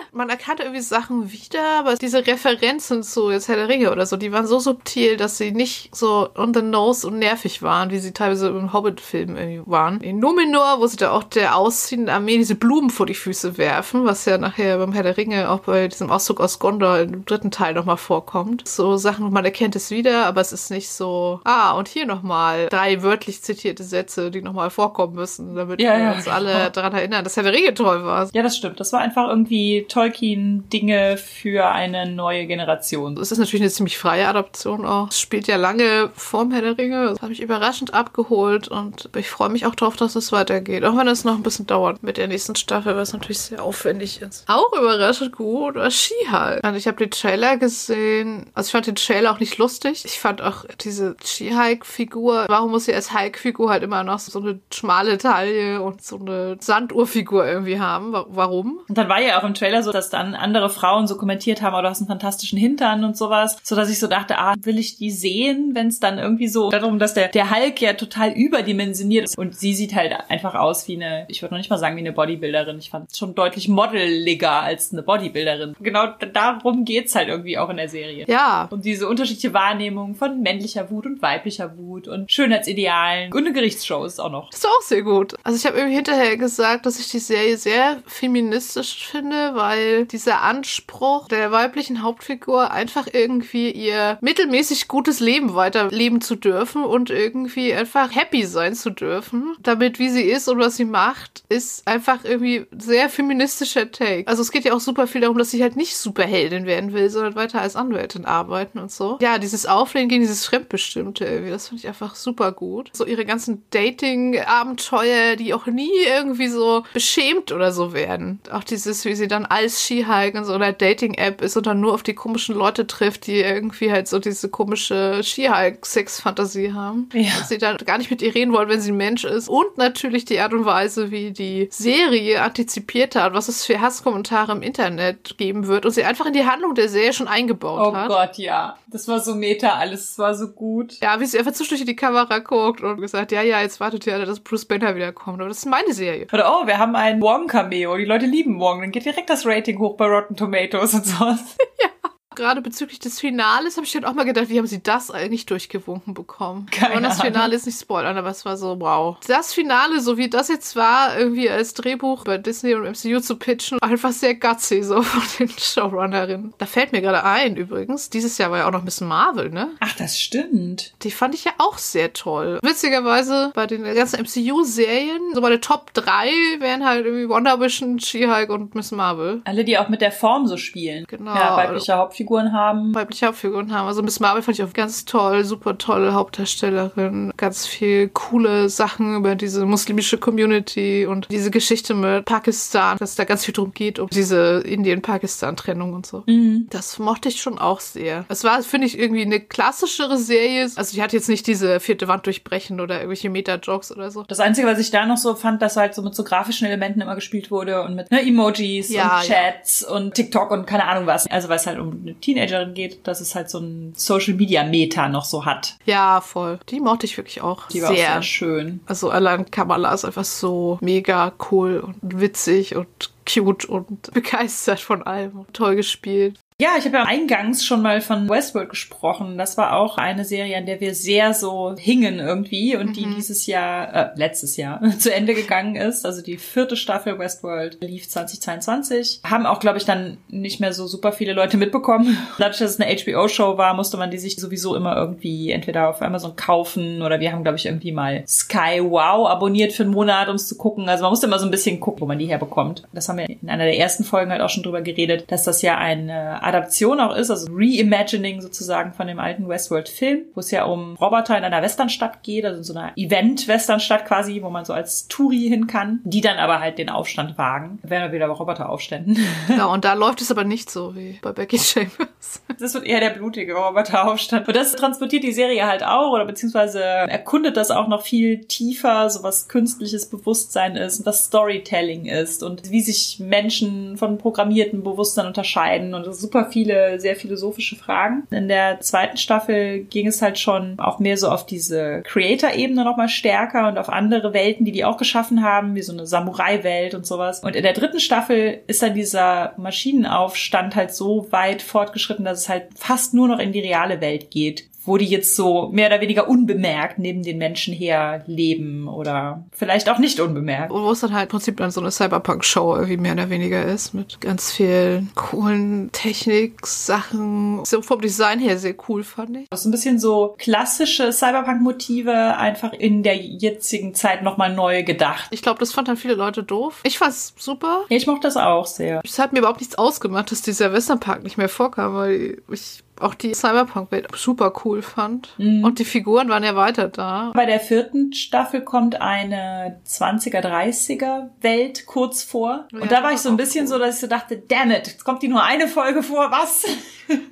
Yeah. 0.02 0.11
Man 0.14 0.28
erkannte 0.28 0.64
irgendwie 0.64 0.82
Sachen 0.82 1.32
wieder, 1.32 1.78
aber 1.78 1.94
diese 1.94 2.26
Referenzen 2.26 3.02
zu 3.02 3.30
jetzt 3.30 3.48
Herr 3.48 3.56
der 3.56 3.68
Ringe 3.68 3.90
oder 3.90 4.04
so, 4.04 4.18
die 4.18 4.30
waren 4.30 4.46
so 4.46 4.58
subtil, 4.58 5.16
dass 5.16 5.38
sie 5.38 5.52
nicht 5.52 5.96
so 5.96 6.28
on 6.36 6.52
the 6.52 6.60
nose 6.60 7.06
und 7.06 7.18
nervig 7.18 7.62
waren, 7.62 7.90
wie 7.90 7.98
sie 7.98 8.12
teilweise 8.12 8.48
im 8.48 8.74
Hobbit-Film 8.74 9.36
irgendwie 9.38 9.62
waren. 9.64 10.02
In 10.02 10.18
Numenor, 10.18 10.80
wo 10.80 10.86
sie 10.86 10.98
da 10.98 11.12
auch 11.12 11.22
der 11.22 11.56
ausziehenden 11.56 12.10
Armee 12.14 12.36
diese 12.36 12.56
Blumen 12.56 12.90
vor 12.90 13.06
die 13.06 13.14
Füße 13.14 13.56
werfen, 13.56 14.04
was 14.04 14.26
ja 14.26 14.36
nachher 14.36 14.76
beim 14.76 14.92
Herr 14.92 15.02
der 15.02 15.16
Ringe 15.16 15.48
auch 15.48 15.60
bei 15.60 15.88
diesem 15.88 16.10
Auszug 16.10 16.42
aus 16.42 16.58
Gondor 16.58 16.98
im 16.98 17.24
dritten 17.24 17.50
Teil 17.50 17.72
nochmal 17.72 17.96
vorkommt. 17.96 18.68
So 18.68 18.98
Sachen, 18.98 19.32
man 19.32 19.46
erkennt 19.46 19.76
es 19.76 19.90
wieder, 19.90 20.26
aber 20.26 20.42
es 20.42 20.52
ist 20.52 20.70
nicht 20.70 20.90
so, 20.90 21.40
ah, 21.44 21.72
und 21.72 21.88
hier 21.88 22.04
nochmal 22.04 22.68
drei 22.68 23.02
wörtlich 23.02 23.42
zitierte 23.42 23.82
Sätze, 23.82 24.30
die 24.30 24.42
nochmal 24.42 24.68
vorkommen 24.68 25.14
müssen, 25.14 25.54
damit 25.54 25.80
Ja, 25.80 25.96
wir 25.96 26.04
ja, 26.04 26.12
uns 26.12 26.24
genau. 26.24 26.36
alle 26.36 26.70
daran 26.70 26.92
erinnern, 26.92 27.24
dass 27.24 27.36
Herr 27.36 27.44
der 27.44 27.54
Ringe 27.54 27.72
toll 27.72 28.04
war. 28.04 28.28
Ja, 28.34 28.42
das 28.42 28.58
stimmt. 28.58 28.78
Das 28.78 28.92
war 28.92 29.00
einfach 29.00 29.30
irgendwie 29.30 29.86
Tolkien-Dinge 30.02 31.16
für 31.16 31.66
eine 31.70 32.10
neue 32.10 32.46
Generation. 32.46 33.16
Es 33.18 33.32
ist 33.32 33.38
natürlich 33.38 33.62
eine 33.62 33.70
ziemlich 33.70 33.98
freie 33.98 34.26
Adaption 34.28 34.84
auch. 34.84 35.08
Es 35.08 35.20
spielt 35.20 35.46
ja 35.46 35.56
lange 35.56 36.10
vorm 36.14 36.50
Herr 36.52 36.62
der 36.62 36.78
Ringe. 36.78 37.06
Das 37.06 37.22
hat 37.22 37.28
mich 37.28 37.40
überraschend 37.42 37.94
abgeholt 37.94 38.68
und 38.68 39.10
ich 39.16 39.28
freue 39.28 39.48
mich 39.48 39.66
auch 39.66 39.74
darauf, 39.74 39.96
dass 39.96 40.16
es 40.16 40.32
weitergeht. 40.32 40.84
Auch 40.84 40.96
wenn 40.96 41.08
es 41.08 41.24
noch 41.24 41.34
ein 41.34 41.42
bisschen 41.42 41.66
dauert 41.66 42.02
mit 42.02 42.16
der 42.16 42.28
nächsten 42.28 42.56
Staffel, 42.56 42.96
was 42.96 43.12
natürlich 43.12 43.38
sehr 43.40 43.62
aufwendig 43.62 44.20
ist. 44.22 44.44
Auch 44.48 44.72
überraschend 44.76 45.32
gut 45.32 45.74
war 45.76 45.90
She-Hulk. 45.90 46.64
Und 46.66 46.74
ich 46.76 46.86
habe 46.86 46.96
den 46.98 47.10
Trailer 47.10 47.56
gesehen. 47.56 48.46
Also 48.54 48.68
ich 48.68 48.72
fand 48.72 48.86
den 48.86 48.96
Trailer 48.96 49.32
auch 49.32 49.40
nicht 49.40 49.58
lustig. 49.58 50.04
Ich 50.04 50.18
fand 50.20 50.42
auch 50.42 50.64
diese 50.80 51.16
She-Hulk-Figur, 51.24 52.46
warum 52.48 52.70
muss 52.72 52.84
sie 52.86 52.94
als 52.94 53.12
Hulk-Figur 53.14 53.70
halt 53.70 53.82
immer 53.82 54.02
noch 54.04 54.18
so 54.18 54.38
eine 54.40 54.60
schmale 54.72 55.18
Taille 55.18 55.80
und 55.82 56.02
so 56.02 56.18
eine 56.18 56.56
Sanduhrfigur 56.60 57.46
irgendwie 57.46 57.78
haben? 57.80 58.12
Wa- 58.12 58.26
Warum? 58.28 58.80
Und 58.88 58.96
dann 58.98 59.08
war 59.08 59.20
ja 59.20 59.38
auch 59.38 59.44
im 59.44 59.54
Trailer 59.54 59.82
so, 59.82 59.91
dass 59.94 60.10
dann 60.10 60.34
andere 60.34 60.70
Frauen 60.70 61.06
so 61.06 61.16
kommentiert 61.16 61.62
haben, 61.62 61.74
oh, 61.74 61.82
du 61.82 61.88
hast 61.88 62.00
einen 62.00 62.08
fantastischen 62.08 62.58
Hintern 62.58 63.04
und 63.04 63.16
sowas, 63.16 63.58
so 63.62 63.76
dass 63.76 63.90
ich 63.90 63.98
so 63.98 64.06
dachte, 64.06 64.38
ah, 64.38 64.54
will 64.60 64.78
ich 64.78 64.96
die 64.96 65.10
sehen, 65.10 65.70
wenn 65.74 65.88
es 65.88 66.00
dann 66.00 66.18
irgendwie 66.18 66.48
so 66.48 66.70
darum, 66.70 66.98
dass 66.98 67.14
der 67.14 67.28
der 67.28 67.50
Hulk 67.50 67.80
ja 67.80 67.94
total 67.94 68.32
überdimensioniert 68.32 69.24
ist 69.24 69.38
und 69.38 69.56
sie 69.56 69.74
sieht 69.74 69.94
halt 69.94 70.14
einfach 70.28 70.54
aus 70.54 70.86
wie 70.88 70.96
eine, 70.96 71.24
ich 71.28 71.42
würde 71.42 71.54
noch 71.54 71.58
nicht 71.58 71.70
mal 71.70 71.78
sagen 71.78 71.96
wie 71.96 72.00
eine 72.00 72.12
Bodybuilderin, 72.12 72.78
ich 72.78 72.90
fand 72.90 73.10
es 73.10 73.18
schon 73.18 73.34
deutlich 73.34 73.68
modeliger 73.68 74.62
als 74.62 74.92
eine 74.92 75.02
Bodybuilderin. 75.02 75.74
Genau 75.80 76.06
darum 76.32 76.84
geht's 76.84 77.14
halt 77.14 77.28
irgendwie 77.28 77.58
auch 77.58 77.70
in 77.70 77.76
der 77.76 77.88
Serie. 77.88 78.24
Ja, 78.28 78.68
Und 78.70 78.84
diese 78.84 79.08
unterschiedliche 79.08 79.54
Wahrnehmung 79.54 80.14
von 80.14 80.40
männlicher 80.42 80.90
Wut 80.90 81.06
und 81.06 81.22
weiblicher 81.22 81.76
Wut 81.76 82.08
und 82.08 82.30
Schönheitsidealen 82.30 83.32
und 83.32 83.38
eine 83.38 83.52
Gerichtsshow 83.52 84.04
ist 84.04 84.20
auch 84.20 84.30
noch. 84.30 84.50
Das 84.50 84.60
ist 84.60 84.66
auch 84.66 84.82
sehr 84.82 85.02
gut. 85.02 85.34
Also 85.42 85.56
ich 85.56 85.66
habe 85.66 85.76
irgendwie 85.78 85.96
hinterher 85.96 86.36
gesagt, 86.36 86.86
dass 86.86 86.98
ich 86.98 87.08
die 87.10 87.18
Serie 87.18 87.56
sehr 87.56 87.98
feministisch 88.06 89.06
finde, 89.06 89.54
weil 89.54 89.81
dieser 90.10 90.42
Anspruch 90.42 91.28
der 91.28 91.52
weiblichen 91.52 92.02
Hauptfigur 92.02 92.70
einfach 92.70 93.06
irgendwie 93.12 93.70
ihr 93.70 94.18
mittelmäßig 94.20 94.88
gutes 94.88 95.20
Leben 95.20 95.54
weiterleben 95.54 96.20
zu 96.20 96.36
dürfen 96.36 96.84
und 96.84 97.10
irgendwie 97.10 97.72
einfach 97.72 98.14
happy 98.14 98.44
sein 98.44 98.74
zu 98.74 98.90
dürfen, 98.90 99.56
damit 99.62 99.98
wie 99.98 100.10
sie 100.10 100.22
ist 100.22 100.48
und 100.48 100.58
was 100.58 100.76
sie 100.76 100.84
macht, 100.84 101.44
ist 101.48 101.86
einfach 101.86 102.24
irgendwie 102.24 102.66
sehr 102.76 103.08
feministischer 103.08 103.90
Take. 103.90 104.26
Also 104.26 104.42
es 104.42 104.52
geht 104.52 104.64
ja 104.64 104.74
auch 104.74 104.80
super 104.80 105.06
viel 105.06 105.20
darum, 105.20 105.38
dass 105.38 105.50
sie 105.50 105.62
halt 105.62 105.76
nicht 105.76 105.96
Superheldin 105.96 106.66
werden 106.66 106.92
will, 106.92 107.10
sondern 107.10 107.34
weiter 107.34 107.60
als 107.60 107.76
Anwältin 107.76 108.24
arbeiten 108.24 108.78
und 108.78 108.90
so. 108.90 109.18
Ja, 109.20 109.38
dieses 109.38 109.66
Auflehnen 109.66 110.08
gegen 110.08 110.22
dieses 110.22 110.46
Fremdbestimmte 110.46 111.24
irgendwie, 111.24 111.50
das 111.50 111.68
finde 111.68 111.80
ich 111.80 111.88
einfach 111.88 112.14
super 112.14 112.52
gut. 112.52 112.90
So 112.92 113.06
ihre 113.06 113.24
ganzen 113.24 113.62
Dating-Abenteuer, 113.70 115.36
die 115.36 115.54
auch 115.54 115.66
nie 115.66 115.90
irgendwie 116.06 116.48
so 116.48 116.84
beschämt 116.92 117.52
oder 117.52 117.72
so 117.72 117.92
werden. 117.92 118.40
Auch 118.50 118.64
dieses, 118.64 119.04
wie 119.04 119.14
sie 119.14 119.28
dann 119.28 119.46
als 119.46 119.71
Skihike 119.80 120.38
in 120.38 120.44
so 120.44 120.52
einer 120.52 120.72
Dating-App 120.72 121.42
ist 121.42 121.56
und 121.56 121.66
dann 121.66 121.80
nur 121.80 121.94
auf 121.94 122.02
die 122.02 122.14
komischen 122.14 122.54
Leute 122.54 122.86
trifft, 122.86 123.26
die 123.26 123.40
irgendwie 123.40 123.90
halt 123.90 124.08
so 124.08 124.18
diese 124.18 124.48
komische 124.48 125.20
Skihike-Sex-Fantasie 125.22 126.72
haben. 126.72 127.08
Ja. 127.12 127.30
Dass 127.38 127.48
sie 127.48 127.58
dann 127.58 127.76
gar 127.78 127.98
nicht 127.98 128.10
mit 128.10 128.22
ihr 128.22 128.34
reden 128.34 128.52
wollen, 128.52 128.68
wenn 128.68 128.80
sie 128.80 128.92
ein 128.92 128.96
Mensch 128.96 129.24
ist. 129.24 129.48
Und 129.48 129.78
natürlich 129.78 130.24
die 130.24 130.38
Art 130.40 130.52
und 130.52 130.64
Weise, 130.64 131.10
wie 131.10 131.30
die 131.30 131.68
Serie 131.70 132.42
antizipiert 132.42 133.16
hat, 133.16 133.34
was 133.34 133.48
es 133.48 133.64
für 133.64 133.80
Hasskommentare 133.80 134.52
im 134.52 134.62
Internet 134.62 135.36
geben 135.38 135.66
wird 135.66 135.84
und 135.86 135.92
sie 135.92 136.04
einfach 136.04 136.26
in 136.26 136.32
die 136.32 136.44
Handlung 136.44 136.74
der 136.74 136.88
Serie 136.88 137.12
schon 137.12 137.28
eingebaut 137.28 137.80
Oh 137.82 137.94
hat. 137.94 138.08
Gott, 138.08 138.38
ja. 138.38 138.76
Das 138.88 139.08
war 139.08 139.20
so 139.20 139.34
meta, 139.34 139.74
alles 139.74 140.02
das 140.12 140.18
war 140.18 140.34
so 140.34 140.48
gut. 140.48 140.98
Ja, 141.00 141.20
wie 141.20 141.26
sie 141.26 141.38
einfach 141.38 141.52
zwischendurch 141.52 141.80
in 141.82 141.86
die 141.86 141.96
Kamera 141.96 142.38
guckt 142.38 142.82
und 142.82 143.00
gesagt, 143.00 143.32
ja, 143.32 143.42
ja, 143.42 143.60
jetzt 143.62 143.80
wartet 143.80 144.06
ihr 144.06 144.14
alle, 144.14 144.26
dass 144.26 144.40
Bruce 144.40 144.64
Banner 144.66 144.94
wiederkommt. 144.94 145.40
Aber 145.40 145.48
das 145.48 145.58
ist 145.58 145.66
meine 145.66 145.94
Serie. 145.94 146.26
Oder 146.32 146.52
oh, 146.52 146.66
wir 146.66 146.78
haben 146.78 146.94
ein 146.96 147.20
Wong-Cameo. 147.20 147.96
Die 147.96 148.04
Leute 148.04 148.26
lieben 148.26 148.58
Wong. 148.60 148.80
Dann 148.80 148.90
geht 148.90 149.04
direkt 149.04 149.30
das 149.30 149.46
Rating 149.46 149.61
hoch 149.78 149.96
bei 149.96 150.06
Rotten 150.06 150.36
Tomatoes 150.36 150.94
und 150.94 151.06
sowas. 151.06 151.56
Gerade 152.34 152.60
bezüglich 152.62 152.98
des 152.98 153.20
Finales 153.20 153.76
habe 153.76 153.86
ich 153.86 153.92
dann 153.92 154.04
auch 154.04 154.14
mal 154.14 154.24
gedacht, 154.24 154.48
wie 154.48 154.58
haben 154.58 154.66
sie 154.66 154.82
das 154.82 155.10
eigentlich 155.10 155.46
durchgewunken 155.46 156.14
bekommen? 156.14 156.66
Keine 156.70 156.96
Und 156.96 157.02
das 157.02 157.20
Ahnung. 157.20 157.32
Finale 157.32 157.54
ist 157.54 157.66
nicht 157.66 157.80
spoilern, 157.80 158.16
aber 158.16 158.30
es 158.30 158.44
war 158.44 158.56
so, 158.56 158.78
wow. 158.80 159.16
Das 159.26 159.52
Finale, 159.54 160.00
so 160.00 160.16
wie 160.16 160.28
das 160.28 160.48
jetzt 160.48 160.76
war, 160.76 161.18
irgendwie 161.18 161.48
als 161.50 161.74
Drehbuch 161.74 162.24
bei 162.24 162.38
Disney 162.38 162.74
und 162.74 162.84
MCU 162.84 163.20
zu 163.20 163.36
pitchen, 163.36 163.78
einfach 163.80 164.12
sehr 164.12 164.34
gutsy 164.34 164.82
so 164.82 165.02
von 165.02 165.22
den 165.38 165.48
Showrunnerinnen. 165.58 166.54
Da 166.58 166.66
fällt 166.66 166.92
mir 166.92 167.00
gerade 167.00 167.24
ein, 167.24 167.56
übrigens, 167.56 168.10
dieses 168.10 168.38
Jahr 168.38 168.50
war 168.50 168.58
ja 168.58 168.66
auch 168.68 168.72
noch 168.72 168.84
Miss 168.84 169.00
Marvel, 169.00 169.50
ne? 169.50 169.70
Ach, 169.80 169.94
das 169.96 170.20
stimmt. 170.20 170.92
Die 171.02 171.10
fand 171.10 171.34
ich 171.34 171.44
ja 171.44 171.52
auch 171.58 171.78
sehr 171.78 172.12
toll. 172.12 172.58
Witzigerweise 172.62 173.52
bei 173.54 173.66
den 173.66 173.82
ganzen 173.84 174.20
MCU-Serien, 174.20 175.34
so 175.34 175.40
meine 175.40 175.60
Top 175.60 175.92
3 175.94 176.30
wären 176.60 176.84
halt 176.84 177.04
irgendwie 177.06 177.28
Wonder 177.28 177.60
Vision, 177.60 177.98
She-Hulk 177.98 178.50
und 178.50 178.74
Miss 178.74 178.90
Marvel. 178.90 179.42
Alle, 179.44 179.64
die 179.64 179.78
auch 179.78 179.88
mit 179.88 180.00
der 180.00 180.12
Form 180.12 180.46
so 180.46 180.56
spielen. 180.56 181.04
Genau. 181.08 181.34
Ja, 181.34 181.56
weibliche 181.56 181.98
Hauptfiguren 182.22 182.52
haben. 182.52 182.94
weibliche 182.94 183.26
Hauptfiguren 183.26 183.72
haben. 183.72 183.86
Also 183.86 184.02
Miss 184.02 184.20
Marvel 184.20 184.42
fand 184.42 184.58
ich 184.58 184.64
auch 184.64 184.72
ganz 184.72 185.04
toll, 185.04 185.44
super 185.44 185.78
tolle 185.78 186.14
Hauptdarstellerin, 186.14 187.32
ganz 187.36 187.66
viel 187.66 188.08
coole 188.08 188.68
Sachen 188.68 189.16
über 189.16 189.34
diese 189.34 189.66
muslimische 189.66 190.18
Community 190.18 191.06
und 191.06 191.28
diese 191.30 191.50
Geschichte 191.50 191.94
mit 191.94 192.24
Pakistan, 192.24 192.96
dass 192.98 193.14
da 193.14 193.24
ganz 193.24 193.44
viel 193.44 193.54
drum 193.54 193.72
geht, 193.72 193.98
um 193.98 194.08
diese 194.08 194.62
Indien-Pakistan-Trennung 194.64 195.92
und 195.92 196.06
so. 196.06 196.22
Mhm. 196.26 196.66
Das 196.70 196.98
mochte 196.98 197.28
ich 197.28 197.40
schon 197.40 197.58
auch 197.58 197.80
sehr. 197.80 198.24
Es 198.28 198.44
war, 198.44 198.62
finde 198.62 198.86
ich, 198.86 198.98
irgendwie 198.98 199.22
eine 199.22 199.40
klassischere 199.40 200.16
Serie. 200.16 200.70
Also 200.76 200.94
die 200.94 201.02
hat 201.02 201.12
jetzt 201.12 201.28
nicht 201.28 201.46
diese 201.46 201.80
vierte 201.80 202.08
Wand 202.08 202.26
durchbrechen 202.26 202.80
oder 202.80 202.96
irgendwelche 202.96 203.30
Meta-Jokes 203.30 203.92
oder 203.92 204.10
so. 204.10 204.22
Das 204.24 204.40
Einzige, 204.40 204.66
was 204.66 204.78
ich 204.78 204.90
da 204.90 205.06
noch 205.06 205.16
so 205.16 205.34
fand, 205.34 205.62
dass 205.62 205.76
halt 205.76 205.94
so 205.94 206.02
mit 206.02 206.14
so 206.14 206.24
grafischen 206.24 206.66
Elementen 206.66 207.00
immer 207.00 207.14
gespielt 207.14 207.50
wurde 207.50 207.82
und 207.82 207.94
mit 207.94 208.10
ne, 208.10 208.22
Emojis 208.26 208.90
Ja, 208.90 209.18
und 209.18 209.26
Chats 209.26 209.82
und 209.82 210.14
TikTok 210.14 210.50
und 210.50 210.66
keine 210.66 210.86
Ahnung 210.86 211.06
was. 211.06 211.26
Also 211.30 211.48
weil 211.48 211.56
es 211.56 211.66
halt 211.66 211.78
um 211.78 212.11
eine 212.12 212.20
Teenagerin 212.20 212.74
geht, 212.74 213.06
dass 213.06 213.20
es 213.20 213.34
halt 213.34 213.50
so 213.50 213.58
ein 213.58 213.92
Social 213.96 214.34
Media 214.34 214.64
Meta 214.64 215.08
noch 215.08 215.24
so 215.24 215.44
hat. 215.44 215.76
Ja, 215.86 216.20
voll. 216.20 216.58
Die 216.68 216.80
mochte 216.80 217.06
ich 217.06 217.16
wirklich 217.16 217.40
auch 217.42 217.68
Die 217.68 217.80
sehr. 217.80 217.88
war 217.88 217.90
auch 217.92 217.96
sehr 217.96 218.22
schön. 218.22 218.80
Also 218.86 219.10
allein 219.10 219.50
Kamala 219.50 219.92
ist 219.92 220.04
einfach 220.04 220.24
so 220.24 220.78
mega 220.80 221.32
cool 221.50 221.80
und 221.80 222.20
witzig 222.20 222.76
und 222.76 222.88
cute 223.28 223.64
und 223.64 224.10
begeistert 224.14 224.80
von 224.80 225.02
allem. 225.02 225.46
Toll 225.52 225.76
gespielt. 225.76 226.38
Ja, 226.60 226.70
ich 226.78 226.84
habe 226.84 226.98
ja 226.98 227.04
eingangs 227.04 227.64
schon 227.64 227.82
mal 227.82 228.00
von 228.00 228.28
Westworld 228.28 228.70
gesprochen. 228.70 229.36
Das 229.38 229.56
war 229.56 229.76
auch 229.76 229.98
eine 229.98 230.24
Serie, 230.24 230.56
an 230.56 230.66
der 230.66 230.80
wir 230.80 230.94
sehr 230.94 231.34
so 231.34 231.74
hingen 231.76 232.18
irgendwie 232.18 232.76
und 232.76 232.96
die 232.96 233.06
dieses 233.16 233.46
Jahr, 233.46 233.94
äh, 233.94 234.10
letztes 234.14 234.56
Jahr 234.56 234.80
zu 234.98 235.12
Ende 235.12 235.34
gegangen 235.34 235.76
ist. 235.76 236.06
Also 236.06 236.22
die 236.22 236.36
vierte 236.36 236.76
Staffel 236.76 237.18
Westworld 237.18 237.78
lief 237.82 238.08
2022. 238.08 239.20
Haben 239.24 239.46
auch, 239.46 239.60
glaube 239.60 239.78
ich, 239.78 239.84
dann 239.84 240.18
nicht 240.28 240.60
mehr 240.60 240.72
so 240.72 240.86
super 240.86 241.12
viele 241.12 241.32
Leute 241.32 241.56
mitbekommen. 241.56 242.16
Dadurch, 242.38 242.58
dass 242.58 242.78
es 242.78 242.80
eine 242.80 242.94
HBO-Show 242.96 243.58
war, 243.58 243.74
musste 243.74 243.96
man 243.96 244.10
die 244.10 244.18
sich 244.18 244.36
sowieso 244.36 244.76
immer 244.76 244.96
irgendwie 244.96 245.50
entweder 245.50 245.88
auf 245.88 246.02
Amazon 246.02 246.36
kaufen 246.36 247.02
oder 247.02 247.18
wir 247.18 247.32
haben, 247.32 247.42
glaube 247.42 247.58
ich, 247.58 247.66
irgendwie 247.66 247.92
mal 247.92 248.22
Sky 248.28 248.80
Wow 248.80 249.28
abonniert 249.28 249.72
für 249.72 249.82
einen 249.82 249.92
Monat, 249.92 250.28
um 250.28 250.36
es 250.36 250.46
zu 250.46 250.56
gucken. 250.56 250.88
Also 250.88 251.02
man 251.02 251.10
musste 251.10 251.26
immer 251.26 251.38
so 251.38 251.46
ein 251.46 251.50
bisschen 251.50 251.80
gucken, 251.80 252.02
wo 252.02 252.06
man 252.06 252.18
die 252.18 252.26
herbekommt. 252.26 252.84
Das 252.92 253.08
haben 253.08 253.18
wir 253.18 253.28
in 253.28 253.48
einer 253.48 253.64
der 253.64 253.78
ersten 253.78 254.04
Folgen 254.04 254.30
halt 254.30 254.42
auch 254.42 254.50
schon 254.50 254.62
drüber 254.62 254.82
geredet, 254.82 255.24
dass 255.28 255.44
das 255.44 255.62
ja 255.62 255.76
eine 255.78 256.42
Adaption 256.54 257.00
auch 257.00 257.14
ist, 257.14 257.30
also 257.30 257.48
Reimagining 257.52 258.40
sozusagen 258.40 258.92
von 258.92 259.06
dem 259.06 259.18
alten 259.18 259.48
Westworld-Film, 259.48 260.26
wo 260.34 260.40
es 260.40 260.50
ja 260.50 260.64
um 260.64 260.96
Roboter 260.96 261.36
in 261.38 261.44
einer 261.44 261.62
Westernstadt 261.62 262.22
geht, 262.22 262.44
also 262.44 262.58
in 262.58 262.64
so 262.64 262.74
einer 262.74 262.92
Event-Westernstadt 262.96 264.06
quasi, 264.06 264.42
wo 264.42 264.50
man 264.50 264.64
so 264.64 264.72
als 264.72 265.08
Touri 265.08 265.48
hin 265.48 265.66
kann, 265.66 266.00
die 266.04 266.20
dann 266.20 266.38
aber 266.38 266.60
halt 266.60 266.78
den 266.78 266.88
Aufstand 266.88 267.38
wagen. 267.38 267.78
Wären 267.82 268.04
wir 268.04 268.12
wieder 268.12 268.28
bei 268.28 268.34
Roboteraufständen. 268.34 269.18
Ja, 269.48 269.66
und 269.66 269.84
da 269.84 269.92
läuft 270.02 270.20
es 270.20 270.30
aber 270.30 270.44
nicht 270.44 270.70
so 270.70 270.94
wie 270.94 271.18
bei 271.20 271.32
Becky 271.32 271.58
Chambers. 271.58 272.42
Das 272.58 272.74
wird 272.74 272.86
eher 272.86 273.00
der 273.00 273.10
blutige 273.10 273.54
Roboteraufstand. 273.54 274.46
Und 274.46 274.56
das 274.56 274.72
transportiert 274.72 275.24
die 275.24 275.32
Serie 275.32 275.66
halt 275.66 275.82
auch 275.82 276.12
oder 276.12 276.24
beziehungsweise 276.24 276.82
erkundet 276.82 277.56
das 277.56 277.70
auch 277.70 277.88
noch 277.88 278.02
viel 278.02 278.44
tiefer, 278.44 279.10
so 279.10 279.22
was 279.22 279.48
künstliches 279.48 280.08
Bewusstsein 280.08 280.76
ist 280.76 281.00
und 281.00 281.06
was 281.06 281.26
Storytelling 281.26 282.06
ist 282.06 282.42
und 282.42 282.70
wie 282.70 282.80
sich 282.80 283.18
Menschen 283.20 283.96
von 283.96 284.18
programmierten 284.18 284.82
Bewusstsein 284.82 285.26
unterscheiden 285.26 285.94
und 285.94 286.06
das 286.06 286.18
ist 286.18 286.22
super 286.32 286.50
viele, 286.50 286.98
sehr 286.98 287.14
philosophische 287.14 287.76
Fragen. 287.76 288.22
In 288.30 288.48
der 288.48 288.80
zweiten 288.80 289.18
Staffel 289.18 289.84
ging 289.84 290.06
es 290.06 290.22
halt 290.22 290.38
schon 290.38 290.78
auch 290.78 290.98
mehr 290.98 291.18
so 291.18 291.28
auf 291.28 291.44
diese 291.44 292.02
Creator-Ebene 292.06 292.84
nochmal 292.84 293.10
stärker 293.10 293.68
und 293.68 293.76
auf 293.76 293.90
andere 293.90 294.32
Welten, 294.32 294.64
die 294.64 294.72
die 294.72 294.84
auch 294.84 294.96
geschaffen 294.96 295.42
haben, 295.44 295.74
wie 295.74 295.82
so 295.82 295.92
eine 295.92 296.06
Samurai-Welt 296.06 296.94
und 296.94 297.06
sowas. 297.06 297.40
Und 297.40 297.54
in 297.54 297.62
der 297.62 297.74
dritten 297.74 298.00
Staffel 298.00 298.60
ist 298.66 298.82
dann 298.82 298.94
dieser 298.94 299.52
Maschinenaufstand 299.58 300.74
halt 300.74 300.94
so 300.94 301.26
weit 301.30 301.60
fortgeschritten, 301.60 302.24
dass 302.24 302.40
es 302.40 302.48
halt 302.48 302.64
fast 302.76 303.12
nur 303.12 303.28
noch 303.28 303.38
in 303.38 303.52
die 303.52 303.60
reale 303.60 304.00
Welt 304.00 304.30
geht 304.30 304.71
wo 304.84 304.96
die 304.96 305.06
jetzt 305.06 305.36
so 305.36 305.68
mehr 305.68 305.88
oder 305.88 306.00
weniger 306.00 306.28
unbemerkt 306.28 306.98
neben 306.98 307.22
den 307.22 307.38
Menschen 307.38 307.72
her 307.74 308.22
leben 308.26 308.88
oder 308.88 309.44
vielleicht 309.52 309.88
auch 309.88 309.98
nicht 309.98 310.20
unbemerkt. 310.20 310.72
Wo 310.72 310.90
es 310.90 311.00
dann 311.00 311.12
halt 311.12 311.24
im 311.24 311.30
Prinzip 311.30 311.56
dann 311.56 311.70
so 311.70 311.80
eine 311.80 311.90
Cyberpunk-Show 311.90 312.74
irgendwie 312.74 312.96
mehr 312.96 313.12
oder 313.12 313.30
weniger 313.30 313.64
ist, 313.64 313.94
mit 313.94 314.20
ganz 314.20 314.52
vielen 314.52 315.10
coolen 315.14 315.90
Technik-Sachen. 315.92 317.64
So 317.64 317.82
vom 317.82 318.00
Design 318.00 318.38
her 318.38 318.58
sehr 318.58 318.74
cool, 318.88 319.04
fand 319.04 319.36
ich. 319.36 319.46
So 319.54 319.68
ein 319.68 319.72
bisschen 319.72 319.98
so 319.98 320.34
klassische 320.38 321.12
Cyberpunk-Motive 321.12 322.36
einfach 322.36 322.72
in 322.72 323.02
der 323.02 323.16
jetzigen 323.16 323.94
Zeit 323.94 324.22
nochmal 324.22 324.54
neu 324.54 324.82
gedacht. 324.82 325.28
Ich 325.30 325.42
glaube, 325.42 325.58
das 325.60 325.72
fanden 325.72 325.88
dann 325.88 325.96
viele 325.96 326.14
Leute 326.14 326.42
doof. 326.42 326.80
Ich 326.84 326.98
fand's 326.98 327.34
super. 327.38 327.84
Ja, 327.88 327.96
ich 327.96 328.06
mochte 328.06 328.26
das 328.26 328.36
auch 328.36 328.66
sehr. 328.66 329.00
Es 329.04 329.18
hat 329.18 329.32
mir 329.32 329.40
überhaupt 329.40 329.60
nichts 329.60 329.76
ausgemacht, 329.76 330.30
dass 330.32 330.42
dieser 330.42 330.72
Westernpark 330.72 331.22
nicht 331.22 331.38
mehr 331.38 331.48
vorkam, 331.48 331.94
weil 331.94 332.38
ich 332.50 332.82
auch 333.02 333.14
die 333.14 333.34
Cyberpunk-Welt 333.34 334.08
super 334.16 334.52
cool 334.64 334.82
fand. 334.82 335.34
Und 335.38 335.78
die 335.78 335.84
Figuren 335.84 336.28
waren 336.28 336.44
ja 336.44 336.54
weiter 336.56 336.88
da. 336.88 337.32
Bei 337.34 337.46
der 337.46 337.60
vierten 337.60 338.12
Staffel 338.12 338.62
kommt 338.62 339.00
eine 339.00 339.80
20er, 339.86 340.40
30er 340.40 341.30
Welt 341.40 341.86
kurz 341.86 342.22
vor. 342.22 342.66
Und 342.72 342.80
Ja, 342.82 342.86
da 342.86 343.02
war 343.02 343.12
ich 343.12 343.18
so 343.18 343.28
ein 343.28 343.36
bisschen 343.36 343.62
cool. 343.64 343.68
so, 343.68 343.78
dass 343.78 343.94
ich 343.96 344.00
so 344.00 344.06
dachte, 344.06 344.36
damn 344.38 344.70
it, 344.70 344.86
jetzt 344.86 345.04
kommt 345.04 345.22
die 345.22 345.28
nur 345.28 345.42
eine 345.42 345.68
Folge 345.68 346.02
vor, 346.02 346.30
was? 346.30 346.64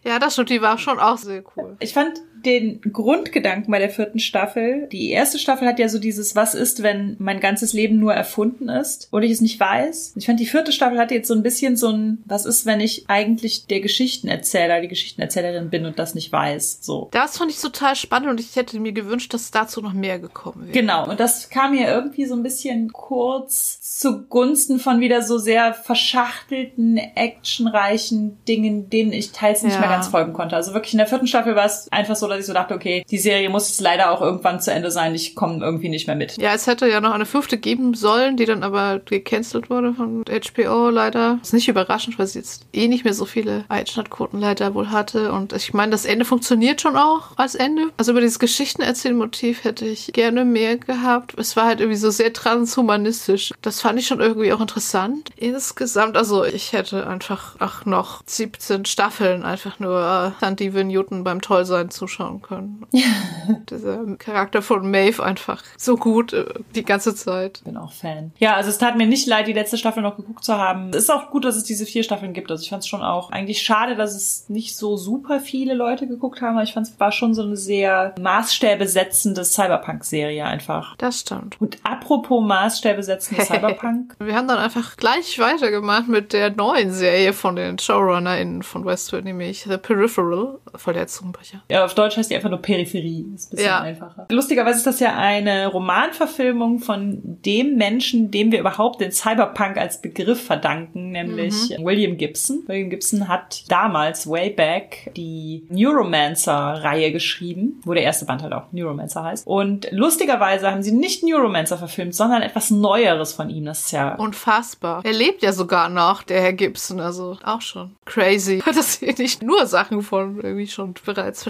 Ja, 0.05 0.19
das 0.19 0.35
stimmt, 0.35 0.51
die 0.51 0.61
war 0.61 0.79
schon 0.79 0.99
auch 0.99 1.17
sehr 1.19 1.43
cool. 1.57 1.77
Ich 1.81 1.95
fand 1.95 2.21
den 2.45 2.81
Grundgedanken 2.93 3.71
bei 3.71 3.79
der 3.79 3.91
vierten 3.91 4.19
Staffel, 4.19 4.89
die 4.93 5.11
erste 5.11 5.39
Staffel 5.39 5.67
hat 5.69 5.79
ja 5.79 5.89
so 5.89 5.99
dieses, 5.99 6.37
was 6.37 6.55
ist, 6.55 6.83
wenn 6.83 7.17
mein 7.19 7.41
ganzes 7.41 7.73
Leben 7.73 7.99
nur 7.99 8.15
erfunden 8.15 8.69
ist 8.69 9.09
und 9.11 9.23
ich 9.23 9.33
es 9.33 9.41
nicht 9.41 9.59
weiß. 9.61 10.15
Ich 10.17 10.27
fand 10.27 10.41
die 10.41 10.47
vierte 10.47 10.73
Staffel 10.73 10.99
hatte 10.99 11.15
jetzt 11.15 11.29
so 11.29 11.35
ein 11.35 11.43
bisschen 11.43 11.77
so 11.77 11.89
ein, 11.89 12.23
was 12.25 12.47
ist, 12.47 12.67
wenn 12.67 12.81
ich 12.81 13.05
eigentlich 13.09 13.67
der 13.67 13.81
Geschichtenerzähler, 13.81 14.81
die 14.81 14.89
Geschichtenerzählerin 14.89 15.71
bin 15.71 15.87
und 15.87 15.99
das 15.99 16.15
nicht 16.15 16.33
weiß, 16.33 16.79
so. 16.83 17.09
Das 17.13 17.39
fand 17.39 17.51
ich 17.51 17.59
total 17.61 17.97
spannend 17.97 18.31
und 18.31 18.41
ich 18.41 18.57
hätte 18.57 18.79
mir 18.81 18.93
gewünscht, 18.93 19.33
dass 19.35 19.51
dazu 19.51 19.81
noch 19.81 19.93
mehr 19.93 20.19
gekommen 20.19 20.63
wäre. 20.69 20.73
Genau, 20.73 21.09
und 21.09 21.21
das 21.21 21.51
kam 21.51 21.73
mir 21.73 21.89
irgendwie 21.89 22.27
so 22.27 22.35
ein 22.35 22.43
bisschen 22.43 22.93
kurz 22.93 23.81
zugunsten 23.81 24.79
von 24.79 25.01
wieder 25.01 25.23
so 25.23 25.39
sehr 25.39 25.75
verschachtelten, 25.75 26.97
actionreichen 26.97 28.39
Dingen, 28.47 28.89
denen 28.91 29.13
ich 29.13 29.33
teils 29.33 29.63
nicht 29.63 29.75
Ja. 29.75 29.81
mehr 29.81 29.89
ganz 29.89 30.09
folgen 30.09 30.33
konnte. 30.33 30.57
Also 30.57 30.75
wirklich 30.75 30.95
in 30.95 30.99
der 30.99 31.07
vierten 31.07 31.27
Staffel 31.27 31.55
war 31.57 31.67
es 31.67 31.89
einfach 31.91 32.17
so, 32.17 32.27
dass 32.31 32.41
ich 32.41 32.47
so 32.47 32.53
dachte, 32.53 32.75
okay, 32.75 33.05
die 33.11 33.19
Serie 33.19 33.51
muss 33.51 33.69
jetzt 33.69 33.81
leider 33.81 34.11
auch 34.11 34.23
irgendwann 34.23 34.61
zu 34.61 34.73
Ende 34.73 34.91
sein, 34.91 35.15
ich 35.15 35.35
komme 35.35 35.65
irgendwie 35.65 35.89
nicht 35.89 36.07
mehr 36.07 36.17
mit. 36.17 36.37
Ja, 36.39 36.55
es 36.55 36.67
hätte 36.67 36.89
ja 36.89 37.01
noch 37.01 37.13
eine 37.13 37.27
fünfte 37.27 37.59
geben 37.59 37.95
sollen, 37.95 38.37
die 38.37 38.47
dann 38.47 38.63
aber 38.63 39.01
gecancelt 39.01 39.71
wurde 39.71 39.95
von 39.95 40.25
HBO 40.25 40.91
leider. 40.91 41.39
Ist 41.43 41.53
nicht 41.53 41.69
überraschend, 41.69 42.19
weil 42.19 42.27
sie 42.27 42.39
jetzt 42.39 42.67
eh 42.73 42.89
nicht 42.89 43.05
mehr 43.05 43.15
so 43.15 43.25
viele 43.25 43.65
Einschaltquoten 43.69 44.41
leider 44.41 44.75
wohl 44.75 44.91
hatte. 44.91 45.33
Und 45.33 45.53
ich 45.53 45.75
meine, 45.75 45.93
das 45.93 46.05
Ende 46.05 46.25
funktioniert 46.25 46.81
schon 46.81 46.97
auch 46.97 47.37
als 47.37 47.55
Ende. 47.55 47.91
Also 47.97 48.13
über 48.13 48.21
dieses 48.21 48.39
Geschichtenerzählmotiv 48.39 49.65
hätte 49.65 49.87
ich 49.87 50.13
gerne 50.13 50.45
mehr 50.45 50.77
gehabt. 50.79 51.35
Es 51.39 51.57
war 51.57 51.67
halt 51.67 51.81
irgendwie 51.81 51.99
so 51.99 52.11
sehr 52.11 52.33
transhumanistisch. 52.33 53.53
Das 53.63 53.81
fand 53.81 53.99
ich 53.99 54.07
schon 54.07 54.21
irgendwie 54.21 54.53
auch 54.53 54.61
interessant. 54.61 55.31
Insgesamt, 55.37 56.17
also 56.17 56.45
ich 56.45 56.73
hätte 56.73 57.07
einfach 57.07 57.57
auch 57.61 57.85
noch 57.85 58.23
17 58.27 58.85
Staffeln 58.85 59.43
einfach 59.43 59.79
nur 59.79 60.35
Sandy 60.41 60.75
Van 60.75 60.89
Newton 60.89 61.25
beim 61.25 61.41
Tollsein 61.41 61.91
zuschauen 61.91 62.20
können. 62.43 62.87
Dieser 63.71 64.17
Charakter 64.17 64.63
von 64.63 64.91
Maeve 64.91 65.23
einfach 65.23 65.63
so 65.77 65.97
gut 65.97 66.33
äh, 66.33 66.45
die 66.75 66.85
ganze 66.85 67.15
Zeit. 67.15 67.63
Bin 67.65 67.77
auch 67.77 67.93
Fan. 67.93 68.33
Ja, 68.39 68.55
also 68.55 68.71
es 68.71 68.79
tat 68.79 68.97
mir 68.97 69.07
nicht 69.07 69.27
leid, 69.27 69.47
die 69.47 69.53
letzte 69.53 69.79
Staffel 69.79 70.03
noch 70.03 70.17
geguckt 70.17 70.45
zu 70.45 70.57
haben. 70.57 70.91
Es 70.91 71.05
ist 71.05 71.11
auch 71.11 71.31
gut, 71.31 71.45
dass 71.45 71.57
es 71.57 71.65
diese 71.65 71.87
vier 71.87 72.03
Staffeln 72.03 72.33
gibt. 72.33 72.51
Also 72.51 72.63
ich 72.63 72.71
fand 72.71 72.83
es 72.83 72.89
schon 72.89 73.03
auch 73.03 73.31
eigentlich 73.31 73.63
schade, 73.63 73.97
dass 73.97 74.15
es 74.15 74.49
nicht 74.49 74.77
so 74.77 74.97
super 74.97 75.41
viele 75.41 75.75
Leute 75.75 76.07
geguckt 76.07 76.41
haben. 76.43 76.57
Aber 76.57 76.65
ich 76.65 76.75
fand 76.75 76.87
es 76.87 77.01
war 77.01 77.13
schon 77.13 77.35
so 77.35 77.43
eine 77.43 77.57
sehr 77.57 78.15
maßstäbesetzende 78.21 79.45
Cyberpunk-Serie 79.45 80.45
einfach. 80.45 80.97
Das 80.97 81.21
stimmt. 81.21 81.61
Und 81.61 81.79
apropos 81.83 82.45
maßstäbesetzende 82.45 83.45
Cyberpunk. 83.45 84.15
Wir 84.19 84.35
haben 84.35 84.49
dann 84.49 84.59
einfach 84.59 84.97
gleich 84.97 85.39
weitergemacht 85.39 86.09
mit 86.09 86.33
der 86.33 86.51
neuen 86.51 86.93
Serie 86.93 87.33
von 87.33 87.57
den 87.57 87.79
ShowrunnerInnen 87.79 88.63
von 88.63 88.85
Westworld, 88.85 89.25
nämlich 89.25 89.65
The 89.65 89.77
Peripheral. 89.77 90.59
Voll 90.75 90.95
der 90.95 91.07
Zungenbrecher. 91.07 91.63
Ja, 91.71 91.85
auf 91.85 91.95
Deutsch 91.95 92.10
heißt 92.17 92.31
die 92.31 92.35
einfach 92.37 92.51
nur 92.51 92.61
Peripherie. 92.61 93.27
Ist 93.35 93.49
ein 93.49 93.57
bisschen 93.57 93.67
Ja. 93.67 93.81
einfacher. 93.81 94.27
Lustigerweise 94.31 94.79
ist 94.79 94.87
das 94.87 95.01
ja 95.01 95.17
eine 95.17 95.67
Romanverfilmung 95.69 96.79
von 96.81 97.21
dem 97.45 97.77
Menschen, 97.77 98.31
dem 98.31 98.53
wir 98.53 98.61
überhaupt 98.61 99.01
den 99.01 99.13
Cyberpunk 99.13 99.77
als 99.77 100.01
Begriff 100.01 100.43
verdanken, 100.45 101.11
nämlich 101.13 101.55
William 101.79 102.17
Gibson. 102.17 102.63
William 102.67 102.91
Gibson 102.91 103.29
hat 103.29 103.65
damals, 103.69 104.29
way 104.29 104.51
back, 104.51 105.11
die 105.17 105.65
Neuromancer-Reihe 105.69 107.13
geschrieben, 107.13 107.81
wo 107.85 107.95
der 107.95 108.03
erste 108.03 108.25
Band 108.25 108.43
halt 108.43 108.53
auch 108.53 108.73
Neuromancer 108.73 109.25
heißt. 109.25 109.47
Und 109.47 109.89
lustigerweise 109.91 110.71
haben 110.71 110.83
sie 110.83 110.93
nicht 110.93 111.23
Neuromancer 111.23 111.79
verfilmt, 111.79 112.15
sondern 112.15 112.43
etwas 112.43 112.71
Neueres 112.71 113.33
von 113.33 113.51
ihm. 113.51 113.65
Das 113.65 113.81
ist 113.87 113.93
ja 113.93 114.15
Unfassbar. 114.17 115.05
Er 115.05 115.13
lebt 115.13 115.43
ja 115.43 115.53
sogar 115.53 115.89
noch, 115.89 116.23
der 116.23 116.41
Herr 116.43 116.53
Gibson, 116.53 117.01
also 117.01 117.37
auch 117.45 117.61
schon 117.61 117.97
crazy, 118.05 118.63
dass 118.75 118.99
hier 118.99 119.15
nicht 119.19 119.43
nur 119.43 119.67
Sachen 119.67 120.03
von 120.03 120.37
irgendwie 120.41 120.67
schon 120.67 120.95
bereits 121.05 121.43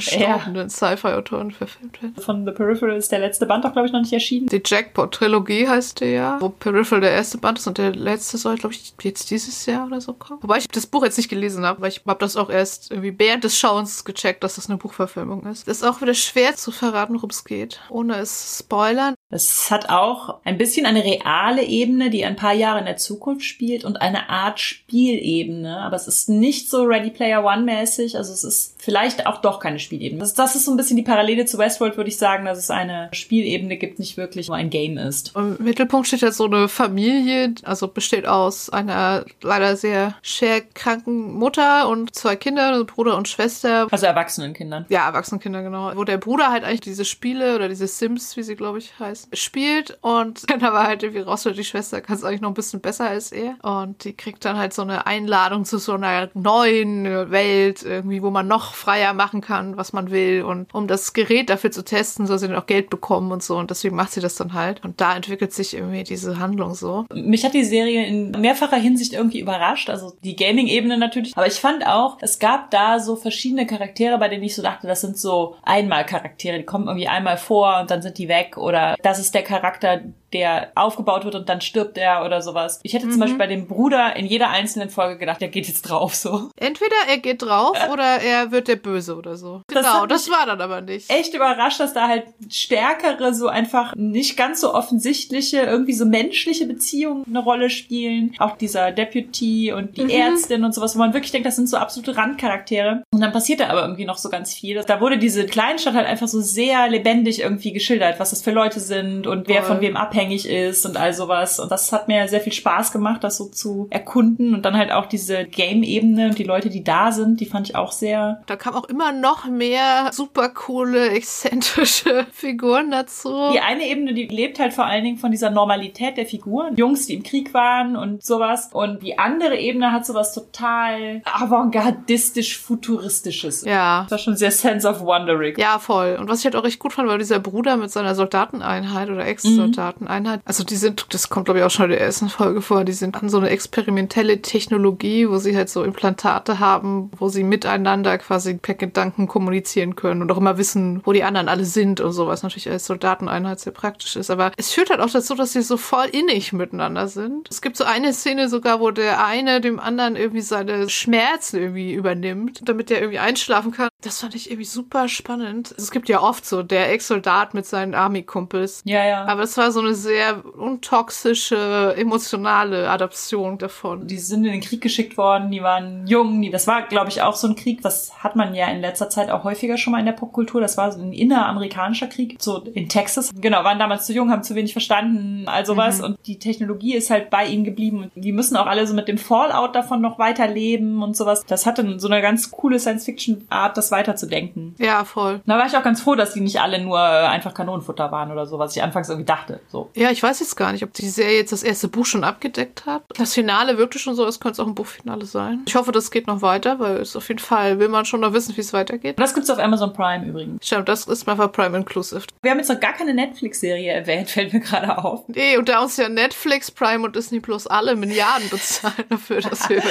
verstorbenen 0.55 0.71
Sci-Fi-Autoren 0.71 1.51
verfilmt 1.51 2.03
werden. 2.03 2.15
von 2.17 2.45
The 2.45 2.53
Peripheral 2.53 2.97
ist 2.97 3.13
der 3.13 3.19
letzte 3.21 3.47
Band 3.47 3.65
auch, 3.67 3.73
glaube 3.73 3.87
ich, 3.87 3.93
noch 3.93 4.01
nicht 4.01 4.13
erschienen. 4.13 4.47
Die 4.47 4.63
Jackpot-Trilogie 4.65 5.69
heißt 5.69 6.01
der 6.01 6.11
ja, 6.11 6.37
wo 6.41 6.49
Peripheral 6.49 7.01
der 7.01 7.13
erste 7.13 7.39
Band 7.39 7.59
ist 7.59 7.67
und 7.67 7.79
der 7.79 7.95
letzte 7.95 8.39
soll, 8.39 8.57
glaube 8.57 8.75
ich, 8.75 8.95
jetzt 9.03 9.31
dieses 9.31 9.67
Jahr 9.67 9.87
oder 9.87 10.01
so 10.01 10.13
kommen. 10.13 10.43
Wobei 10.43 10.59
ich 10.59 10.69
das 10.69 10.87
Buch 10.87 11.05
jetzt 11.05 11.17
nicht 11.17 11.29
gelesen 11.29 11.65
habe, 11.65 11.81
weil 11.81 11.89
ich 11.89 12.03
habe 12.07 12.21
das 12.21 12.37
auch 12.37 12.51
erst 12.51 12.91
irgendwie 12.91 13.19
während 13.19 13.45
des 13.45 13.59
Schauens 13.59 14.05
gecheckt, 14.05 14.45
dass 14.45 14.57
das 14.57 14.69
eine 14.69 14.79
Buchverfilmung 14.79 15.45
ist. 15.47 15.69
Das 15.69 15.79
ist 15.79 15.85
auch 15.85 16.01
wieder 16.01 16.15
schwer 16.15 16.57
zu 16.57 16.71
verraten, 16.71 17.15
worum 17.15 17.31
es 17.31 17.45
geht, 17.45 17.81
ohne 17.91 18.17
es 18.17 18.57
zu 18.57 18.65
spoilern. 18.65 19.15
Es 19.33 19.71
hat 19.71 19.89
auch 19.91 20.41
ein 20.45 20.59
bisschen 20.59 20.87
eine 20.87 21.05
reale 21.05 21.63
Ebene, 21.63 22.11
die 22.11 22.25
ein 22.25 22.35
paar 22.35 22.53
Jahre 22.53 22.81
in 22.81 22.87
der 22.87 22.97
Zukunft 22.97 23.45
spielt 23.45 23.85
und 23.85 24.01
eine 24.01 24.29
Art 24.29 24.59
Spielebene. 24.59 25.79
Aber 25.79 25.95
es 25.95 26.09
ist 26.09 26.29
nicht 26.29 26.69
so 26.69 26.83
Ready 26.83 27.11
Player 27.11 27.45
One 27.45 27.63
mäßig. 27.63 28.17
Also 28.17 28.33
es 28.33 28.43
ist 28.43 28.75
vielleicht 28.79 29.27
auch 29.27 29.41
doch 29.41 29.61
keine 29.61 29.79
Spielebene. 29.79 30.19
Das 30.21 30.31
ist 30.31 30.39
Das 30.41 30.57
ist 30.57 30.65
so 30.65 30.71
ein 30.71 30.79
bisschen 30.79 30.97
die 30.97 31.03
Parallele 31.03 31.45
zu 31.45 31.59
Westworld, 31.59 31.99
würde 31.99 32.09
ich 32.09 32.17
sagen, 32.17 32.47
dass 32.47 32.57
es 32.57 32.71
eine 32.71 33.11
Spielebene 33.13 33.77
gibt, 33.77 33.99
nicht 33.99 34.17
wirklich 34.17 34.49
nur 34.49 34.57
ein 34.57 34.71
Game 34.71 34.97
ist. 34.97 35.37
Im 35.37 35.59
Mittelpunkt 35.59 36.07
steht 36.07 36.23
ja 36.23 36.33
so 36.33 36.47
eine 36.47 36.67
Familie, 36.67 37.53
also 37.63 37.89
besteht 37.89 38.27
aus 38.27 38.71
einer 38.71 39.27
leider 39.43 39.77
sehr 39.77 40.15
schwer 40.23 40.63
kranken 40.63 41.35
Mutter 41.35 41.87
und 41.91 42.15
zwei 42.15 42.37
Kinder, 42.37 42.69
also 42.69 42.87
Bruder 42.87 43.19
und 43.19 43.29
Schwester. 43.29 43.87
Also 43.91 44.07
erwachsenen 44.07 44.55
Kindern. 44.55 44.87
Ja, 44.89 45.07
erwachsenen 45.09 45.43
Kinder, 45.43 45.63
genau. 45.63 45.93
Wo 45.95 46.05
der 46.05 46.17
Bruder 46.17 46.51
halt 46.51 46.65
eigentlich 46.65 46.81
diese 46.81 47.05
Spiele 47.05 47.55
oder 47.55 47.69
diese 47.69 47.87
Sims, 47.87 48.35
wie 48.39 48.43
sie 48.43 48.57
glaube 48.57 48.79
ich 48.79 48.99
heißt, 48.99 49.37
spielt 49.37 49.99
und 50.01 50.51
dann 50.51 50.65
aber 50.65 50.85
halt 50.85 51.03
irgendwie 51.03 51.21
raus, 51.21 51.43
die 51.43 51.65
Schwester 51.65 52.01
kann 52.01 52.17
es 52.17 52.25
eigentlich 52.25 52.41
noch 52.41 52.51
ein 52.51 52.55
bisschen 52.55 52.81
besser 52.81 53.11
als 53.11 53.31
er. 53.31 53.57
Und 53.63 54.05
die 54.05 54.15
kriegt 54.15 54.43
dann 54.47 54.57
halt 54.57 54.73
so 54.73 54.81
eine 54.81 55.07
Einladung 55.07 55.67
zu 55.67 55.77
so 55.77 55.93
einer 55.93 56.31
neuen 56.33 57.31
Welt, 57.31 57.83
irgendwie, 57.83 58.23
wo 58.23 58.31
man 58.31 58.49
noch 58.49 58.73
freier 58.73 59.13
machen 59.13 59.43
kann, 59.43 59.77
was 59.77 59.93
man 59.93 60.11
will. 60.11 60.30
Und 60.39 60.73
um 60.75 60.87
das 60.87 61.13
Gerät 61.13 61.51
dafür 61.51 61.71
zu 61.71 61.85
testen, 61.85 62.27
soll 62.27 62.39
sie 62.39 62.49
dann 62.49 62.57
auch 62.57 62.67
Geld 62.67 62.91
bekommen 62.91 63.33
und 63.33 63.43
so. 63.43 63.57
Und 63.57 63.71
deswegen 63.71 63.97
macht 63.97 64.13
sie 64.13 64.21
das 64.21 64.37
dann 64.37 64.55
halt. 64.55 64.85
Und 64.85 65.01
da 65.01 65.17
entwickelt 65.17 65.53
sich 65.53 65.75
irgendwie 65.75 66.05
diese 66.05 66.39
Handlung 66.39 66.75
so. 66.75 67.07
Mich 67.13 67.45
hat 67.45 67.55
die 67.55 67.65
Serie 67.65 68.07
in 68.07 68.31
mehrfacher 68.33 68.77
Hinsicht 68.77 69.13
irgendwie 69.13 69.41
überrascht. 69.41 69.91
Also 69.91 70.15
die 70.23 70.37
Gaming-Ebene 70.37 70.99
natürlich. 70.99 71.37
Aber 71.37 71.47
ich 71.47 71.55
fand 71.55 71.87
auch, 71.87 72.19
es 72.21 72.39
gab 72.39 72.71
da 72.71 73.01
so 73.01 73.17
verschiedene 73.17 73.67
Charaktere, 73.67 74.19
bei 74.19 74.29
denen 74.29 74.45
ich 74.45 74.55
so 74.55 74.63
dachte, 74.63 74.87
das 74.87 75.01
sind 75.01 75.19
so 75.19 75.57
Einmal-Charaktere. 75.63 76.59
Die 76.59 76.65
kommen 76.65 76.87
irgendwie 76.87 77.09
einmal 77.09 77.37
vor 77.37 77.81
und 77.81 77.91
dann 77.91 78.03
sind 78.03 78.19
die 78.19 78.29
weg. 78.29 78.57
Oder 78.57 78.97
das 79.03 79.19
ist 79.19 79.35
der 79.35 79.43
Charakter, 79.43 80.01
der 80.33 80.73
aufgebaut 80.75 81.25
wird 81.25 81.35
und 81.35 81.49
dann 81.49 81.61
stirbt 81.61 81.99
er 81.99 82.25
oder 82.25 82.43
sowas. 82.43 82.81
Ich 82.83 82.93
hätte 82.93 83.07
mhm. 83.07 83.13
zum 83.13 83.21
Beispiel 83.21 83.39
bei 83.39 83.47
dem 83.47 83.67
Bruder 83.67 84.17
in 84.17 84.27
jeder 84.27 84.51
einzelnen 84.51 84.91
Folge 84.91 85.19
gedacht, 85.19 85.41
der 85.41 85.49
geht 85.49 85.67
jetzt 85.67 85.83
drauf 85.83 86.15
so. 86.15 86.51
Entweder 86.57 86.97
er 87.09 87.19
geht 87.19 87.43
drauf 87.43 87.77
äh. 87.81 87.93
oder 87.93 88.21
er 88.21 88.53
wird 88.53 88.69
der 88.69 88.77
Böse 88.77 89.17
oder 89.17 89.37
so. 89.37 89.63
Das 89.67 89.85
genau, 89.85 90.07
das 90.07 90.31
war 90.31 90.47
dann 90.47 90.61
aber 90.61 90.81
nicht. 90.81 91.11
Echt 91.11 91.35
überrascht, 91.35 91.81
dass 91.81 91.93
da 91.93 92.09
halt 92.09 92.25
stärkere, 92.51 93.35
so 93.35 93.49
einfach 93.49 93.95
nicht 93.97 94.37
ganz 94.37 94.61
so 94.61 94.75
offensichtliche, 94.75 95.61
irgendwie 95.61 95.93
so 95.93 96.05
menschliche 96.05 96.67
Beziehungen 96.67 97.25
eine 97.27 97.41
Rolle 97.41 97.71
spielen. 97.71 98.35
Auch 98.39 98.57
dieser 98.57 98.93
Deputy 98.93 99.73
und 99.73 99.97
die 99.97 100.05
mhm. 100.05 100.11
Ärztin 100.11 100.65
und 100.65 100.75
sowas, 100.75 100.95
wo 100.95 100.99
man 101.01 101.13
wirklich 101.13 101.33
denkt, 101.33 101.47
das 101.47 101.57
sind 101.57 101.69
so 101.69 101.77
absolute 101.77 102.17
Randcharaktere. 102.17 103.03
Und 103.13 103.21
dann 103.21 103.33
passiert 103.33 103.61
da 103.61 103.69
aber 103.69 103.83
irgendwie 103.83 104.05
noch 104.05 104.19
so 104.19 104.29
ganz 104.29 104.55
viel. 104.55 104.83
Da 104.83 105.01
wurde 105.01 105.19
diese 105.19 105.47
Kleinstadt 105.47 105.95
halt 105.95 106.07
einfach 106.07 106.29
so 106.29 106.41
sehr 106.41 106.89
lebendig 106.89 107.41
irgendwie 107.41 107.73
geschildert, 107.73 108.21
was 108.21 108.31
das 108.31 108.43
für 108.43 108.51
Leute 108.51 108.81
sind 108.81 109.27
und 109.27 109.49
wer 109.49 109.63
Voll. 109.63 109.77
von 109.77 109.81
wem 109.81 109.97
abhängt 109.97 110.20
abhängig 110.21 110.49
ist 110.49 110.85
und 110.85 110.97
all 110.97 111.15
sowas. 111.15 111.59
Und 111.59 111.71
das 111.71 111.93
hat 111.93 112.09
mir 112.09 112.29
sehr 112.29 112.41
viel 112.41 112.53
Spaß 112.53 112.93
gemacht, 112.93 113.25
das 113.25 113.39
so 113.39 113.47
zu 113.47 113.87
erkunden. 113.91 114.55
Und 114.55 114.65
dann 114.65 114.77
halt 114.77 114.93
auch 114.93 115.07
diese 115.07 115.45
Game-Ebene 115.45 116.29
und 116.29 116.39
die 116.39 116.45
Leute, 116.45 116.69
die 116.69 116.85
da 116.85 117.11
sind, 117.13 117.41
die 117.41 117.47
fand 117.47 117.69
ich 117.69 117.77
auch 117.77 117.93
sehr. 117.93 118.43
Da 118.47 118.57
kam 118.57 118.75
auch 118.75 118.85
immer 118.85 119.13
noch 119.13 119.47
mehr 119.47 120.11
super 120.13 120.51
coole, 120.51 121.11
exzentrische 121.11 122.27
Figuren 122.33 122.91
dazu. 122.91 123.51
Die 123.53 123.61
eine 123.61 123.87
Ebene, 123.87 124.13
die 124.13 124.27
lebt 124.27 124.59
halt 124.59 124.75
vor 124.75 124.85
allen 124.85 125.05
Dingen 125.05 125.17
von 125.17 125.31
dieser 125.31 125.51
Normalität 125.51 126.17
der 126.17 126.27
Figuren. 126.27 126.77
Jungs, 126.77 127.07
die 127.07 127.15
im 127.15 127.23
Krieg 127.23 127.55
waren 127.55 127.97
und 127.97 128.23
sowas. 128.23 128.71
Und 128.73 129.03
die 129.03 129.19
andere 129.19 129.57
Ebene 129.57 129.93
hat 129.93 130.05
sowas 130.05 130.35
total 130.35 131.23
avantgardistisch 131.25 132.59
futuristisches. 132.59 133.65
Ja. 133.65 134.03
Das 134.03 134.13
war 134.13 134.19
schon 134.19 134.37
sehr 134.37 134.51
Sense 134.51 134.87
of 134.87 135.01
Wondering. 135.01 135.57
Ja, 135.59 135.79
voll. 135.79 136.19
Und 136.21 136.29
was 136.29 136.41
ich 136.41 136.45
halt 136.45 136.57
auch 136.57 136.65
echt 136.65 136.79
gut 136.79 136.93
fand, 136.93 137.09
war 137.09 137.17
dieser 137.17 137.39
Bruder 137.39 137.77
mit 137.77 137.91
seiner 137.91 138.15
Soldateneinheit 138.15 139.09
oder 139.09 139.27
Ex-Soldaten. 139.27 140.07
Einheit. 140.11 140.41
Also 140.45 140.65
die 140.65 140.77
sind, 140.77 141.07
das 141.15 141.29
kommt 141.29 141.47
glaube 141.47 141.61
ich 141.61 141.65
auch 141.65 141.71
schon 141.71 141.87
in 141.87 141.93
der 141.93 142.01
ersten 142.01 142.29
Folge 142.29 142.63
vor, 142.63 142.85
die 142.85 142.93
sind 142.93 143.17
an 143.17 143.29
so 143.29 143.39
eine 143.39 143.51
experimentelle 143.51 144.43
Technologie, 144.43 145.29
wo 145.29 145.39
sie 145.39 145.57
halt 145.57 145.71
so 145.71 145.83
Implantate 145.83 146.59
haben, 146.59 147.11
wo 147.17 147.29
sie 147.29 147.45
miteinander 147.45 148.19
quasi 148.19 148.55
per 148.55 148.75
Gedanken 148.75 149.29
kommunizieren 149.29 149.97
können 149.97 150.23
und 150.23 150.31
auch 150.33 150.39
immer 150.39 150.59
wissen, 150.59 151.01
wo 151.05 151.13
die 151.13 151.25
anderen 151.25 151.49
alle 151.49 151.65
sind 151.65 152.01
und 152.01 152.13
sowas. 152.13 152.43
Natürlich 152.43 152.71
als 152.71 152.87
Soldateneinheit 152.87 153.61
sehr 153.61 153.73
praktisch 153.73 154.17
ist. 154.17 154.31
Aber 154.31 154.53
es 154.57 154.73
führt 154.73 154.91
halt 154.91 155.01
auch 155.01 155.11
dazu, 155.11 155.35
dass 155.35 155.53
sie 155.53 155.63
so 155.63 155.77
voll 155.77 156.07
innig 156.07 156.53
miteinander 156.53 157.09
sind. 157.09 157.49
Es 157.51 157.63
gibt 157.63 157.77
so 157.77 157.85
eine 157.85 158.13
Szene 158.13 158.49
sogar, 158.49 158.81
wo 158.81 158.91
der 158.91 159.25
eine 159.25 159.61
dem 159.61 159.81
anderen 159.81 160.17
irgendwie 160.17 160.41
seine 160.41 160.89
Schmerzen 160.89 161.59
irgendwie 161.59 161.93
übernimmt, 161.93 162.61
damit 162.69 162.91
der 162.91 163.01
irgendwie 163.01 163.19
einschlafen 163.19 163.73
kann. 163.73 163.89
Das 164.03 164.21
fand 164.21 164.35
ich 164.35 164.51
irgendwie 164.51 164.65
super 164.67 165.09
spannend. 165.09 165.75
Es 165.77 165.91
gibt 165.91 166.09
ja 166.09 166.21
oft 166.21 166.47
so 166.47 166.63
der 166.63 166.93
Ex-Soldat 166.93 167.55
mit 167.55 167.67
seinen 167.67 167.95
Army-Kumpels. 167.95 168.83
Ja, 168.85 169.05
ja. 169.05 169.25
Aber 169.27 169.43
es 169.43 169.57
war 169.57 169.73
so 169.73 169.81
eine 169.81 169.95
sehr 170.01 170.43
untoxische, 170.57 171.95
emotionale 171.97 172.91
Adaption 172.91 173.59
davon. 173.59 174.07
Die 174.07 174.19
sind 174.19 174.45
in 174.45 174.53
den 174.53 174.61
Krieg 174.61 174.81
geschickt 174.81 175.17
worden, 175.17 175.51
die 175.51 175.63
waren 175.63 176.07
jung, 176.07 176.41
die, 176.43 176.51
das 176.51 176.67
war, 176.67 176.83
glaube 176.83 177.09
ich, 177.09 177.23
auch 177.23 177.35
so 177.35 177.47
ein 177.49 177.57
Krieg, 177.57 177.85
was 177.85 178.23
hat 178.23 178.37
man 178.37 178.55
ja 178.55 178.69
in 178.69 178.81
letzter 178.81 179.09
Zeit 179.09 179.31
auch 179.31 179.45
häufiger 179.45 179.77
schon 179.77 179.93
mal 179.93 180.01
in 180.01 180.07
der 180.07 180.13
Popkultur. 180.13 180.61
Das 180.61 180.77
war 180.77 180.91
so 180.93 181.01
ein 181.01 181.13
inneramerikanischer 181.13 182.07
Krieg, 182.07 182.37
so 182.41 182.65
in 182.75 182.89
Texas. 182.89 183.31
Genau, 183.35 183.65
waren 183.65 183.79
damals 183.79 184.07
zu 184.07 184.13
jung, 184.13 184.31
haben 184.31 184.43
zu 184.43 184.55
wenig 184.55 184.73
verstanden, 184.73 185.45
also 185.47 185.77
was. 185.77 185.99
Mhm. 185.99 186.05
Und 186.05 186.27
die 186.27 186.39
Technologie 186.39 186.95
ist 186.95 187.11
halt 187.11 187.31
bei 187.31 187.47
ihnen 187.47 187.65
geblieben. 187.65 188.11
Und 188.15 188.25
die 188.25 188.33
müssen 188.33 188.57
auch 188.57 188.67
alle 188.67 188.87
so 188.87 188.95
mit 188.95 189.09
dem 189.09 189.19
Fallout 189.19 189.75
davon 189.75 190.01
noch 190.01 190.19
weiterleben 190.19 191.03
und 191.03 191.17
sowas. 191.17 191.45
Das 191.47 191.67
hatte 191.67 191.99
so 191.99 192.09
eine 192.09 192.23
ganz 192.23 192.51
coole 192.51 192.79
Science-Fiction-Art, 192.79 193.77
das 193.77 193.91
weiterzudenken. 193.91 194.75
Ja, 194.79 195.05
voll. 195.05 195.41
Da 195.47 195.59
war 195.59 195.67
ich 195.67 195.77
auch 195.77 195.83
ganz 195.83 196.01
froh, 196.01 196.15
dass 196.15 196.33
die 196.33 196.41
nicht 196.41 196.61
alle 196.61 196.83
nur 196.83 197.01
einfach 197.01 197.55
Kanonenfutter 197.55 198.11
waren 198.13 198.31
oder 198.31 198.47
so, 198.47 198.59
was 198.59 198.75
ich 198.75 198.83
anfangs 198.83 199.09
irgendwie 199.09 199.27
dachte. 199.27 199.61
So. 199.69 199.90
Ja, 199.95 200.11
ich 200.11 200.23
weiß 200.23 200.41
jetzt 200.41 200.57
gar 200.57 200.73
nicht, 200.73 200.85
ob 200.85 200.93
die 200.93 201.09
Serie 201.09 201.39
jetzt 201.39 201.53
das 201.53 201.63
erste 201.63 201.89
Buch 201.89 202.07
schon 202.07 202.25
abgedeckt 202.25 202.87
hat. 202.87 203.03
Das 203.17 203.35
Finale 203.35 203.79
wirkte 203.79 203.99
schon 203.99 204.15
so, 204.15 204.25
als 204.25 204.41
könnte 204.41 204.55
es 204.55 204.61
auch 204.61 204.67
ein 204.67 204.75
Buchfinale 204.75 205.25
sein. 205.25 205.63
Ich 205.67 205.75
hoffe, 205.75 205.93
das 205.93 206.11
geht 206.11 206.27
noch 206.27 206.43
weiter, 206.43 206.79
weil 206.79 206.97
es 206.99 207.17
auf 207.17 207.29
jeden 207.29 207.41
Fall 207.41 207.79
will 207.79 207.89
man 207.89 208.05
schon 208.05 208.21
noch 208.21 208.33
wissen, 208.33 208.57
wie 208.57 208.61
es 208.61 208.73
weitergeht. 208.73 209.19
Das 209.19 209.35
gibt's 209.35 209.51
auf 209.51 209.59
Amazon 209.59 209.93
Prime 209.93 210.27
übrigens. 210.27 210.65
Stimmt, 210.67 210.89
das 210.89 211.07
ist 211.07 211.27
mal 211.27 211.37
Prime 211.49 211.77
Inclusive. 211.77 212.23
Wir 212.43 212.51
haben 212.51 212.59
jetzt 212.59 212.69
noch 212.69 212.81
gar 212.81 212.93
keine 212.93 213.15
Netflix-Serie 213.15 213.93
erwähnt, 213.93 214.31
fällt 214.31 214.53
mir 214.53 214.61
gerade 214.61 214.99
auf. 214.99 215.25
Nee, 215.29 215.57
und 215.57 215.69
da 215.69 215.83
uns 215.83 215.97
ja 215.97 216.09
Netflix, 216.09 216.71
Prime 216.71 217.05
und 217.05 217.17
Disney 217.17 217.41
Plus 217.41 217.67
alle 217.67 217.97
Milliarden 217.97 218.49
bezahlen 218.49 218.95
dafür, 219.09 219.41
dass 219.41 219.69
wir 219.69 219.79
über 219.79 219.91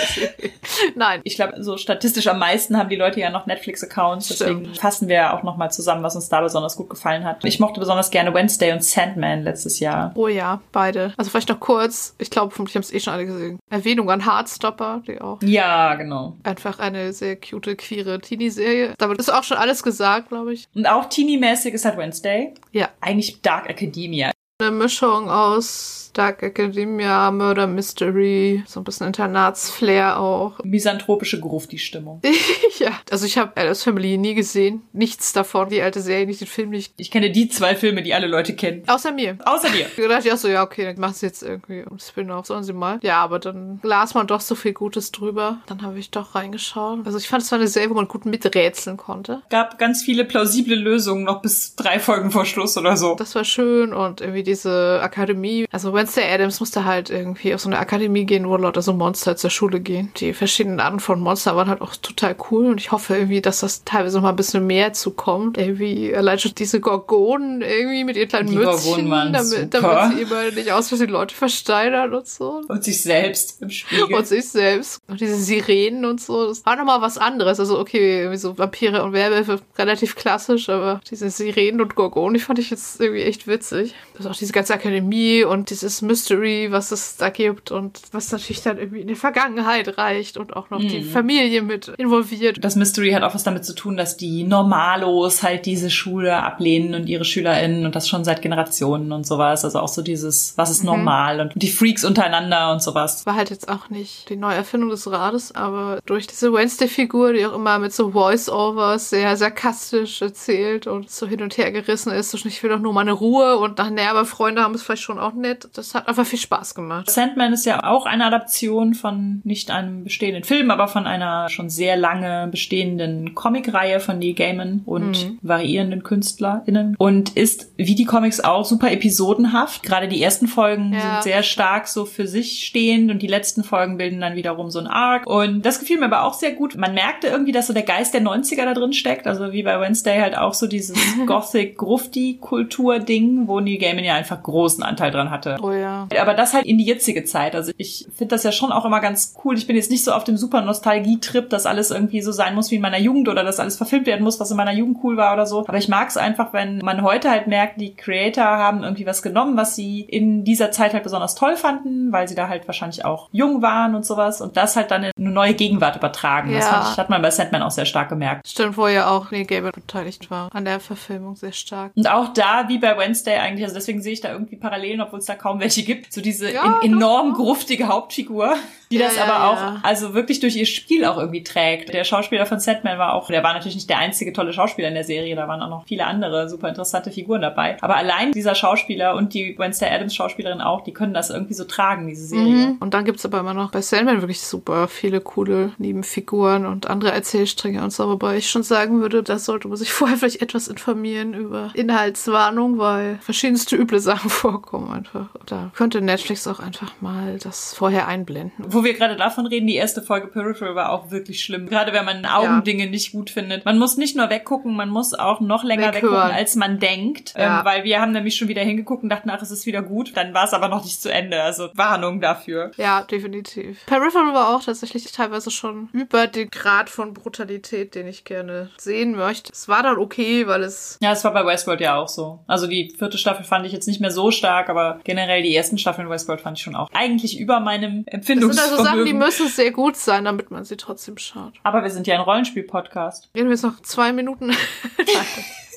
Nein. 0.95 1.21
Ich 1.23 1.35
glaube, 1.35 1.63
so 1.63 1.77
statistisch 1.77 2.27
am 2.27 2.39
meisten 2.39 2.77
haben 2.77 2.89
die 2.89 2.95
Leute 2.95 3.19
ja 3.19 3.29
noch 3.29 3.45
Netflix-Accounts, 3.45 4.29
deswegen 4.29 4.73
fassen 4.75 5.07
wir 5.07 5.33
auch 5.33 5.43
noch 5.43 5.57
mal 5.57 5.69
zusammen, 5.69 6.03
was 6.03 6.15
uns 6.15 6.29
da 6.29 6.41
besonders 6.41 6.75
gut 6.75 6.89
gefallen 6.89 7.23
hat. 7.25 7.43
Ich 7.43 7.59
mochte 7.59 7.79
besonders 7.79 8.11
gerne 8.11 8.33
Wednesday 8.33 8.71
und 8.71 8.83
Sandman 8.83 9.43
letztes 9.43 9.79
Jahr. 9.79 9.88
Oh 10.15 10.27
ja, 10.27 10.61
beide. 10.71 11.13
Also 11.17 11.31
vielleicht 11.31 11.49
noch 11.49 11.59
kurz, 11.59 12.15
ich 12.17 12.29
glaube, 12.29 12.53
ich 12.53 12.75
habe 12.75 12.79
es 12.79 12.93
eh 12.93 12.99
schon 12.99 13.13
alle 13.13 13.25
gesehen. 13.25 13.59
Erwähnung 13.69 14.09
an 14.09 14.25
Heartstopper, 14.25 15.01
die 15.07 15.19
auch. 15.21 15.39
Ja, 15.41 15.95
genau. 15.95 16.37
Einfach 16.43 16.79
eine 16.79 17.13
sehr 17.13 17.35
cute, 17.35 17.77
queere 17.77 18.19
Teenie-Serie. 18.19 18.93
Damit 18.97 19.19
ist 19.19 19.31
auch 19.31 19.43
schon 19.43 19.57
alles 19.57 19.83
gesagt, 19.83 20.29
glaube 20.29 20.53
ich. 20.53 20.67
Und 20.75 20.87
auch 20.87 21.05
Teenie-mäßig 21.05 21.73
ist 21.73 21.85
halt 21.85 21.97
Wednesday. 21.97 22.53
Ja. 22.71 22.89
Eigentlich 23.01 23.41
Dark 23.41 23.69
Academia. 23.69 24.31
Eine 24.61 24.71
Mischung 24.71 25.29
aus 25.29 26.08
Dark 26.13 26.43
Academia, 26.43 27.31
Murder 27.31 27.67
Mystery, 27.67 28.63
so 28.67 28.79
ein 28.79 28.83
bisschen 28.83 29.07
Internatsflair 29.07 30.19
auch. 30.19 30.59
Misanthropische 30.63 31.39
Grufti-Stimmung. 31.39 32.21
ja, 32.79 32.91
also 33.11 33.25
ich 33.25 33.37
habe 33.37 33.55
Alice 33.55 33.83
Family 33.83 34.17
nie 34.17 34.33
gesehen. 34.33 34.81
Nichts 34.93 35.33
davon. 35.33 35.69
Die 35.69 35.81
alte 35.81 36.01
Serie, 36.01 36.25
nicht 36.25 36.41
den 36.41 36.47
Film 36.47 36.69
nicht. 36.69 36.93
Ich 36.97 37.11
kenne 37.11 37.31
die 37.31 37.49
zwei 37.49 37.75
Filme, 37.75 38.01
die 38.01 38.13
alle 38.13 38.27
Leute 38.27 38.55
kennen. 38.55 38.83
Außer 38.87 39.11
mir. 39.11 39.37
Außer 39.45 39.69
dir. 39.69 39.85
Da 40.09 40.15
dachte 40.15 40.27
ich 40.27 40.33
auch 40.33 40.37
so, 40.37 40.47
ja, 40.47 40.63
okay, 40.63 40.85
dann 40.85 40.99
machst 40.99 41.21
du 41.21 41.27
jetzt 41.27 41.43
irgendwie 41.43 41.81
ein 41.81 41.99
Spin-off, 41.99 42.47
sollen 42.47 42.63
sie 42.63 42.73
mal. 42.73 42.99
Ja, 43.03 43.17
aber 43.17 43.37
dann 43.37 43.79
las 43.83 44.15
man 44.15 44.25
doch 44.25 44.41
so 44.41 44.55
viel 44.55 44.73
Gutes 44.73 45.11
drüber. 45.11 45.59
Dann 45.67 45.83
habe 45.83 45.99
ich 45.99 46.09
doch 46.09 46.33
reingeschaut. 46.33 47.05
Also 47.05 47.17
ich 47.17 47.27
fand 47.27 47.43
es 47.43 47.51
war 47.51 47.59
eine 47.59 47.67
Serie, 47.67 47.91
wo 47.91 47.93
man 47.93 48.07
gut 48.07 48.25
miträtseln 48.25 48.97
konnte. 48.97 49.43
Gab 49.49 49.77
ganz 49.77 50.01
viele 50.01 50.25
plausible 50.25 50.75
Lösungen 50.75 51.25
noch 51.25 51.41
bis 51.41 51.75
drei 51.75 51.99
Folgen 51.99 52.31
vor 52.31 52.45
Schluss 52.45 52.77
oder 52.77 52.97
so. 52.97 53.15
Das 53.15 53.35
war 53.35 53.43
schön 53.43 53.93
und 53.93 54.21
irgendwie 54.21 54.43
diese 54.43 54.99
Akademie. 55.01 55.67
Also 55.71 55.93
Wednesday 55.99 56.33
Adams 56.33 56.61
musste 56.61 56.85
halt 56.85 57.09
irgendwie 57.09 57.53
auf 57.53 57.59
so 57.59 57.67
eine 57.67 57.77
Akademie 57.77 58.25
gehen, 58.25 58.47
wo 58.47 58.55
Leute 58.55 58.81
so 58.81 58.93
Monster 58.93 59.35
zur 59.35 59.49
Schule 59.49 59.81
gehen. 59.81 60.11
Die 60.17 60.33
verschiedenen 60.33 60.79
Arten 60.79 61.01
von 61.01 61.19
Monster 61.19 61.57
waren 61.57 61.67
halt 61.67 61.81
auch 61.81 61.93
total 61.97 62.37
cool 62.49 62.67
und 62.67 62.79
ich 62.79 62.93
hoffe 62.93 63.15
irgendwie, 63.15 63.41
dass 63.41 63.59
das 63.59 63.83
teilweise 63.83 64.21
mal 64.21 64.29
ein 64.29 64.37
bisschen 64.37 64.65
mehr 64.65 64.93
zukommt. 64.93 65.57
Irgendwie 65.57 66.15
allein 66.15 66.39
schon 66.39 66.55
diese 66.55 66.79
Gorgonen 66.79 67.61
irgendwie 67.61 68.05
mit 68.05 68.15
ihren 68.15 68.29
kleinen 68.29 68.49
die 68.49 68.55
Mützchen, 68.55 69.09
damit, 69.09 69.73
damit 69.73 70.13
sie 70.13 70.21
immer 70.21 70.51
nicht 70.51 70.71
aus 70.71 70.87
die 70.87 71.05
Leute 71.05 71.35
versteinern 71.35 72.13
und 72.13 72.27
so. 72.27 72.61
Und 72.67 72.83
sich 72.83 73.01
selbst 73.01 73.61
im 73.61 73.69
Spiegel. 73.69 74.13
Und 74.13 74.25
sich 74.25 74.47
selbst. 74.47 74.99
Und 75.07 75.19
diese 75.19 75.35
Sirenen 75.35 76.05
und 76.05 76.21
so. 76.21 76.47
Das 76.47 76.65
war 76.65 76.77
nochmal 76.77 77.01
was 77.01 77.17
anderes. 77.17 77.59
Also 77.59 77.77
okay, 77.77 78.19
irgendwie 78.19 78.37
so 78.37 78.57
Vampire 78.57 79.03
und 79.03 79.11
Werwölfe 79.11 79.59
relativ 79.77 80.15
klassisch, 80.15 80.69
aber 80.69 81.01
diese 81.09 81.29
Sirenen 81.29 81.81
und 81.81 81.95
Gorgonen, 81.95 82.35
die 82.35 82.39
fand 82.39 82.59
ich 82.59 82.69
jetzt 82.69 83.01
irgendwie 83.01 83.23
echt 83.23 83.47
witzig. 83.47 83.95
Das 84.13 84.25
ist 84.25 84.31
auch 84.31 84.37
diese 84.37 84.53
ganze 84.53 84.73
Akademie 84.73 85.43
und 85.43 85.69
dieses 85.69 85.88
Mystery, 86.01 86.67
was 86.71 86.91
es 86.91 87.17
da 87.17 87.29
gibt 87.29 87.71
und 87.71 88.01
was 88.11 88.31
natürlich 88.31 88.61
dann 88.61 88.77
irgendwie 88.77 89.01
in 89.01 89.07
die 89.07 89.15
Vergangenheit 89.15 89.97
reicht 89.97 90.37
und 90.37 90.55
auch 90.55 90.69
noch 90.69 90.79
mhm. 90.79 90.89
die 90.89 91.03
Familie 91.03 91.61
mit 91.61 91.89
involviert. 91.97 92.57
Das 92.61 92.75
Mystery 92.75 93.11
hat 93.11 93.23
auch 93.23 93.33
was 93.33 93.43
damit 93.43 93.65
zu 93.65 93.73
tun, 93.73 93.95
dass 93.97 94.17
die 94.17 94.43
Normalos 94.43 95.43
halt 95.43 95.65
diese 95.65 95.89
Schule 95.89 96.35
ablehnen 96.35 96.95
und 96.95 97.07
ihre 97.07 97.23
SchülerInnen 97.23 97.85
und 97.85 97.95
das 97.95 98.09
schon 98.09 98.23
seit 98.23 98.41
Generationen 98.41 99.11
und 99.11 99.25
sowas. 99.25 99.63
Also 99.63 99.79
auch 99.79 99.87
so 99.87 100.01
dieses, 100.01 100.57
was 100.57 100.69
ist 100.69 100.81
mhm. 100.81 100.89
normal 100.89 101.39
und 101.39 101.53
die 101.55 101.69
Freaks 101.69 102.03
untereinander 102.03 102.71
und 102.71 102.81
sowas. 102.81 103.25
War 103.25 103.35
halt 103.35 103.49
jetzt 103.49 103.69
auch 103.69 103.89
nicht 103.89 104.29
die 104.29 104.35
Neuerfindung 104.35 104.89
des 104.89 105.09
Rades, 105.09 105.55
aber 105.55 105.99
durch 106.05 106.27
diese 106.27 106.51
Wednesday-Figur, 106.51 107.33
die 107.33 107.45
auch 107.45 107.53
immer 107.53 107.79
mit 107.79 107.93
so 107.93 108.11
Voice-Overs 108.11 109.09
sehr 109.11 109.37
sarkastisch 109.37 110.21
erzählt 110.21 110.87
und 110.87 111.09
so 111.09 111.25
hin 111.25 111.41
und 111.41 111.57
her 111.57 111.71
gerissen 111.71 112.11
ist, 112.11 112.31
so 112.31 112.39
ich 112.49 112.63
will 112.63 112.69
doch 112.69 112.79
nur 112.79 112.93
meine 112.93 113.11
Ruhe 113.11 113.57
und 113.57 113.77
nachher 113.77 114.09
aber 114.09 114.25
Freunde 114.25 114.63
haben 114.63 114.73
es 114.73 114.83
vielleicht 114.83 115.03
schon 115.03 115.19
auch 115.19 115.33
nett. 115.33 115.69
Das 115.79 115.95
hat 115.95 116.09
einfach 116.09 116.25
viel 116.25 116.39
Spaß 116.39 116.75
gemacht. 116.75 117.09
Sandman 117.09 117.53
ist 117.53 117.65
ja 117.65 117.85
auch 117.85 118.05
eine 118.05 118.25
Adaption 118.25 118.93
von 118.93 119.39
nicht 119.45 119.71
einem 119.71 120.03
bestehenden 120.03 120.43
Film, 120.43 120.71
aber 120.71 120.89
von 120.89 121.07
einer 121.07 121.47
schon 121.47 121.69
sehr 121.69 121.95
lange 121.95 122.49
bestehenden 122.51 123.33
Comicreihe 123.33 124.01
von 124.01 124.19
Neil 124.19 124.33
Gaiman 124.33 124.81
und 124.85 125.25
mhm. 125.25 125.39
variierenden 125.41 126.03
KünstlerInnen 126.03 126.97
und 126.97 127.37
ist 127.37 127.71
wie 127.77 127.95
die 127.95 128.03
Comics 128.03 128.41
auch 128.41 128.65
super 128.65 128.91
episodenhaft. 128.91 129.81
Gerade 129.81 130.09
die 130.09 130.21
ersten 130.21 130.49
Folgen 130.49 130.91
ja. 130.91 130.99
sind 130.99 131.23
sehr 131.23 131.43
stark 131.43 131.87
so 131.87 132.03
für 132.03 132.27
sich 132.27 132.65
stehend 132.65 133.09
und 133.09 133.21
die 133.21 133.27
letzten 133.27 133.63
Folgen 133.63 133.97
bilden 133.97 134.19
dann 134.19 134.35
wiederum 134.35 134.69
so 134.69 134.79
ein 134.79 134.87
Arc 134.87 135.27
und 135.27 135.65
das 135.65 135.79
gefiel 135.79 135.97
mir 135.97 136.07
aber 136.07 136.25
auch 136.25 136.33
sehr 136.33 136.51
gut. 136.51 136.75
Man 136.75 136.93
merkte 136.93 137.27
irgendwie, 137.27 137.53
dass 137.53 137.67
so 137.67 137.73
der 137.73 137.83
Geist 137.83 138.13
der 138.13 138.21
90er 138.21 138.65
da 138.65 138.73
drin 138.73 138.91
steckt, 138.91 139.27
also 139.27 139.53
wie 139.53 139.63
bei 139.63 139.79
Wednesday 139.79 140.19
halt 140.19 140.37
auch 140.37 140.53
so 140.53 140.67
dieses 140.67 140.97
Gothic-Grufti-Kultur-Ding, 141.25 143.47
wo 143.47 143.61
Neil 143.61 143.77
Gaiman 143.77 144.03
ja 144.03 144.15
einfach 144.15 144.43
großen 144.43 144.83
Anteil 144.83 145.11
dran 145.11 145.31
hatte. 145.31 145.55
Oh 145.61 145.68
ja. 145.71 146.07
Aber 146.19 146.33
das 146.33 146.53
halt 146.53 146.65
in 146.65 146.77
die 146.77 146.85
jetzige 146.85 147.23
Zeit. 147.23 147.55
Also 147.55 147.71
ich 147.77 148.07
finde 148.15 148.35
das 148.35 148.43
ja 148.43 148.51
schon 148.51 148.71
auch 148.71 148.85
immer 148.85 148.99
ganz 148.99 149.35
cool. 149.43 149.57
Ich 149.57 149.67
bin 149.67 149.75
jetzt 149.75 149.91
nicht 149.91 150.03
so 150.03 150.11
auf 150.11 150.23
dem 150.23 150.37
super 150.37 150.61
Nostalgie-Trip, 150.61 151.49
dass 151.49 151.65
alles 151.65 151.91
irgendwie 151.91 152.21
so 152.21 152.31
sein 152.31 152.55
muss 152.55 152.71
wie 152.71 152.75
in 152.75 152.81
meiner 152.81 152.99
Jugend 152.99 153.27
oder 153.27 153.43
dass 153.43 153.59
alles 153.59 153.77
verfilmt 153.77 154.07
werden 154.07 154.23
muss, 154.23 154.39
was 154.39 154.51
in 154.51 154.57
meiner 154.57 154.73
Jugend 154.73 154.97
cool 155.03 155.17
war 155.17 155.33
oder 155.33 155.45
so. 155.45 155.65
Aber 155.67 155.77
ich 155.77 155.87
mag 155.87 156.09
es 156.09 156.17
einfach, 156.17 156.53
wenn 156.53 156.79
man 156.79 157.03
heute 157.03 157.29
halt 157.29 157.47
merkt, 157.47 157.79
die 157.81 157.95
Creator 157.95 158.43
haben 158.43 158.83
irgendwie 158.83 159.05
was 159.05 159.21
genommen, 159.21 159.57
was 159.57 159.75
sie 159.75 160.01
in 160.01 160.43
dieser 160.43 160.71
Zeit 160.71 160.93
halt 160.93 161.03
besonders 161.03 161.35
toll 161.35 161.55
fanden, 161.55 162.11
weil 162.11 162.27
sie 162.27 162.35
da 162.35 162.47
halt 162.47 162.67
wahrscheinlich 162.67 163.05
auch 163.05 163.29
jung 163.31 163.61
waren 163.61 163.95
und 163.95 164.05
sowas 164.05 164.41
und 164.41 164.57
das 164.57 164.75
halt 164.75 164.91
dann 164.91 165.03
in 165.03 165.11
eine 165.17 165.31
neue 165.31 165.53
Gegenwart 165.53 165.95
übertragen. 165.95 166.51
Ja. 166.51 166.59
Das 166.59 166.91
ich, 166.93 166.97
hat 166.97 167.09
man 167.09 167.21
bei 167.21 167.31
Sandman 167.31 167.61
auch 167.61 167.71
sehr 167.71 167.85
stark 167.85 168.09
gemerkt. 168.09 168.47
Stimmt, 168.47 168.77
wo 168.77 168.87
ja 168.87 169.09
auch 169.09 169.31
Neil 169.31 169.45
Gaiman 169.45 169.71
beteiligt 169.73 170.29
war 170.31 170.49
an 170.53 170.65
der 170.65 170.79
Verfilmung 170.79 171.35
sehr 171.35 171.51
stark. 171.51 171.91
Und 171.95 172.09
auch 172.09 172.33
da, 172.33 172.65
wie 172.67 172.77
bei 172.77 172.97
Wednesday 172.97 173.37
eigentlich, 173.37 173.63
also 173.63 173.75
deswegen 173.75 174.01
sehe 174.01 174.13
ich 174.13 174.21
da 174.21 174.31
irgendwie 174.31 174.55
Parallelen, 174.55 175.01
obwohl 175.01 175.19
es 175.19 175.25
da 175.25 175.35
kaum 175.35 175.58
welche 175.59 175.83
gibt, 175.83 176.13
so 176.13 176.21
diese 176.21 176.51
ja, 176.51 176.81
in, 176.81 176.93
enorm 176.93 177.33
gruftige 177.33 177.87
Hauptfigur, 177.87 178.55
die 178.91 178.97
ja, 178.97 179.05
das 179.05 179.17
ja, 179.17 179.25
aber 179.25 179.49
auch, 179.49 179.83
also 179.83 180.15
wirklich 180.15 180.39
durch 180.39 180.55
ihr 180.55 180.65
Spiel 180.65 181.05
auch 181.05 181.17
irgendwie 181.17 181.43
trägt. 181.43 181.93
Der 181.93 182.03
Schauspieler 182.03 182.47
von 182.47 182.59
Setman 182.59 182.97
war 182.97 183.13
auch, 183.13 183.27
der 183.27 183.43
war 183.43 183.53
natürlich 183.53 183.75
nicht 183.75 183.89
der 183.89 183.99
einzige 183.99 184.33
tolle 184.33 184.51
Schauspieler 184.51 184.87
in 184.87 184.95
der 184.95 185.03
Serie, 185.03 185.35
da 185.35 185.47
waren 185.47 185.61
auch 185.61 185.69
noch 185.69 185.85
viele 185.85 186.07
andere 186.07 186.49
super 186.49 186.69
interessante 186.69 187.11
Figuren 187.11 187.41
dabei. 187.41 187.77
Aber 187.81 187.97
allein 187.97 188.31
dieser 188.31 188.55
Schauspieler 188.55 189.15
und 189.15 189.35
die 189.35 189.55
Wednesday 189.59 189.93
Adams 189.93 190.15
Schauspielerin 190.15 190.59
auch, 190.59 190.81
die 190.81 190.91
können 190.91 191.13
das 191.13 191.29
irgendwie 191.29 191.53
so 191.53 191.65
tragen, 191.65 192.07
diese 192.07 192.25
Serie. 192.25 192.67
Mhm. 192.67 192.77
Und 192.79 192.95
dann 192.95 193.05
gibt's 193.05 193.25
aber 193.25 193.39
immer 193.39 193.53
noch 193.53 193.71
bei 193.71 193.81
Sandman 193.81 194.21
wirklich 194.21 194.41
super 194.41 194.87
viele 194.87 195.21
coole 195.21 195.73
Nebenfiguren 195.77 196.65
und 196.65 196.89
andere 196.89 197.11
Erzählstränge 197.11 197.83
und 197.83 197.93
so, 197.93 198.09
wobei 198.09 198.37
ich 198.37 198.49
schon 198.49 198.63
sagen 198.63 199.01
würde, 199.01 199.21
da 199.21 199.37
sollte 199.37 199.67
man 199.67 199.77
sich 199.77 199.91
vorher 199.93 200.17
vielleicht 200.17 200.41
etwas 200.41 200.67
informieren 200.67 201.35
über 201.35 201.69
Inhaltswarnung, 201.75 202.79
weil 202.79 203.19
verschiedenste 203.21 203.75
üble 203.75 203.99
Sachen 203.99 204.29
vorkommen 204.31 204.91
einfach. 204.91 205.27
Da 205.45 205.69
könnte 205.75 206.01
Netflix 206.01 206.47
auch 206.47 206.59
einfach 206.59 206.91
mal 207.01 207.37
das 207.37 207.75
vorher 207.75 208.07
einblenden. 208.07 208.51
Wo 208.57 208.78
wir 208.83 208.93
gerade 208.93 209.15
davon 209.15 209.45
reden, 209.45 209.67
die 209.67 209.75
erste 209.75 210.01
Folge 210.01 210.27
Peripheral 210.27 210.75
war 210.75 210.91
auch 210.91 211.11
wirklich 211.11 211.43
schlimm. 211.43 211.67
Gerade 211.67 211.93
wenn 211.93 212.05
man 212.05 212.25
Augendinge 212.25 212.85
ja. 212.85 212.89
nicht 212.89 213.11
gut 213.11 213.29
findet. 213.29 213.65
Man 213.65 213.77
muss 213.77 213.97
nicht 213.97 214.15
nur 214.15 214.29
weggucken, 214.29 214.75
man 214.75 214.89
muss 214.89 215.13
auch 215.13 215.39
noch 215.39 215.63
länger 215.63 215.93
Weghören. 215.93 216.13
weggucken, 216.13 216.35
als 216.35 216.55
man 216.55 216.79
denkt. 216.79 217.33
Ja. 217.37 217.59
Ähm, 217.59 217.65
weil 217.65 217.83
wir 217.83 218.01
haben 218.01 218.11
nämlich 218.11 218.35
schon 218.35 218.47
wieder 218.47 218.61
hingeguckt 218.61 219.03
und 219.03 219.09
dachten, 219.09 219.29
ach, 219.29 219.41
es 219.41 219.51
ist 219.51 219.65
wieder 219.65 219.81
gut. 219.81 220.15
Dann 220.15 220.33
war 220.33 220.45
es 220.45 220.53
aber 220.53 220.67
noch 220.67 220.83
nicht 220.83 221.01
zu 221.01 221.11
Ende. 221.11 221.41
Also 221.41 221.69
Warnung 221.73 222.21
dafür. 222.21 222.71
Ja, 222.77 223.03
definitiv. 223.03 223.85
Peripheral 223.85 224.33
war 224.33 224.55
auch 224.55 224.63
tatsächlich 224.63 225.11
teilweise 225.11 225.51
schon 225.51 225.89
über 225.93 226.27
den 226.27 226.49
Grad 226.49 226.89
von 226.89 227.13
Brutalität, 227.13 227.95
den 227.95 228.07
ich 228.07 228.23
gerne 228.23 228.69
sehen 228.77 229.15
möchte. 229.15 229.51
Es 229.51 229.67
war 229.67 229.83
dann 229.83 229.97
okay, 229.97 230.47
weil 230.47 230.63
es. 230.63 230.97
Ja, 231.01 231.11
es 231.11 231.23
war 231.23 231.33
bei 231.33 231.45
Westworld 231.45 231.81
ja 231.81 231.95
auch 231.95 232.07
so. 232.07 232.39
Also 232.47 232.67
die 232.67 232.93
vierte 232.97 233.17
Staffel 233.17 233.43
fand 233.45 233.65
ich 233.65 233.71
jetzt 233.71 233.87
nicht 233.87 234.01
mehr 234.01 234.11
so 234.11 234.31
stark, 234.31 234.69
aber 234.69 234.99
generell 235.03 235.43
die 235.43 235.55
ersten 235.55 235.77
Staffeln 235.77 236.09
Westworld 236.09 236.41
fand 236.41 236.57
ich 236.57 236.63
schon 236.63 236.75
auch 236.75 236.89
eigentlich 236.93 237.39
über 237.39 237.59
meinem 237.59 238.03
Empfindungsvermögen. 238.05 238.68
Also 238.71 238.83
Sachen, 238.83 239.05
die 239.05 239.13
müssen 239.13 239.47
sehr 239.47 239.71
gut 239.71 239.95
sein, 239.95 240.25
damit 240.25 240.51
man 240.51 240.63
sie 240.63 240.77
trotzdem 240.77 241.17
schaut. 241.17 241.53
Aber 241.63 241.83
wir 241.83 241.89
sind 241.89 242.07
ja 242.07 242.15
ein 242.15 242.21
Rollenspiel-Podcast. 242.21 243.29
Reden 243.35 243.47
wir 243.47 243.53
jetzt 243.53 243.63
noch 243.63 243.81
zwei 243.81 244.13
Minuten. 244.13 244.51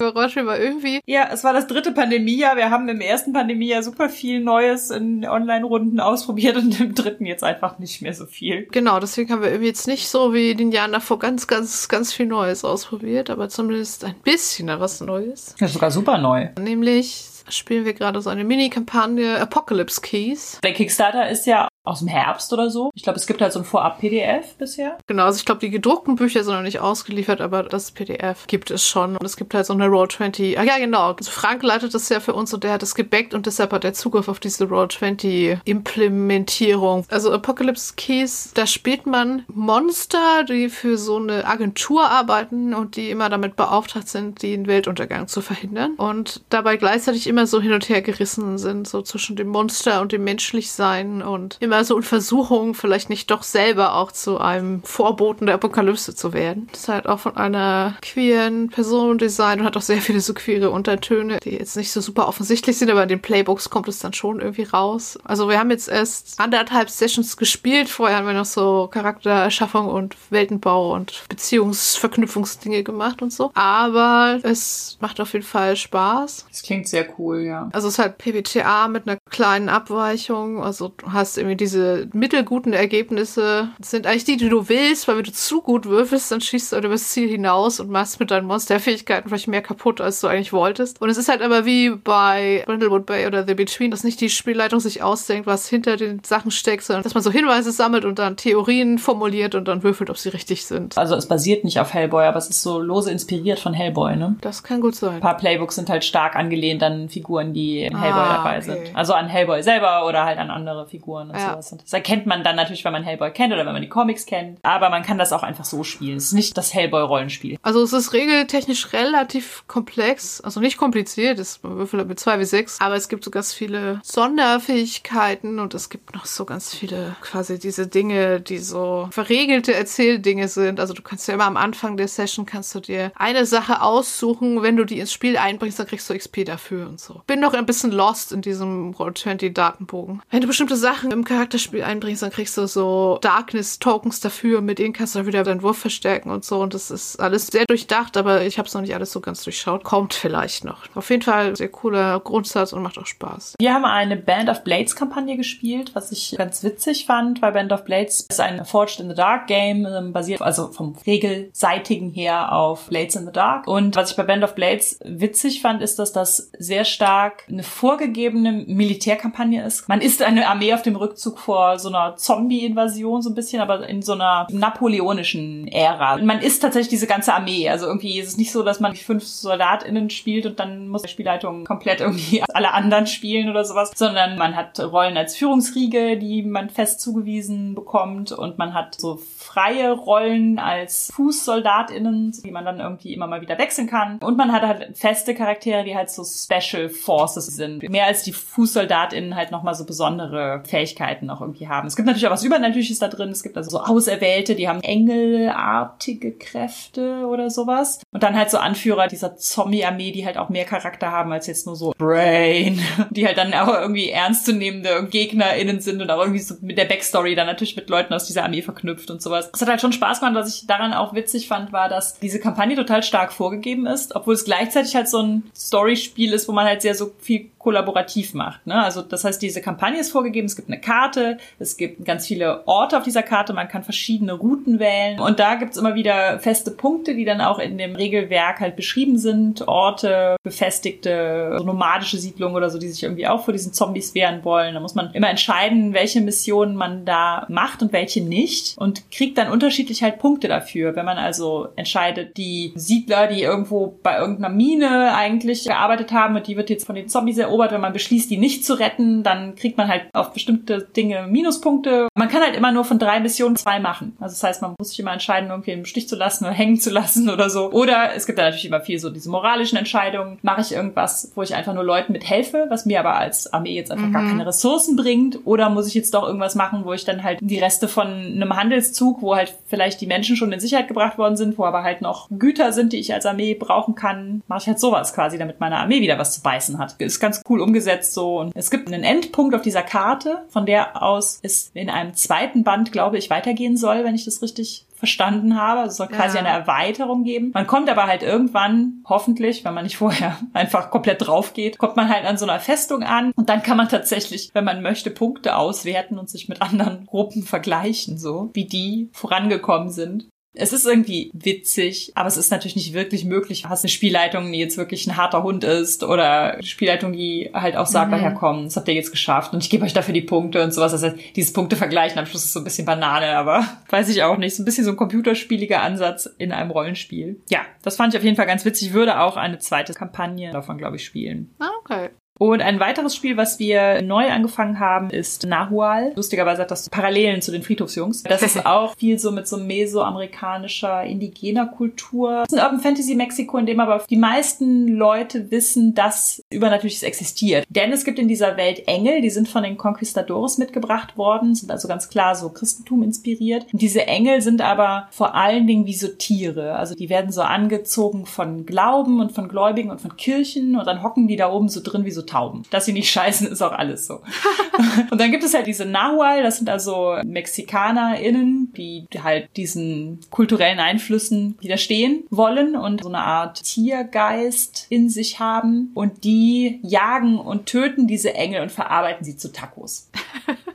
Rollenspiel 0.00 0.46
war 0.46 0.58
irgendwie. 0.58 1.00
Ja, 1.06 1.28
es 1.32 1.44
war 1.44 1.52
das 1.52 1.66
dritte 1.66 1.92
Pandemiejahr. 1.92 2.56
Wir 2.56 2.70
haben 2.70 2.88
im 2.88 3.00
ersten 3.00 3.32
Pandemiejahr 3.32 3.82
super 3.82 4.08
viel 4.08 4.40
Neues 4.40 4.90
in 4.90 5.24
Online-Runden 5.24 6.00
ausprobiert 6.00 6.56
und 6.56 6.80
im 6.80 6.94
dritten 6.94 7.26
jetzt 7.26 7.44
einfach 7.44 7.78
nicht 7.78 8.02
mehr 8.02 8.14
so 8.14 8.26
viel. 8.26 8.66
Genau, 8.72 9.00
deswegen 9.00 9.30
haben 9.30 9.42
wir 9.42 9.50
irgendwie 9.50 9.68
jetzt 9.68 9.86
nicht 9.86 10.08
so 10.08 10.34
wie 10.34 10.50
in 10.50 10.58
den 10.58 10.72
Jahren 10.72 10.92
davor 10.92 11.18
ganz, 11.18 11.46
ganz, 11.46 11.88
ganz 11.88 12.12
viel 12.12 12.26
Neues 12.26 12.64
ausprobiert, 12.64 13.30
aber 13.30 13.48
zumindest 13.48 14.04
ein 14.04 14.14
bisschen 14.22 14.68
was 14.68 15.00
Neues. 15.00 15.54
Das 15.58 15.70
ist 15.70 15.74
sogar 15.74 15.90
super 15.90 16.18
neu. 16.18 16.48
Nämlich 16.58 17.31
spielen 17.48 17.84
wir 17.84 17.94
gerade 17.94 18.20
so 18.20 18.30
eine 18.30 18.44
Mini-Kampagne 18.44 19.40
Apocalypse 19.40 20.00
Keys. 20.00 20.60
Der 20.62 20.72
Kickstarter 20.72 21.28
ist 21.28 21.46
ja 21.46 21.66
aus 21.84 21.98
dem 21.98 22.06
Herbst 22.08 22.52
oder 22.52 22.70
so. 22.70 22.90
Ich 22.94 23.02
glaube, 23.02 23.18
es 23.18 23.26
gibt 23.26 23.42
halt 23.42 23.52
so 23.52 23.58
ein 23.58 23.64
Vorab-PDF 23.64 24.54
bisher. 24.54 24.96
Genau, 25.08 25.24
also 25.24 25.38
ich 25.38 25.44
glaube, 25.44 25.58
die 25.60 25.70
gedruckten 25.70 26.14
Bücher 26.14 26.44
sind 26.44 26.54
noch 26.54 26.62
nicht 26.62 26.78
ausgeliefert, 26.78 27.40
aber 27.40 27.64
das 27.64 27.90
PDF 27.90 28.46
gibt 28.46 28.70
es 28.70 28.86
schon. 28.86 29.16
Und 29.16 29.24
es 29.24 29.36
gibt 29.36 29.52
halt 29.54 29.66
so 29.66 29.72
eine 29.72 29.86
Roll20. 29.86 30.58
Ah 30.58 30.62
ja, 30.62 30.78
genau. 30.78 31.12
Also 31.12 31.32
Frank 31.32 31.64
leitet 31.64 31.92
das 31.94 32.08
ja 32.08 32.20
für 32.20 32.34
uns 32.34 32.54
und 32.54 32.62
der 32.62 32.70
hat 32.72 32.84
es 32.84 32.94
gebackt 32.94 33.34
und 33.34 33.46
deshalb 33.46 33.72
hat 33.72 33.84
er 33.84 33.94
Zugriff 33.94 34.28
auf 34.28 34.38
diese 34.38 34.66
Roll20-Implementierung. 34.66 37.04
Also 37.10 37.32
Apocalypse 37.32 37.94
Keys, 37.96 38.52
da 38.54 38.68
spielt 38.68 39.06
man 39.06 39.44
Monster, 39.48 40.44
die 40.44 40.68
für 40.68 40.96
so 40.96 41.16
eine 41.16 41.46
Agentur 41.46 42.08
arbeiten 42.08 42.74
und 42.74 42.94
die 42.94 43.10
immer 43.10 43.28
damit 43.28 43.56
beauftragt 43.56 44.06
sind, 44.08 44.42
den 44.42 44.68
Weltuntergang 44.68 45.26
zu 45.26 45.40
verhindern. 45.40 45.94
Und 45.96 46.42
dabei 46.48 46.76
gleichzeitig 46.76 47.26
immer 47.32 47.46
so 47.46 47.62
hin 47.62 47.72
und 47.72 47.88
her 47.88 48.02
gerissen 48.02 48.58
sind, 48.58 48.86
so 48.86 49.00
zwischen 49.00 49.36
dem 49.36 49.48
Monster 49.48 50.02
und 50.02 50.12
dem 50.12 50.22
Menschlichsein 50.22 51.22
und 51.22 51.56
immer 51.60 51.82
so 51.82 51.96
in 51.96 52.02
Versuchung, 52.02 52.74
vielleicht 52.74 53.08
nicht 53.08 53.30
doch 53.30 53.42
selber 53.42 53.94
auch 53.94 54.12
zu 54.12 54.38
einem 54.38 54.82
Vorboten 54.82 55.46
der 55.46 55.54
Apokalypse 55.54 56.14
zu 56.14 56.34
werden. 56.34 56.68
Das 56.72 56.82
ist 56.82 56.88
halt 56.88 57.06
auch 57.06 57.20
von 57.20 57.36
einer 57.38 57.96
queeren 58.02 58.68
Person 58.68 59.16
designt 59.16 59.60
und 59.60 59.66
hat 59.66 59.78
auch 59.78 59.82
sehr 59.82 60.02
viele 60.02 60.20
so 60.20 60.34
queere 60.34 60.70
Untertöne, 60.70 61.38
die 61.42 61.56
jetzt 61.56 61.76
nicht 61.76 61.90
so 61.90 62.02
super 62.02 62.28
offensichtlich 62.28 62.76
sind, 62.76 62.90
aber 62.90 63.02
in 63.02 63.08
den 63.08 63.22
Playbooks 63.22 63.70
kommt 63.70 63.88
es 63.88 63.98
dann 63.98 64.12
schon 64.12 64.40
irgendwie 64.40 64.64
raus. 64.64 65.18
Also 65.24 65.48
wir 65.48 65.58
haben 65.58 65.70
jetzt 65.70 65.88
erst 65.88 66.38
anderthalb 66.38 66.90
Sessions 66.90 67.38
gespielt. 67.38 67.88
Vorher 67.88 68.18
haben 68.18 68.26
wir 68.26 68.34
noch 68.34 68.44
so 68.44 68.88
Charaktererschaffung 68.92 69.86
und 69.86 70.16
Weltenbau 70.28 70.92
und 70.92 71.24
Beziehungsverknüpfungsdinge 71.30 72.82
gemacht 72.82 73.22
und 73.22 73.32
so. 73.32 73.50
Aber 73.54 74.38
es 74.42 74.98
macht 75.00 75.18
auf 75.18 75.32
jeden 75.32 75.46
Fall 75.46 75.76
Spaß. 75.76 76.44
Das 76.50 76.62
klingt 76.62 76.88
sehr 76.88 77.06
cool, 77.18 77.21
ja. 77.34 77.68
Also 77.72 77.88
es 77.88 77.94
ist 77.94 77.98
halt 77.98 78.18
PBTA 78.18 78.88
mit 78.88 79.08
einer 79.08 79.18
kleinen 79.30 79.68
Abweichung. 79.68 80.62
Also 80.62 80.88
du 80.88 81.12
hast 81.12 81.38
irgendwie 81.38 81.56
diese 81.56 82.08
mittelguten 82.12 82.72
Ergebnisse 82.72 83.68
sind 83.80 84.06
eigentlich 84.06 84.24
die, 84.24 84.36
die 84.36 84.48
du 84.48 84.68
willst, 84.68 85.08
weil 85.08 85.16
wenn 85.16 85.24
du 85.24 85.32
zu 85.32 85.60
gut 85.62 85.86
würfelst, 85.86 86.30
dann 86.32 86.40
schießt 86.40 86.72
du 86.72 86.78
über 86.78 86.88
das 86.88 87.08
Ziel 87.08 87.28
hinaus 87.28 87.80
und 87.80 87.90
machst 87.90 88.20
mit 88.20 88.30
deinen 88.30 88.46
Monsterfähigkeiten 88.46 89.28
vielleicht 89.28 89.48
mehr 89.48 89.62
kaputt, 89.62 90.00
als 90.00 90.20
du 90.20 90.26
eigentlich 90.26 90.52
wolltest. 90.52 91.00
Und 91.00 91.08
es 91.10 91.18
ist 91.18 91.28
halt 91.28 91.42
aber 91.42 91.64
wie 91.64 91.90
bei 91.90 92.62
Brindlewood 92.66 93.06
Bay 93.06 93.26
oder 93.26 93.46
The 93.46 93.54
Between, 93.54 93.90
dass 93.90 94.04
nicht 94.04 94.20
die 94.20 94.30
Spielleitung 94.30 94.80
sich 94.80 95.02
ausdenkt, 95.02 95.46
was 95.46 95.68
hinter 95.68 95.96
den 95.96 96.22
Sachen 96.24 96.50
steckt, 96.50 96.84
sondern 96.84 97.02
dass 97.02 97.14
man 97.14 97.22
so 97.22 97.30
Hinweise 97.30 97.72
sammelt 97.72 98.04
und 98.04 98.18
dann 98.18 98.36
Theorien 98.36 98.98
formuliert 98.98 99.54
und 99.54 99.68
dann 99.68 99.82
würfelt, 99.82 100.10
ob 100.10 100.18
sie 100.18 100.30
richtig 100.30 100.64
sind. 100.64 100.96
Also 100.98 101.14
es 101.14 101.26
basiert 101.26 101.64
nicht 101.64 101.78
auf 101.78 101.94
Hellboy, 101.94 102.24
aber 102.24 102.38
es 102.38 102.48
ist 102.48 102.62
so 102.62 102.80
lose 102.80 103.10
inspiriert 103.10 103.58
von 103.58 103.74
Hellboy, 103.74 104.16
ne? 104.16 104.36
Das 104.40 104.62
kann 104.62 104.80
gut 104.80 104.94
sein. 104.94 105.14
Ein 105.14 105.20
paar 105.20 105.36
Playbooks 105.36 105.76
sind 105.76 105.88
halt 105.90 106.04
stark 106.04 106.36
angelehnt 106.36 106.82
an 106.82 107.08
Figuren, 107.12 107.52
die 107.52 107.82
in 107.82 107.98
Hellboy 107.98 108.20
ah, 108.20 108.36
dabei 108.36 108.56
okay. 108.58 108.62
sind. 108.62 108.96
Also 108.96 109.14
an 109.14 109.28
Hellboy 109.28 109.62
selber 109.62 110.06
oder 110.06 110.24
halt 110.24 110.38
an 110.38 110.50
andere 110.50 110.86
Figuren. 110.86 111.30
Ja. 111.30 111.52
sowas. 111.52 111.72
Und 111.72 111.82
das 111.82 111.92
erkennt 111.92 112.26
man 112.26 112.42
dann 112.42 112.56
natürlich, 112.56 112.84
wenn 112.84 112.92
man 112.92 113.04
Hellboy 113.04 113.30
kennt 113.30 113.52
oder 113.52 113.64
wenn 113.66 113.72
man 113.72 113.82
die 113.82 113.88
Comics 113.88 114.26
kennt. 114.26 114.58
Aber 114.62 114.90
man 114.90 115.02
kann 115.02 115.18
das 115.18 115.32
auch 115.32 115.42
einfach 115.42 115.64
so 115.64 115.84
spielen. 115.84 116.16
Es 116.16 116.26
ist 116.26 116.32
nicht 116.32 116.56
das 116.56 116.74
Hellboy-Rollenspiel. 116.74 117.58
Also 117.62 117.82
es 117.82 117.92
ist 117.92 118.12
regeltechnisch 118.12 118.92
relativ 118.92 119.64
komplex, 119.66 120.40
also 120.40 120.60
nicht 120.60 120.76
kompliziert, 120.76 121.38
es 121.38 121.62
würfelt 121.62 122.08
mit 122.08 122.18
2 122.18 122.40
wie 122.40 122.44
6, 122.44 122.80
aber 122.80 122.96
es 122.96 123.08
gibt 123.08 123.24
so 123.24 123.30
ganz 123.30 123.52
viele 123.52 124.00
Sonderfähigkeiten 124.02 125.58
und 125.58 125.74
es 125.74 125.90
gibt 125.90 126.14
noch 126.14 126.24
so 126.24 126.44
ganz 126.44 126.74
viele 126.74 127.16
quasi 127.20 127.58
diese 127.58 127.86
Dinge, 127.86 128.40
die 128.40 128.58
so 128.58 129.08
verregelte 129.10 129.74
Erzähldinge 129.74 130.48
sind. 130.48 130.80
Also 130.80 130.94
du 130.94 131.02
kannst 131.02 131.28
ja 131.28 131.34
immer 131.34 131.46
am 131.46 131.56
Anfang 131.56 131.96
der 131.96 132.08
Session 132.08 132.46
kannst 132.46 132.74
du 132.74 132.80
dir 132.80 133.12
eine 133.14 133.46
Sache 133.46 133.82
aussuchen, 133.82 134.62
wenn 134.62 134.76
du 134.76 134.84
die 134.84 134.98
ins 134.98 135.12
Spiel 135.12 135.36
einbringst, 135.36 135.78
dann 135.78 135.86
kriegst 135.86 136.08
du 136.08 136.16
XP 136.16 136.44
dafür 136.44 136.88
und 136.88 137.00
so. 137.02 137.22
Bin 137.26 137.40
noch 137.40 137.54
ein 137.54 137.66
bisschen 137.66 137.92
lost 137.92 138.32
in 138.32 138.42
diesem 138.42 138.92
Roll20 138.94 139.52
Datenbogen. 139.52 140.22
Wenn 140.30 140.40
du 140.40 140.46
bestimmte 140.46 140.76
Sachen 140.76 141.10
im 141.10 141.24
Charakterspiel 141.24 141.82
einbringst, 141.82 142.22
dann 142.22 142.30
kriegst 142.30 142.56
du 142.56 142.66
so 142.66 143.18
Darkness 143.20 143.78
Tokens 143.78 144.20
dafür, 144.20 144.60
mit 144.60 144.78
denen 144.78 144.92
kannst 144.92 145.14
du 145.14 145.26
wieder 145.26 145.42
deinen 145.42 145.62
Wurf 145.62 145.78
verstärken 145.78 146.30
und 146.30 146.44
so 146.44 146.60
und 146.60 146.74
das 146.74 146.90
ist 146.90 147.20
alles 147.20 147.48
sehr 147.48 147.64
durchdacht, 147.66 148.16
aber 148.16 148.42
ich 148.42 148.58
habe 148.58 148.68
es 148.68 148.74
noch 148.74 148.80
nicht 148.80 148.94
alles 148.94 149.12
so 149.12 149.20
ganz 149.20 149.42
durchschaut. 149.44 149.84
Kommt 149.84 150.14
vielleicht 150.14 150.64
noch. 150.64 150.84
Auf 150.94 151.10
jeden 151.10 151.22
Fall 151.22 151.56
sehr 151.56 151.68
cooler 151.68 152.20
Grundsatz 152.20 152.72
und 152.72 152.82
macht 152.82 152.98
auch 152.98 153.06
Spaß. 153.06 153.54
Wir 153.58 153.74
haben 153.74 153.84
eine 153.84 154.16
Band 154.16 154.48
of 154.48 154.64
Blades 154.64 154.96
Kampagne 154.96 155.36
gespielt, 155.36 155.94
was 155.94 156.12
ich 156.12 156.34
ganz 156.36 156.62
witzig 156.62 157.06
fand, 157.06 157.42
weil 157.42 157.52
Band 157.52 157.72
of 157.72 157.84
Blades 157.84 158.26
ist 158.28 158.40
ein 158.40 158.64
Forged 158.64 159.00
in 159.00 159.08
the 159.08 159.14
Dark 159.14 159.46
Game, 159.46 159.86
ähm, 159.86 160.12
basiert 160.12 160.42
also 160.42 160.70
vom 160.70 160.96
regelseitigen 161.06 162.10
her 162.10 162.52
auf 162.52 162.86
Blades 162.86 163.16
in 163.16 163.26
the 163.26 163.32
Dark. 163.32 163.66
Und 163.66 163.96
was 163.96 164.10
ich 164.10 164.16
bei 164.16 164.22
Band 164.22 164.44
of 164.44 164.54
Blades 164.54 164.98
witzig 165.04 165.62
fand, 165.62 165.82
ist, 165.82 165.98
dass 165.98 166.12
das 166.12 166.50
sehr 166.58 166.84
stark 166.92 167.44
eine 167.48 167.62
vorgegebene 167.62 168.64
Militärkampagne 168.66 169.64
ist. 169.64 169.88
Man 169.88 170.00
ist 170.00 170.22
eine 170.22 170.48
Armee 170.48 170.74
auf 170.74 170.82
dem 170.82 170.96
Rückzug 170.96 171.38
vor 171.38 171.78
so 171.78 171.88
einer 171.88 172.16
Zombie-Invasion 172.16 173.22
so 173.22 173.30
ein 173.30 173.34
bisschen, 173.34 173.60
aber 173.60 173.88
in 173.88 174.02
so 174.02 174.12
einer 174.12 174.46
napoleonischen 174.50 175.66
Ära. 175.68 176.18
Man 176.18 176.40
ist 176.40 176.60
tatsächlich 176.60 176.90
diese 176.90 177.06
ganze 177.06 177.34
Armee. 177.34 177.68
Also 177.68 177.86
irgendwie 177.86 178.18
ist 178.18 178.28
es 178.28 178.36
nicht 178.36 178.52
so, 178.52 178.62
dass 178.62 178.80
man 178.80 178.94
fünf 178.94 179.24
SoldatInnen 179.24 180.10
spielt 180.10 180.46
und 180.46 180.60
dann 180.60 180.88
muss 180.88 181.02
die 181.02 181.08
Spielleitung 181.08 181.64
komplett 181.64 182.00
irgendwie 182.00 182.42
alle 182.52 182.72
anderen 182.72 183.06
spielen 183.06 183.48
oder 183.48 183.64
sowas, 183.64 183.92
sondern 183.94 184.36
man 184.38 184.56
hat 184.56 184.78
Rollen 184.80 185.16
als 185.16 185.36
Führungsriege, 185.36 186.18
die 186.18 186.42
man 186.42 186.70
fest 186.70 187.00
zugewiesen 187.00 187.74
bekommt 187.74 188.32
und 188.32 188.58
man 188.58 188.74
hat 188.74 189.00
so 189.00 189.20
freie 189.42 189.92
Rollen 189.92 190.58
als 190.58 191.10
FußsoldatInnen, 191.14 192.32
die 192.44 192.50
man 192.50 192.64
dann 192.64 192.80
irgendwie 192.80 193.12
immer 193.14 193.26
mal 193.26 193.40
wieder 193.40 193.58
wechseln 193.58 193.88
kann. 193.88 194.18
Und 194.18 194.36
man 194.36 194.52
hat 194.52 194.62
halt 194.62 194.96
feste 194.96 195.34
Charaktere, 195.34 195.84
die 195.84 195.96
halt 195.96 196.10
so 196.10 196.24
Special 196.24 196.88
Forces 196.88 197.46
sind. 197.46 197.88
Mehr 197.88 198.06
als 198.06 198.22
die 198.22 198.32
FußsoldatInnen 198.32 199.36
halt 199.36 199.50
nochmal 199.50 199.74
so 199.74 199.84
besondere 199.84 200.62
Fähigkeiten 200.64 201.30
auch 201.30 201.40
irgendwie 201.40 201.68
haben. 201.68 201.86
Es 201.86 201.96
gibt 201.96 202.06
natürlich 202.06 202.26
auch 202.26 202.32
was 202.32 202.44
Übernatürliches 202.44 202.98
da 202.98 203.08
drin. 203.08 203.30
Es 203.30 203.42
gibt 203.42 203.56
also 203.56 203.70
so 203.70 203.80
Auserwählte, 203.80 204.54
die 204.54 204.68
haben 204.68 204.80
engelartige 204.82 206.32
Kräfte 206.32 207.26
oder 207.26 207.50
sowas. 207.50 208.00
Und 208.12 208.22
dann 208.22 208.36
halt 208.36 208.50
so 208.50 208.58
Anführer 208.58 209.08
dieser 209.08 209.36
Zombie-Armee, 209.36 210.12
die 210.12 210.24
halt 210.24 210.38
auch 210.38 210.48
mehr 210.48 210.64
Charakter 210.64 211.10
haben 211.10 211.32
als 211.32 211.46
jetzt 211.46 211.66
nur 211.66 211.76
so 211.76 211.92
Brain. 211.98 212.80
Die 213.10 213.26
halt 213.26 213.38
dann 213.38 213.52
auch 213.54 213.68
irgendwie 213.68 214.10
ernstzunehmende 214.10 215.06
GegnerInnen 215.10 215.80
sind 215.80 216.00
und 216.00 216.10
auch 216.10 216.20
irgendwie 216.20 216.40
so 216.40 216.54
mit 216.60 216.78
der 216.78 216.84
Backstory 216.84 217.34
dann 217.34 217.46
natürlich 217.46 217.76
mit 217.76 217.88
Leuten 217.90 218.14
aus 218.14 218.26
dieser 218.26 218.44
Armee 218.44 218.62
verknüpft 218.62 219.10
und 219.10 219.22
sowas. 219.32 219.50
Es 219.52 219.60
hat 219.60 219.68
halt 219.68 219.80
schon 219.80 219.92
Spaß 219.92 220.20
gemacht. 220.20 220.34
Was 220.34 220.54
ich 220.54 220.66
daran 220.66 220.92
auch 220.92 221.14
witzig 221.14 221.48
fand, 221.48 221.72
war, 221.72 221.88
dass 221.88 222.18
diese 222.18 222.38
Kampagne 222.38 222.76
total 222.76 223.02
stark 223.02 223.32
vorgegeben 223.32 223.86
ist, 223.86 224.14
obwohl 224.14 224.34
es 224.34 224.44
gleichzeitig 224.44 224.94
halt 224.94 225.08
so 225.08 225.20
ein 225.22 225.44
Storyspiel 225.56 226.32
ist, 226.32 226.48
wo 226.48 226.52
man 226.52 226.66
halt 226.66 226.82
sehr 226.82 226.94
so 226.94 227.12
viel 227.18 227.50
kollaborativ 227.62 228.34
macht. 228.34 228.66
Ne? 228.66 228.82
Also 228.82 229.02
das 229.02 229.24
heißt, 229.24 229.40
diese 229.40 229.60
Kampagne 229.60 230.00
ist 230.00 230.10
vorgegeben, 230.10 230.46
es 230.46 230.56
gibt 230.56 230.68
eine 230.68 230.80
Karte, 230.80 231.38
es 231.58 231.76
gibt 231.76 232.04
ganz 232.04 232.26
viele 232.26 232.66
Orte 232.66 232.98
auf 232.98 233.04
dieser 233.04 233.22
Karte, 233.22 233.52
man 233.52 233.68
kann 233.68 233.84
verschiedene 233.84 234.32
Routen 234.32 234.80
wählen 234.80 235.20
und 235.20 235.38
da 235.38 235.54
gibt's 235.54 235.76
immer 235.76 235.94
wieder 235.94 236.40
feste 236.40 236.72
Punkte, 236.72 237.14
die 237.14 237.24
dann 237.24 237.40
auch 237.40 237.60
in 237.60 237.78
dem 237.78 237.94
Regelwerk 237.94 238.58
halt 238.58 238.74
beschrieben 238.74 239.16
sind, 239.16 239.66
Orte, 239.68 240.36
befestigte, 240.42 241.54
so 241.56 241.64
nomadische 241.64 242.18
Siedlungen 242.18 242.56
oder 242.56 242.68
so, 242.68 242.78
die 242.78 242.88
sich 242.88 243.04
irgendwie 243.04 243.28
auch 243.28 243.44
vor 243.44 243.52
diesen 243.52 243.72
Zombies 243.72 244.14
wehren 244.14 244.44
wollen. 244.44 244.74
Da 244.74 244.80
muss 244.80 244.96
man 244.96 245.12
immer 245.14 245.30
entscheiden, 245.30 245.94
welche 245.94 246.20
Missionen 246.20 246.74
man 246.74 247.04
da 247.04 247.46
macht 247.48 247.80
und 247.80 247.92
welche 247.92 248.22
nicht 248.24 248.76
und 248.76 249.08
kriegt 249.12 249.21
dann 249.30 249.50
unterschiedlich 249.50 250.02
halt 250.02 250.18
Punkte 250.18 250.48
dafür. 250.48 250.96
Wenn 250.96 251.04
man 251.04 251.18
also 251.18 251.68
entscheidet, 251.76 252.36
die 252.36 252.72
Siedler, 252.74 253.26
die 253.26 253.42
irgendwo 253.42 253.98
bei 254.02 254.18
irgendeiner 254.18 254.54
Mine 254.54 255.14
eigentlich 255.14 255.64
gearbeitet 255.64 256.12
haben 256.12 256.36
und 256.36 256.46
die 256.46 256.56
wird 256.56 256.70
jetzt 256.70 256.86
von 256.86 256.94
den 256.94 257.08
Zombies 257.08 257.38
erobert, 257.38 257.72
wenn 257.72 257.80
man 257.80 257.92
beschließt, 257.92 258.30
die 258.30 258.36
nicht 258.36 258.64
zu 258.64 258.74
retten, 258.74 259.22
dann 259.22 259.54
kriegt 259.54 259.78
man 259.78 259.88
halt 259.88 260.04
auf 260.12 260.32
bestimmte 260.32 260.82
Dinge 260.96 261.26
Minuspunkte. 261.26 262.08
Man 262.14 262.28
kann 262.28 262.42
halt 262.42 262.56
immer 262.56 262.72
nur 262.72 262.84
von 262.84 262.98
drei 262.98 263.20
Missionen 263.20 263.56
zwei 263.56 263.80
machen. 263.80 264.16
Also 264.20 264.34
das 264.34 264.42
heißt, 264.42 264.62
man 264.62 264.74
muss 264.78 264.90
sich 264.90 265.00
immer 265.00 265.12
entscheiden, 265.12 265.50
irgendwie 265.50 265.72
im 265.72 265.84
Stich 265.84 266.08
zu 266.08 266.16
lassen 266.16 266.44
oder 266.44 266.54
hängen 266.54 266.80
zu 266.80 266.90
lassen 266.90 267.30
oder 267.30 267.50
so. 267.50 267.70
Oder 267.70 268.14
es 268.14 268.26
gibt 268.26 268.38
da 268.38 268.44
natürlich 268.44 268.66
immer 268.66 268.80
viel 268.80 268.98
so 268.98 269.10
diese 269.10 269.30
moralischen 269.30 269.78
Entscheidungen. 269.78 270.38
Mache 270.42 270.60
ich 270.62 270.72
irgendwas, 270.72 271.32
wo 271.34 271.42
ich 271.42 271.54
einfach 271.54 271.74
nur 271.74 271.84
Leuten 271.84 272.12
mithelfe, 272.12 272.66
was 272.68 272.86
mir 272.86 273.00
aber 273.00 273.16
als 273.16 273.52
Armee 273.52 273.74
jetzt 273.74 273.90
einfach 273.90 274.06
mhm. 274.06 274.12
gar 274.12 274.22
keine 274.22 274.46
Ressourcen 274.46 274.96
bringt? 274.96 275.40
Oder 275.44 275.70
muss 275.70 275.86
ich 275.86 275.94
jetzt 275.94 276.14
doch 276.14 276.24
irgendwas 276.24 276.54
machen, 276.54 276.84
wo 276.84 276.92
ich 276.92 277.04
dann 277.04 277.22
halt 277.22 277.38
die 277.40 277.58
Reste 277.58 277.88
von 277.88 278.08
einem 278.08 278.56
Handelszug, 278.56 279.11
wo 279.20 279.34
halt 279.34 279.54
vielleicht 279.66 280.00
die 280.00 280.06
Menschen 280.06 280.36
schon 280.36 280.52
in 280.52 280.60
Sicherheit 280.60 280.88
gebracht 280.88 281.18
worden 281.18 281.36
sind, 281.36 281.58
wo 281.58 281.64
aber 281.64 281.82
halt 281.82 282.00
noch 282.00 282.28
Güter 282.30 282.72
sind, 282.72 282.92
die 282.92 282.98
ich 282.98 283.12
als 283.12 283.26
Armee 283.26 283.54
brauchen 283.54 283.94
kann, 283.94 284.42
mache 284.48 284.62
ich 284.62 284.66
halt 284.68 284.80
sowas 284.80 285.14
quasi, 285.14 285.38
damit 285.38 285.60
meine 285.60 285.78
Armee 285.78 286.00
wieder 286.00 286.18
was 286.18 286.34
zu 286.34 286.42
beißen 286.42 286.78
hat. 286.78 286.94
Ist 286.98 287.20
ganz 287.20 287.42
cool 287.48 287.60
umgesetzt 287.60 288.14
so. 288.14 288.38
Und 288.38 288.52
es 288.54 288.70
gibt 288.70 288.88
einen 288.88 289.04
Endpunkt 289.04 289.54
auf 289.54 289.62
dieser 289.62 289.82
Karte, 289.82 290.42
von 290.48 290.66
der 290.66 291.02
aus 291.02 291.40
es 291.42 291.70
in 291.74 291.90
einem 291.90 292.14
zweiten 292.14 292.64
Band, 292.64 292.92
glaube 292.92 293.18
ich, 293.18 293.30
weitergehen 293.30 293.76
soll, 293.76 294.04
wenn 294.04 294.14
ich 294.14 294.24
das 294.24 294.42
richtig 294.42 294.86
verstanden 295.02 295.60
habe. 295.60 295.80
Also 295.80 295.90
es 295.90 295.96
soll 295.96 296.06
quasi 296.06 296.36
ja. 296.36 296.44
eine 296.44 296.56
Erweiterung 296.56 297.24
geben. 297.24 297.50
Man 297.52 297.66
kommt 297.66 297.90
aber 297.90 298.06
halt 298.06 298.22
irgendwann, 298.22 299.02
hoffentlich, 299.04 299.64
wenn 299.64 299.74
man 299.74 299.82
nicht 299.82 299.96
vorher 300.02 300.38
einfach 300.52 300.92
komplett 300.92 301.26
drauf 301.26 301.54
geht, 301.54 301.76
kommt 301.78 301.96
man 301.96 302.08
halt 302.08 302.24
an 302.24 302.36
so 302.36 302.46
einer 302.46 302.60
Festung 302.60 303.02
an 303.02 303.32
und 303.34 303.48
dann 303.48 303.64
kann 303.64 303.76
man 303.76 303.88
tatsächlich, 303.88 304.50
wenn 304.52 304.64
man 304.64 304.80
möchte, 304.80 305.10
Punkte 305.10 305.56
auswerten 305.56 306.20
und 306.20 306.30
sich 306.30 306.48
mit 306.48 306.62
anderen 306.62 307.04
Gruppen 307.06 307.42
vergleichen, 307.42 308.16
so 308.16 308.50
wie 308.54 308.64
die 308.64 309.10
vorangekommen 309.12 309.90
sind. 309.90 310.28
Es 310.54 310.72
ist 310.72 310.86
irgendwie 310.86 311.30
witzig, 311.32 312.12
aber 312.14 312.28
es 312.28 312.36
ist 312.36 312.50
natürlich 312.50 312.76
nicht 312.76 312.92
wirklich 312.92 313.24
möglich. 313.24 313.62
Du 313.62 313.68
hast 313.68 313.84
eine 313.84 313.90
Spielleitung, 313.90 314.52
die 314.52 314.58
jetzt 314.58 314.76
wirklich 314.76 315.06
ein 315.06 315.16
harter 315.16 315.42
Hund 315.42 315.64
ist 315.64 316.04
oder 316.04 316.54
eine 316.54 316.62
Spielleitung, 316.62 317.12
die 317.12 317.50
halt 317.54 317.76
auch 317.76 317.86
sagt, 317.86 318.08
mhm. 318.08 318.16
daher 318.16 318.32
komm, 318.32 318.64
das 318.64 318.76
habt 318.76 318.88
ihr 318.88 318.94
jetzt 318.94 319.10
geschafft 319.10 319.54
und 319.54 319.62
ich 319.62 319.70
gebe 319.70 319.84
euch 319.84 319.94
dafür 319.94 320.14
die 320.14 320.20
Punkte 320.20 320.62
und 320.62 320.72
sowas. 320.72 320.92
Also 320.92 321.12
dieses 321.36 321.52
Punkte 321.52 321.76
vergleichen 321.76 322.18
am 322.18 322.26
Schluss 322.26 322.44
ist 322.44 322.52
so 322.52 322.60
ein 322.60 322.64
bisschen 322.64 322.84
Banane, 322.84 323.36
aber 323.36 323.66
weiß 323.88 324.08
ich 324.10 324.22
auch 324.22 324.36
nicht. 324.36 324.54
So 324.54 324.62
ein 324.62 324.66
bisschen 324.66 324.84
so 324.84 324.90
ein 324.90 324.96
computerspieliger 324.96 325.80
Ansatz 325.80 326.28
in 326.38 326.52
einem 326.52 326.70
Rollenspiel. 326.70 327.40
Ja, 327.48 327.60
das 327.82 327.96
fand 327.96 328.12
ich 328.12 328.18
auf 328.18 328.24
jeden 328.24 328.36
Fall 328.36 328.46
ganz 328.46 328.64
witzig. 328.64 328.88
Ich 328.88 328.94
würde 328.94 329.20
auch 329.20 329.36
eine 329.36 329.58
zweite 329.58 329.94
Kampagne 329.94 330.52
davon, 330.52 330.76
glaube 330.76 330.96
ich, 330.96 331.04
spielen. 331.04 331.54
Ah, 331.58 331.70
okay. 331.80 332.10
Und 332.38 332.62
ein 332.62 332.80
weiteres 332.80 333.14
Spiel, 333.14 333.36
was 333.36 333.58
wir 333.58 334.02
neu 334.02 334.30
angefangen 334.30 334.80
haben, 334.80 335.10
ist 335.10 335.46
Nahual. 335.46 336.12
Lustigerweise 336.16 336.62
hat 336.62 336.70
das 336.70 336.88
Parallelen 336.88 337.42
zu 337.42 337.52
den 337.52 337.62
Friedhofsjungs. 337.62 338.22
Das 338.24 338.42
ist 338.42 338.64
auch 338.66 338.96
viel 338.96 339.18
so 339.18 339.30
mit 339.30 339.46
so 339.46 339.58
mesoamerikanischer 339.58 341.04
indigener 341.04 341.66
Kultur. 341.66 342.42
Das 342.44 342.52
ist 342.52 342.58
ein 342.58 342.64
Urban 342.64 342.80
Fantasy 342.80 343.14
Mexiko, 343.14 343.58
in 343.58 343.66
dem 343.66 343.80
aber 343.80 344.04
die 344.08 344.16
meisten 344.16 344.88
Leute 344.88 345.50
wissen, 345.50 345.94
dass 345.94 346.42
Übernatürliches 346.50 347.02
existiert. 347.02 347.66
Denn 347.68 347.92
es 347.92 348.04
gibt 348.04 348.18
in 348.18 348.28
dieser 348.28 348.56
Welt 348.56 348.88
Engel, 348.88 349.20
die 349.20 349.30
sind 349.30 349.48
von 349.48 349.62
den 349.62 349.76
Conquistadores 349.76 350.58
mitgebracht 350.58 351.16
worden, 351.16 351.54
sind 351.54 351.70
also 351.70 351.86
ganz 351.86 352.08
klar 352.08 352.34
so 352.34 352.48
Christentum 352.48 353.02
inspiriert. 353.02 353.66
Und 353.72 353.82
diese 353.82 354.06
Engel 354.06 354.40
sind 354.40 354.62
aber 354.62 355.06
vor 355.10 355.34
allen 355.34 355.66
Dingen 355.66 355.86
wie 355.86 355.94
so 355.94 356.08
Tiere. 356.08 356.74
Also 356.76 356.94
die 356.94 357.10
werden 357.10 357.30
so 357.30 357.42
angezogen 357.42 358.26
von 358.26 358.64
Glauben 358.66 359.20
und 359.20 359.32
von 359.32 359.48
Gläubigen 359.48 359.90
und 359.90 360.00
von 360.00 360.16
Kirchen 360.16 360.76
und 360.76 360.86
dann 360.86 361.02
hocken 361.02 361.28
die 361.28 361.36
da 361.36 361.52
oben 361.52 361.68
so 361.68 361.80
drin 361.82 362.04
wie 362.04 362.10
so 362.10 362.21
Tauben. 362.26 362.62
Dass 362.70 362.84
sie 362.84 362.92
nicht 362.92 363.10
scheißen, 363.12 363.46
ist 363.46 363.62
auch 363.62 363.72
alles 363.72 364.06
so. 364.06 364.20
und 365.10 365.20
dann 365.20 365.30
gibt 365.30 365.44
es 365.44 365.54
halt 365.54 365.66
diese 365.66 365.84
Nahual, 365.84 366.42
das 366.42 366.58
sind 366.58 366.68
also 366.68 367.16
MexikanerInnen, 367.24 368.72
die 368.76 369.06
halt 369.22 369.48
diesen 369.56 370.20
kulturellen 370.30 370.80
Einflüssen 370.80 371.56
widerstehen 371.60 372.24
wollen 372.30 372.76
und 372.76 373.02
so 373.02 373.08
eine 373.08 373.18
Art 373.18 373.62
Tiergeist 373.62 374.86
in 374.88 375.08
sich 375.08 375.38
haben. 375.38 375.90
Und 375.94 376.24
die 376.24 376.80
jagen 376.82 377.38
und 377.38 377.66
töten 377.66 378.06
diese 378.06 378.34
Engel 378.34 378.62
und 378.62 378.72
verarbeiten 378.72 379.24
sie 379.24 379.36
zu 379.36 379.52
Tacos. 379.52 380.10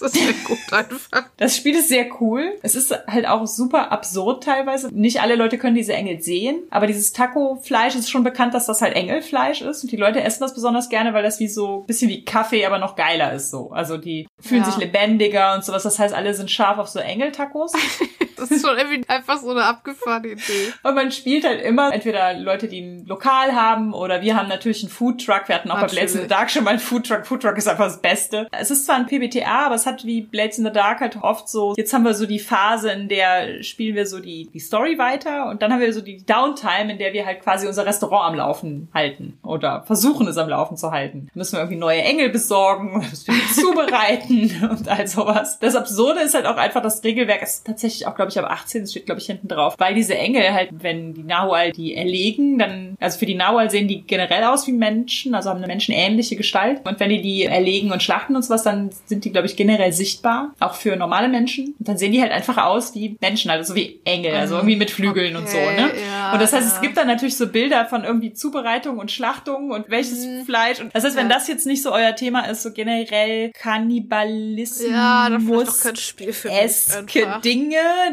Das 0.00 0.12
ist 0.12 0.22
sehr 0.22 0.32
gut 0.44 0.58
einfach. 0.72 1.30
Das 1.36 1.56
Spiel 1.56 1.76
ist 1.76 1.88
sehr 1.88 2.06
cool. 2.20 2.58
Es 2.62 2.74
ist 2.74 2.94
halt 3.06 3.26
auch 3.26 3.46
super 3.46 3.92
absurd 3.92 4.44
teilweise. 4.44 4.88
Nicht 4.92 5.20
alle 5.20 5.36
Leute 5.36 5.58
können 5.58 5.74
diese 5.74 5.94
Engel 5.94 6.20
sehen, 6.20 6.62
aber 6.70 6.86
dieses 6.86 7.12
Taco-Fleisch 7.12 7.94
ist 7.94 8.10
schon 8.10 8.24
bekannt, 8.24 8.54
dass 8.54 8.66
das 8.66 8.82
halt 8.82 8.94
Engelfleisch 8.94 9.62
ist 9.62 9.82
und 9.82 9.92
die 9.92 9.96
Leute 9.96 10.22
essen 10.22 10.42
das 10.42 10.54
besonders 10.54 10.88
gerne, 10.88 11.14
weil 11.14 11.22
das 11.22 11.40
wie 11.40 11.48
so 11.48 11.84
bisschen 11.86 12.10
wie 12.10 12.24
Kaffee, 12.24 12.66
aber 12.66 12.78
noch 12.78 12.96
geiler 12.96 13.32
ist 13.32 13.50
so. 13.50 13.70
Also 13.70 13.96
die 13.96 14.28
fühlen 14.40 14.62
ja. 14.62 14.70
sich 14.70 14.76
lebendiger 14.76 15.54
und 15.54 15.64
sowas. 15.64 15.82
Das 15.82 15.98
heißt, 15.98 16.14
alle 16.14 16.34
sind 16.34 16.50
scharf 16.50 16.78
auf 16.78 16.88
so 16.88 16.98
Engel-Tacos. 16.98 17.72
Das 18.38 18.50
ist 18.50 18.66
schon 18.66 18.76
irgendwie 18.76 19.08
einfach 19.08 19.38
so 19.38 19.50
eine 19.50 19.64
abgefahrene 19.64 20.28
Idee. 20.28 20.72
Und 20.82 20.94
man 20.94 21.10
spielt 21.10 21.44
halt 21.44 21.60
immer 21.62 21.92
entweder 21.92 22.34
Leute, 22.34 22.68
die 22.68 22.80
ein 22.80 23.06
Lokal 23.06 23.52
haben 23.54 23.92
oder 23.92 24.22
wir 24.22 24.36
haben 24.36 24.48
natürlich 24.48 24.82
einen 24.82 24.90
Foodtruck. 24.90 25.48
Wir 25.48 25.56
hatten 25.56 25.70
auch 25.70 25.80
Natürlich. 25.80 25.90
bei 25.90 26.00
Blades 26.00 26.14
in 26.14 26.22
the 26.22 26.28
Dark 26.28 26.50
schon 26.50 26.64
mal 26.64 26.70
einen 26.70 26.78
Foodtruck. 26.78 27.26
Foodtruck 27.26 27.56
ist 27.56 27.68
einfach 27.68 27.86
das 27.86 28.00
Beste. 28.00 28.48
Es 28.52 28.70
ist 28.70 28.86
zwar 28.86 28.96
ein 28.96 29.06
PBTA, 29.06 29.66
aber 29.66 29.74
es 29.74 29.86
hat 29.86 30.04
wie 30.04 30.22
Blades 30.22 30.58
in 30.58 30.64
the 30.64 30.72
Dark 30.72 31.00
halt 31.00 31.16
oft 31.22 31.48
so, 31.48 31.74
jetzt 31.76 31.92
haben 31.92 32.04
wir 32.04 32.14
so 32.14 32.26
die 32.26 32.38
Phase, 32.38 32.90
in 32.90 33.08
der 33.08 33.62
spielen 33.62 33.96
wir 33.96 34.06
so 34.06 34.20
die, 34.20 34.48
die 34.52 34.60
Story 34.60 34.98
weiter 34.98 35.48
und 35.48 35.62
dann 35.62 35.72
haben 35.72 35.80
wir 35.80 35.92
so 35.92 36.00
die 36.00 36.24
Downtime, 36.24 36.92
in 36.92 36.98
der 36.98 37.12
wir 37.12 37.26
halt 37.26 37.40
quasi 37.42 37.66
unser 37.66 37.86
Restaurant 37.86 38.32
am 38.32 38.34
Laufen 38.34 38.88
halten 38.94 39.38
oder 39.42 39.82
versuchen 39.82 40.26
es 40.28 40.36
am 40.36 40.48
Laufen 40.48 40.76
zu 40.76 40.90
halten. 40.90 41.28
Müssen 41.34 41.54
wir 41.54 41.60
irgendwie 41.60 41.78
neue 41.78 42.02
Engel 42.02 42.28
besorgen, 42.30 42.98
müssen 43.10 43.34
wir 43.34 43.54
zubereiten 43.54 44.68
und 44.70 44.88
all 44.88 45.06
sowas. 45.06 45.58
Das 45.60 45.74
Absurde 45.74 46.20
ist 46.20 46.34
halt 46.34 46.46
auch 46.46 46.56
einfach, 46.56 46.82
das 46.82 47.02
Regelwerk 47.04 47.42
ist 47.42 47.66
tatsächlich 47.66 48.06
auch, 48.06 48.14
glaube 48.14 48.27
ich, 48.30 48.38
ab 48.38 48.50
18, 48.50 48.82
das 48.82 48.90
steht, 48.90 49.06
glaube 49.06 49.20
ich, 49.20 49.26
hinten 49.26 49.48
drauf, 49.48 49.74
weil 49.78 49.94
diese 49.94 50.16
Engel 50.16 50.52
halt, 50.52 50.70
wenn 50.72 51.14
die 51.14 51.22
Nahual 51.22 51.72
die 51.72 51.94
erlegen, 51.94 52.58
dann, 52.58 52.96
also 53.00 53.18
für 53.18 53.26
die 53.26 53.34
Nahual 53.34 53.70
sehen 53.70 53.88
die 53.88 54.02
generell 54.02 54.44
aus 54.44 54.66
wie 54.66 54.72
Menschen, 54.72 55.34
also 55.34 55.50
haben 55.50 55.58
eine 55.58 55.66
menschenähnliche 55.68 56.36
Gestalt. 56.36 56.80
Und 56.84 56.98
wenn 57.00 57.10
die 57.10 57.22
die 57.22 57.44
erlegen 57.44 57.92
und 57.92 58.02
schlachten 58.02 58.34
und 58.34 58.42
sowas, 58.42 58.62
dann 58.64 58.90
sind 59.06 59.24
die, 59.24 59.30
glaube 59.32 59.46
ich, 59.46 59.56
generell 59.56 59.92
sichtbar, 59.92 60.54
auch 60.60 60.74
für 60.74 60.96
normale 60.96 61.28
Menschen. 61.28 61.74
Und 61.78 61.88
dann 61.88 61.96
sehen 61.98 62.12
die 62.12 62.20
halt 62.20 62.32
einfach 62.32 62.56
aus 62.58 62.94
wie 62.94 63.16
Menschen, 63.20 63.50
also 63.50 63.72
so 63.72 63.76
wie 63.76 64.00
Engel, 64.04 64.34
also 64.34 64.56
irgendwie 64.56 64.76
mit 64.76 64.90
Flügeln 64.90 65.36
und 65.36 65.48
so, 65.48 65.56
ne? 65.56 65.90
Okay, 65.90 66.00
ja, 66.10 66.32
und 66.32 66.42
das 66.42 66.52
heißt, 66.52 66.66
es 66.66 66.74
ja. 66.74 66.80
gibt 66.80 66.96
dann 66.96 67.06
natürlich 67.06 67.36
so 67.36 67.46
Bilder 67.48 67.86
von 67.86 68.04
irgendwie 68.04 68.32
Zubereitung 68.32 68.98
und 68.98 69.10
Schlachtung 69.10 69.70
und 69.70 69.88
welches 69.88 70.26
Fleisch. 70.44 70.80
Und 70.80 70.94
das 70.94 71.04
heißt, 71.04 71.16
wenn 71.16 71.28
Mhm. 71.28 71.32
Ja. 71.32 71.38
das 71.38 71.48
jetzt 71.48 71.66
nicht 71.66 71.82
so 71.82 71.92
euer 71.92 72.14
Thema 72.16 72.40
ist, 72.48 72.62
so 72.62 72.72
generell 72.72 73.52
Kannibalismus. 73.52 74.90
Ja, 74.90 75.28
doch 75.30 75.80
kein 75.80 75.96
Spiel 75.96 76.32
für 76.32 76.48
mich. 76.48 76.56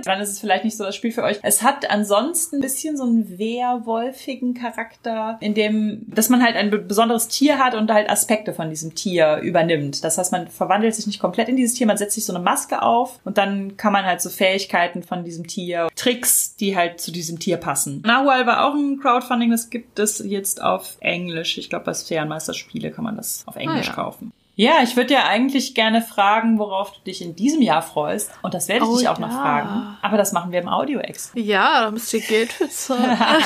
Dann 0.05 0.21
ist 0.21 0.29
es 0.29 0.39
vielleicht 0.39 0.63
nicht 0.63 0.77
so 0.77 0.83
das 0.83 0.95
Spiel 0.95 1.11
für 1.11 1.23
euch. 1.23 1.39
Es 1.43 1.61
hat 1.63 1.89
ansonsten 1.89 2.57
ein 2.57 2.61
bisschen 2.61 2.95
so 2.95 3.03
einen 3.03 3.37
werwolfigen 3.37 4.53
Charakter, 4.53 5.37
in 5.41 5.53
dem, 5.53 6.03
dass 6.07 6.29
man 6.29 6.41
halt 6.43 6.55
ein 6.55 6.69
be- 6.69 6.77
besonderes 6.79 7.27
Tier 7.27 7.57
hat 7.57 7.75
und 7.75 7.91
halt 7.91 8.09
Aspekte 8.09 8.53
von 8.53 8.69
diesem 8.69 8.95
Tier 8.95 9.37
übernimmt. 9.37 10.03
Das 10.03 10.17
heißt, 10.17 10.31
man 10.31 10.47
verwandelt 10.47 10.95
sich 10.95 11.07
nicht 11.07 11.19
komplett 11.19 11.49
in 11.49 11.55
dieses 11.55 11.75
Tier, 11.77 11.87
man 11.87 11.97
setzt 11.97 12.15
sich 12.15 12.25
so 12.25 12.33
eine 12.33 12.43
Maske 12.43 12.81
auf 12.81 13.19
und 13.25 13.37
dann 13.37 13.77
kann 13.77 13.91
man 13.93 14.05
halt 14.05 14.21
so 14.21 14.29
Fähigkeiten 14.29 15.03
von 15.03 15.23
diesem 15.23 15.47
Tier, 15.47 15.87
Tricks, 15.95 16.55
die 16.55 16.75
halt 16.75 17.01
zu 17.01 17.11
diesem 17.11 17.39
Tier 17.39 17.57
passen. 17.57 18.01
Nahual 18.05 18.45
war 18.45 18.65
auch 18.65 18.75
ein 18.75 18.99
Crowdfunding, 18.99 19.51
das 19.51 19.69
gibt 19.69 19.99
es 19.99 20.19
jetzt 20.25 20.61
auf 20.61 20.97
Englisch. 20.99 21.57
Ich 21.57 21.69
glaube, 21.69 21.85
bei 21.85 21.93
Ferienmeister 21.93 22.53
Spiele 22.53 22.91
kann 22.91 23.03
man 23.03 23.17
das 23.17 23.43
auf 23.47 23.55
Englisch 23.55 23.87
Ah, 23.87 23.89
ja. 23.89 23.95
kaufen. 23.95 24.31
Ja, 24.55 24.75
ich 24.81 24.95
würde 24.95 25.07
dir 25.07 25.25
eigentlich 25.25 25.75
gerne 25.75 26.01
fragen, 26.01 26.59
worauf 26.59 26.93
du 26.93 26.99
dich 27.01 27.21
in 27.21 27.35
diesem 27.35 27.61
Jahr 27.61 27.81
freust. 27.81 28.31
Und 28.41 28.53
das 28.53 28.69
werde 28.69 28.85
ich 28.85 28.91
Oh 28.91 28.97
dich 28.97 29.09
auch 29.09 29.19
noch 29.19 29.29
ja. 29.29 29.41
fragen. 29.41 29.97
Aber 30.01 30.17
das 30.17 30.31
machen 30.31 30.51
wir 30.53 30.59
im 30.59 30.69
Audio-Ex. 30.69 31.33
Ja, 31.35 31.81
da 31.81 31.91
müsst 31.91 32.13
ihr 32.13 32.21
Geld 32.21 32.53
für 32.53 32.69
zahlen. 32.69 33.17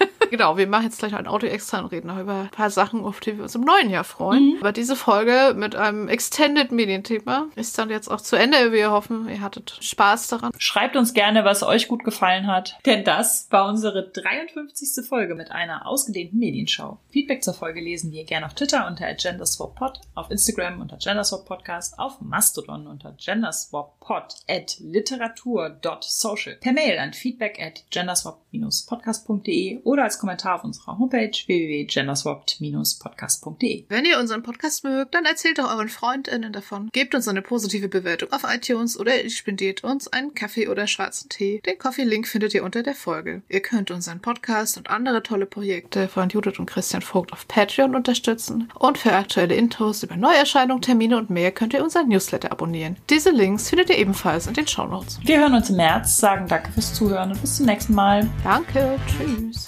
genau, 0.30 0.56
wir 0.56 0.66
machen 0.66 0.84
jetzt 0.84 0.98
gleich 0.98 1.14
ein 1.14 1.26
Audio 1.26 1.48
extra 1.48 1.80
und 1.80 1.86
reden 1.86 2.08
noch 2.08 2.18
über 2.18 2.34
ein 2.34 2.50
paar 2.50 2.70
Sachen, 2.70 3.04
auf 3.04 3.20
die 3.20 3.36
wir 3.36 3.44
uns 3.44 3.54
im 3.54 3.62
neuen 3.62 3.90
Jahr 3.90 4.04
freuen. 4.04 4.56
Aber 4.60 4.72
diese 4.72 4.96
Folge 4.96 5.54
mit 5.56 5.76
einem 5.76 6.08
Extended 6.08 6.72
Medienthema 6.72 7.46
ist 7.54 7.78
dann 7.78 7.90
jetzt 7.90 8.08
auch 8.08 8.20
zu 8.20 8.36
Ende. 8.36 8.72
Wir 8.72 8.90
hoffen, 8.90 9.28
ihr 9.28 9.40
hattet 9.40 9.78
Spaß 9.80 10.28
daran. 10.28 10.52
Schreibt 10.58 10.96
uns 10.96 11.14
gerne, 11.14 11.44
was 11.44 11.62
euch 11.62 11.88
gut 11.88 12.04
gefallen 12.04 12.46
hat. 12.46 12.78
Denn 12.86 13.04
das 13.04 13.48
war 13.50 13.68
unsere 13.68 14.10
53. 14.10 15.06
Folge 15.06 15.34
mit 15.34 15.50
einer 15.50 15.86
ausgedehnten 15.86 16.38
Medienschau. 16.38 16.98
Feedback 17.10 17.42
zur 17.42 17.54
Folge 17.54 17.80
lesen 17.80 18.12
wir 18.12 18.24
gerne 18.24 18.46
auf 18.46 18.54
Twitter 18.54 18.86
unter 18.86 19.12
genderswappod, 19.14 20.00
auf 20.14 20.30
Instagram 20.30 20.80
unter 20.80 20.96
genderswappodcast, 20.96 21.98
auf 21.98 22.20
Mastodon 22.20 22.86
unter 22.86 23.12
genderswappod, 23.12 24.34
at 24.48 24.76
literatur.social, 24.80 26.56
per 26.56 26.72
Mail 26.72 26.98
an 26.98 27.12
feedback 27.12 27.58
at 27.60 27.84
genderswap-podcast.de 27.90 29.82
oder 29.84 30.04
als 30.04 30.17
Kommentar 30.18 30.56
auf 30.56 30.64
unserer 30.64 30.98
Homepage 30.98 31.30
www.genderswapped-podcast.de. 31.30 33.84
Wenn 33.88 34.04
ihr 34.04 34.18
unseren 34.18 34.42
Podcast 34.42 34.84
mögt, 34.84 35.14
dann 35.14 35.24
erzählt 35.24 35.58
doch 35.58 35.72
euren 35.72 35.88
FreundInnen 35.88 36.52
davon. 36.52 36.90
Gebt 36.92 37.14
uns 37.14 37.28
eine 37.28 37.42
positive 37.42 37.88
Bewertung 37.88 38.32
auf 38.32 38.42
iTunes 38.44 38.98
oder 38.98 39.22
ihr 39.22 39.30
spendiert 39.30 39.84
uns 39.84 40.08
einen 40.08 40.34
Kaffee 40.34 40.68
oder 40.68 40.86
schwarzen 40.86 41.28
Tee. 41.28 41.60
Den 41.64 41.78
Coffee-Link 41.78 42.26
findet 42.26 42.54
ihr 42.54 42.64
unter 42.64 42.82
der 42.82 42.94
Folge. 42.94 43.42
Ihr 43.48 43.60
könnt 43.60 43.90
unseren 43.90 44.20
Podcast 44.20 44.76
und 44.76 44.90
andere 44.90 45.22
tolle 45.22 45.46
Projekte 45.46 46.08
von 46.08 46.28
Judith 46.28 46.58
und 46.58 46.66
Christian 46.66 47.02
Vogt 47.02 47.32
auf 47.32 47.46
Patreon 47.48 47.94
unterstützen. 47.94 48.70
Und 48.78 48.98
für 48.98 49.12
aktuelle 49.12 49.54
Infos 49.54 50.02
über 50.02 50.16
Neuerscheinungen, 50.16 50.82
Termine 50.82 51.16
und 51.16 51.30
mehr 51.30 51.52
könnt 51.52 51.74
ihr 51.74 51.82
unseren 51.82 52.08
Newsletter 52.08 52.52
abonnieren. 52.52 52.96
Diese 53.10 53.30
Links 53.30 53.70
findet 53.70 53.90
ihr 53.90 53.98
ebenfalls 53.98 54.46
in 54.46 54.54
den 54.54 54.66
Shownotes. 54.66 55.20
Wir 55.22 55.40
hören 55.40 55.54
uns 55.54 55.70
im 55.70 55.76
März, 55.76 56.18
sagen 56.18 56.46
danke 56.48 56.72
fürs 56.72 56.94
Zuhören 56.94 57.32
und 57.32 57.40
bis 57.40 57.56
zum 57.56 57.66
nächsten 57.66 57.94
Mal. 57.94 58.28
Danke, 58.44 58.98
tschüss. 59.06 59.66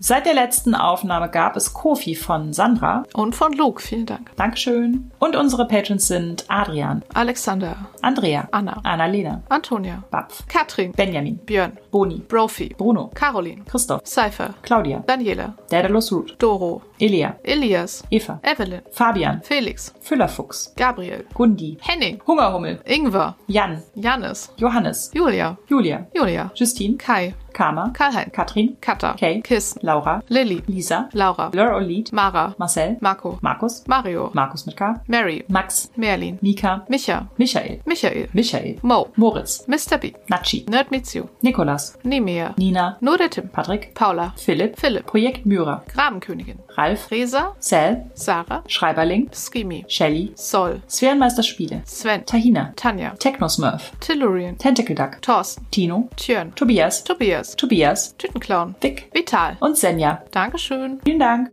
Seit 0.00 0.26
der 0.26 0.34
letzten 0.34 0.76
Aufnahme 0.76 1.28
gab 1.28 1.56
es 1.56 1.74
Kofi 1.74 2.14
von 2.14 2.52
Sandra. 2.52 3.02
Und 3.14 3.34
von 3.34 3.52
Luke, 3.52 3.82
vielen 3.82 4.06
Dank. 4.06 4.30
Dankeschön. 4.36 5.10
Und 5.18 5.34
unsere 5.34 5.66
Patrons 5.66 6.06
sind 6.06 6.44
Adrian, 6.46 7.02
Alexander, 7.14 7.74
Andrea, 8.00 8.46
Anna, 8.52 8.78
Annalena, 8.84 9.42
Antonia, 9.48 10.04
Bapf, 10.12 10.46
Katrin, 10.46 10.92
Benjamin, 10.92 11.38
Björn, 11.38 11.76
Boni, 11.90 12.22
Brophy, 12.28 12.76
Bruno, 12.78 13.10
Caroline, 13.12 13.64
Christoph, 13.64 14.02
Cypher, 14.06 14.54
Claudia, 14.62 15.02
Daniela, 15.04 15.56
Daedalus 15.68 16.12
Root, 16.12 16.36
Doro, 16.38 16.80
Elia, 17.00 17.34
Elias, 17.42 18.04
Eva, 18.08 18.38
Evelyn, 18.44 18.82
Fabian, 18.92 19.42
Felix, 19.42 19.92
Füllerfuchs, 20.00 20.76
Gabriel, 20.76 21.24
Gundi, 21.34 21.76
Henning, 21.80 22.20
Hungerhummel, 22.24 22.78
Ingwer, 22.84 23.34
Jan, 23.48 23.82
Janis, 23.96 24.52
Johannes, 24.56 25.10
Julia, 25.12 25.58
Julia, 25.68 26.06
Julia, 26.14 26.52
Justine, 26.54 26.96
Kai, 26.96 27.34
Karma, 27.52 27.92
Karl-Heinz, 27.94 28.30
Katrin, 28.32 28.76
Katha, 28.80 29.16
Kay, 29.16 29.40
Kiss, 29.42 29.76
Laura, 29.82 30.22
Lilly, 30.28 30.62
Lisa, 30.66 31.08
Laura, 31.12 31.50
Blur 31.50 31.72
Olid, 31.74 32.12
Mara, 32.12 32.54
Marcel, 32.58 32.96
Marco, 33.00 33.38
Markus, 33.42 33.82
Mario, 33.86 34.30
Markus 34.34 34.66
mit 34.66 34.76
K, 34.76 34.94
Mary, 35.08 35.44
Max, 35.48 35.90
Merlin, 35.96 36.38
Mika, 36.42 36.84
Micha, 36.88 37.28
Michael, 37.38 37.80
Michael, 37.86 38.26
Michael, 38.34 38.78
Mo, 38.82 39.10
Moritz, 39.16 39.64
Mr. 39.66 40.00
B, 40.00 40.14
Natschi, 40.30 40.64
Nerd 40.66 40.90
Meets 40.90 41.14
You, 41.14 41.28
Nikolas, 41.42 41.96
Nemea, 42.04 42.54
Nina, 42.56 42.96
Noretim, 43.00 43.50
Patrick, 43.52 43.94
Paula, 43.94 44.34
Philipp, 44.36 44.78
Philipp, 44.78 45.06
Projekt 45.06 45.44
Myra, 45.46 45.82
Grabenkönigin, 45.88 46.58
Ralf, 46.76 47.10
Resa, 47.10 47.54
Sal, 47.60 48.10
Sarah, 48.14 48.62
Schreiberling, 48.68 49.28
Skimi, 49.32 49.84
Shelly, 49.88 50.32
Sol, 50.36 50.80
Sphärenmeister 50.86 51.42
Spiele, 51.42 51.82
Sven, 51.84 52.22
Tahina, 52.24 52.72
Tanja, 52.76 53.16
Technosmurf, 53.18 53.92
Tellurian, 54.00 54.56
Tentacle 54.58 54.94
Duck, 54.94 55.20
Thorsten, 55.22 55.64
Tino, 55.70 56.08
Tjörn, 56.16 56.52
Tobias, 56.54 57.02
Tobias, 57.02 57.47
Tobias, 57.56 58.16
Tütenclown, 58.18 58.74
Vic 58.80 59.08
Vital. 59.12 59.56
und 59.60 59.76
Senja. 59.76 60.22
Dankeschön. 60.32 61.00
Vielen 61.04 61.18
Dank. 61.20 61.46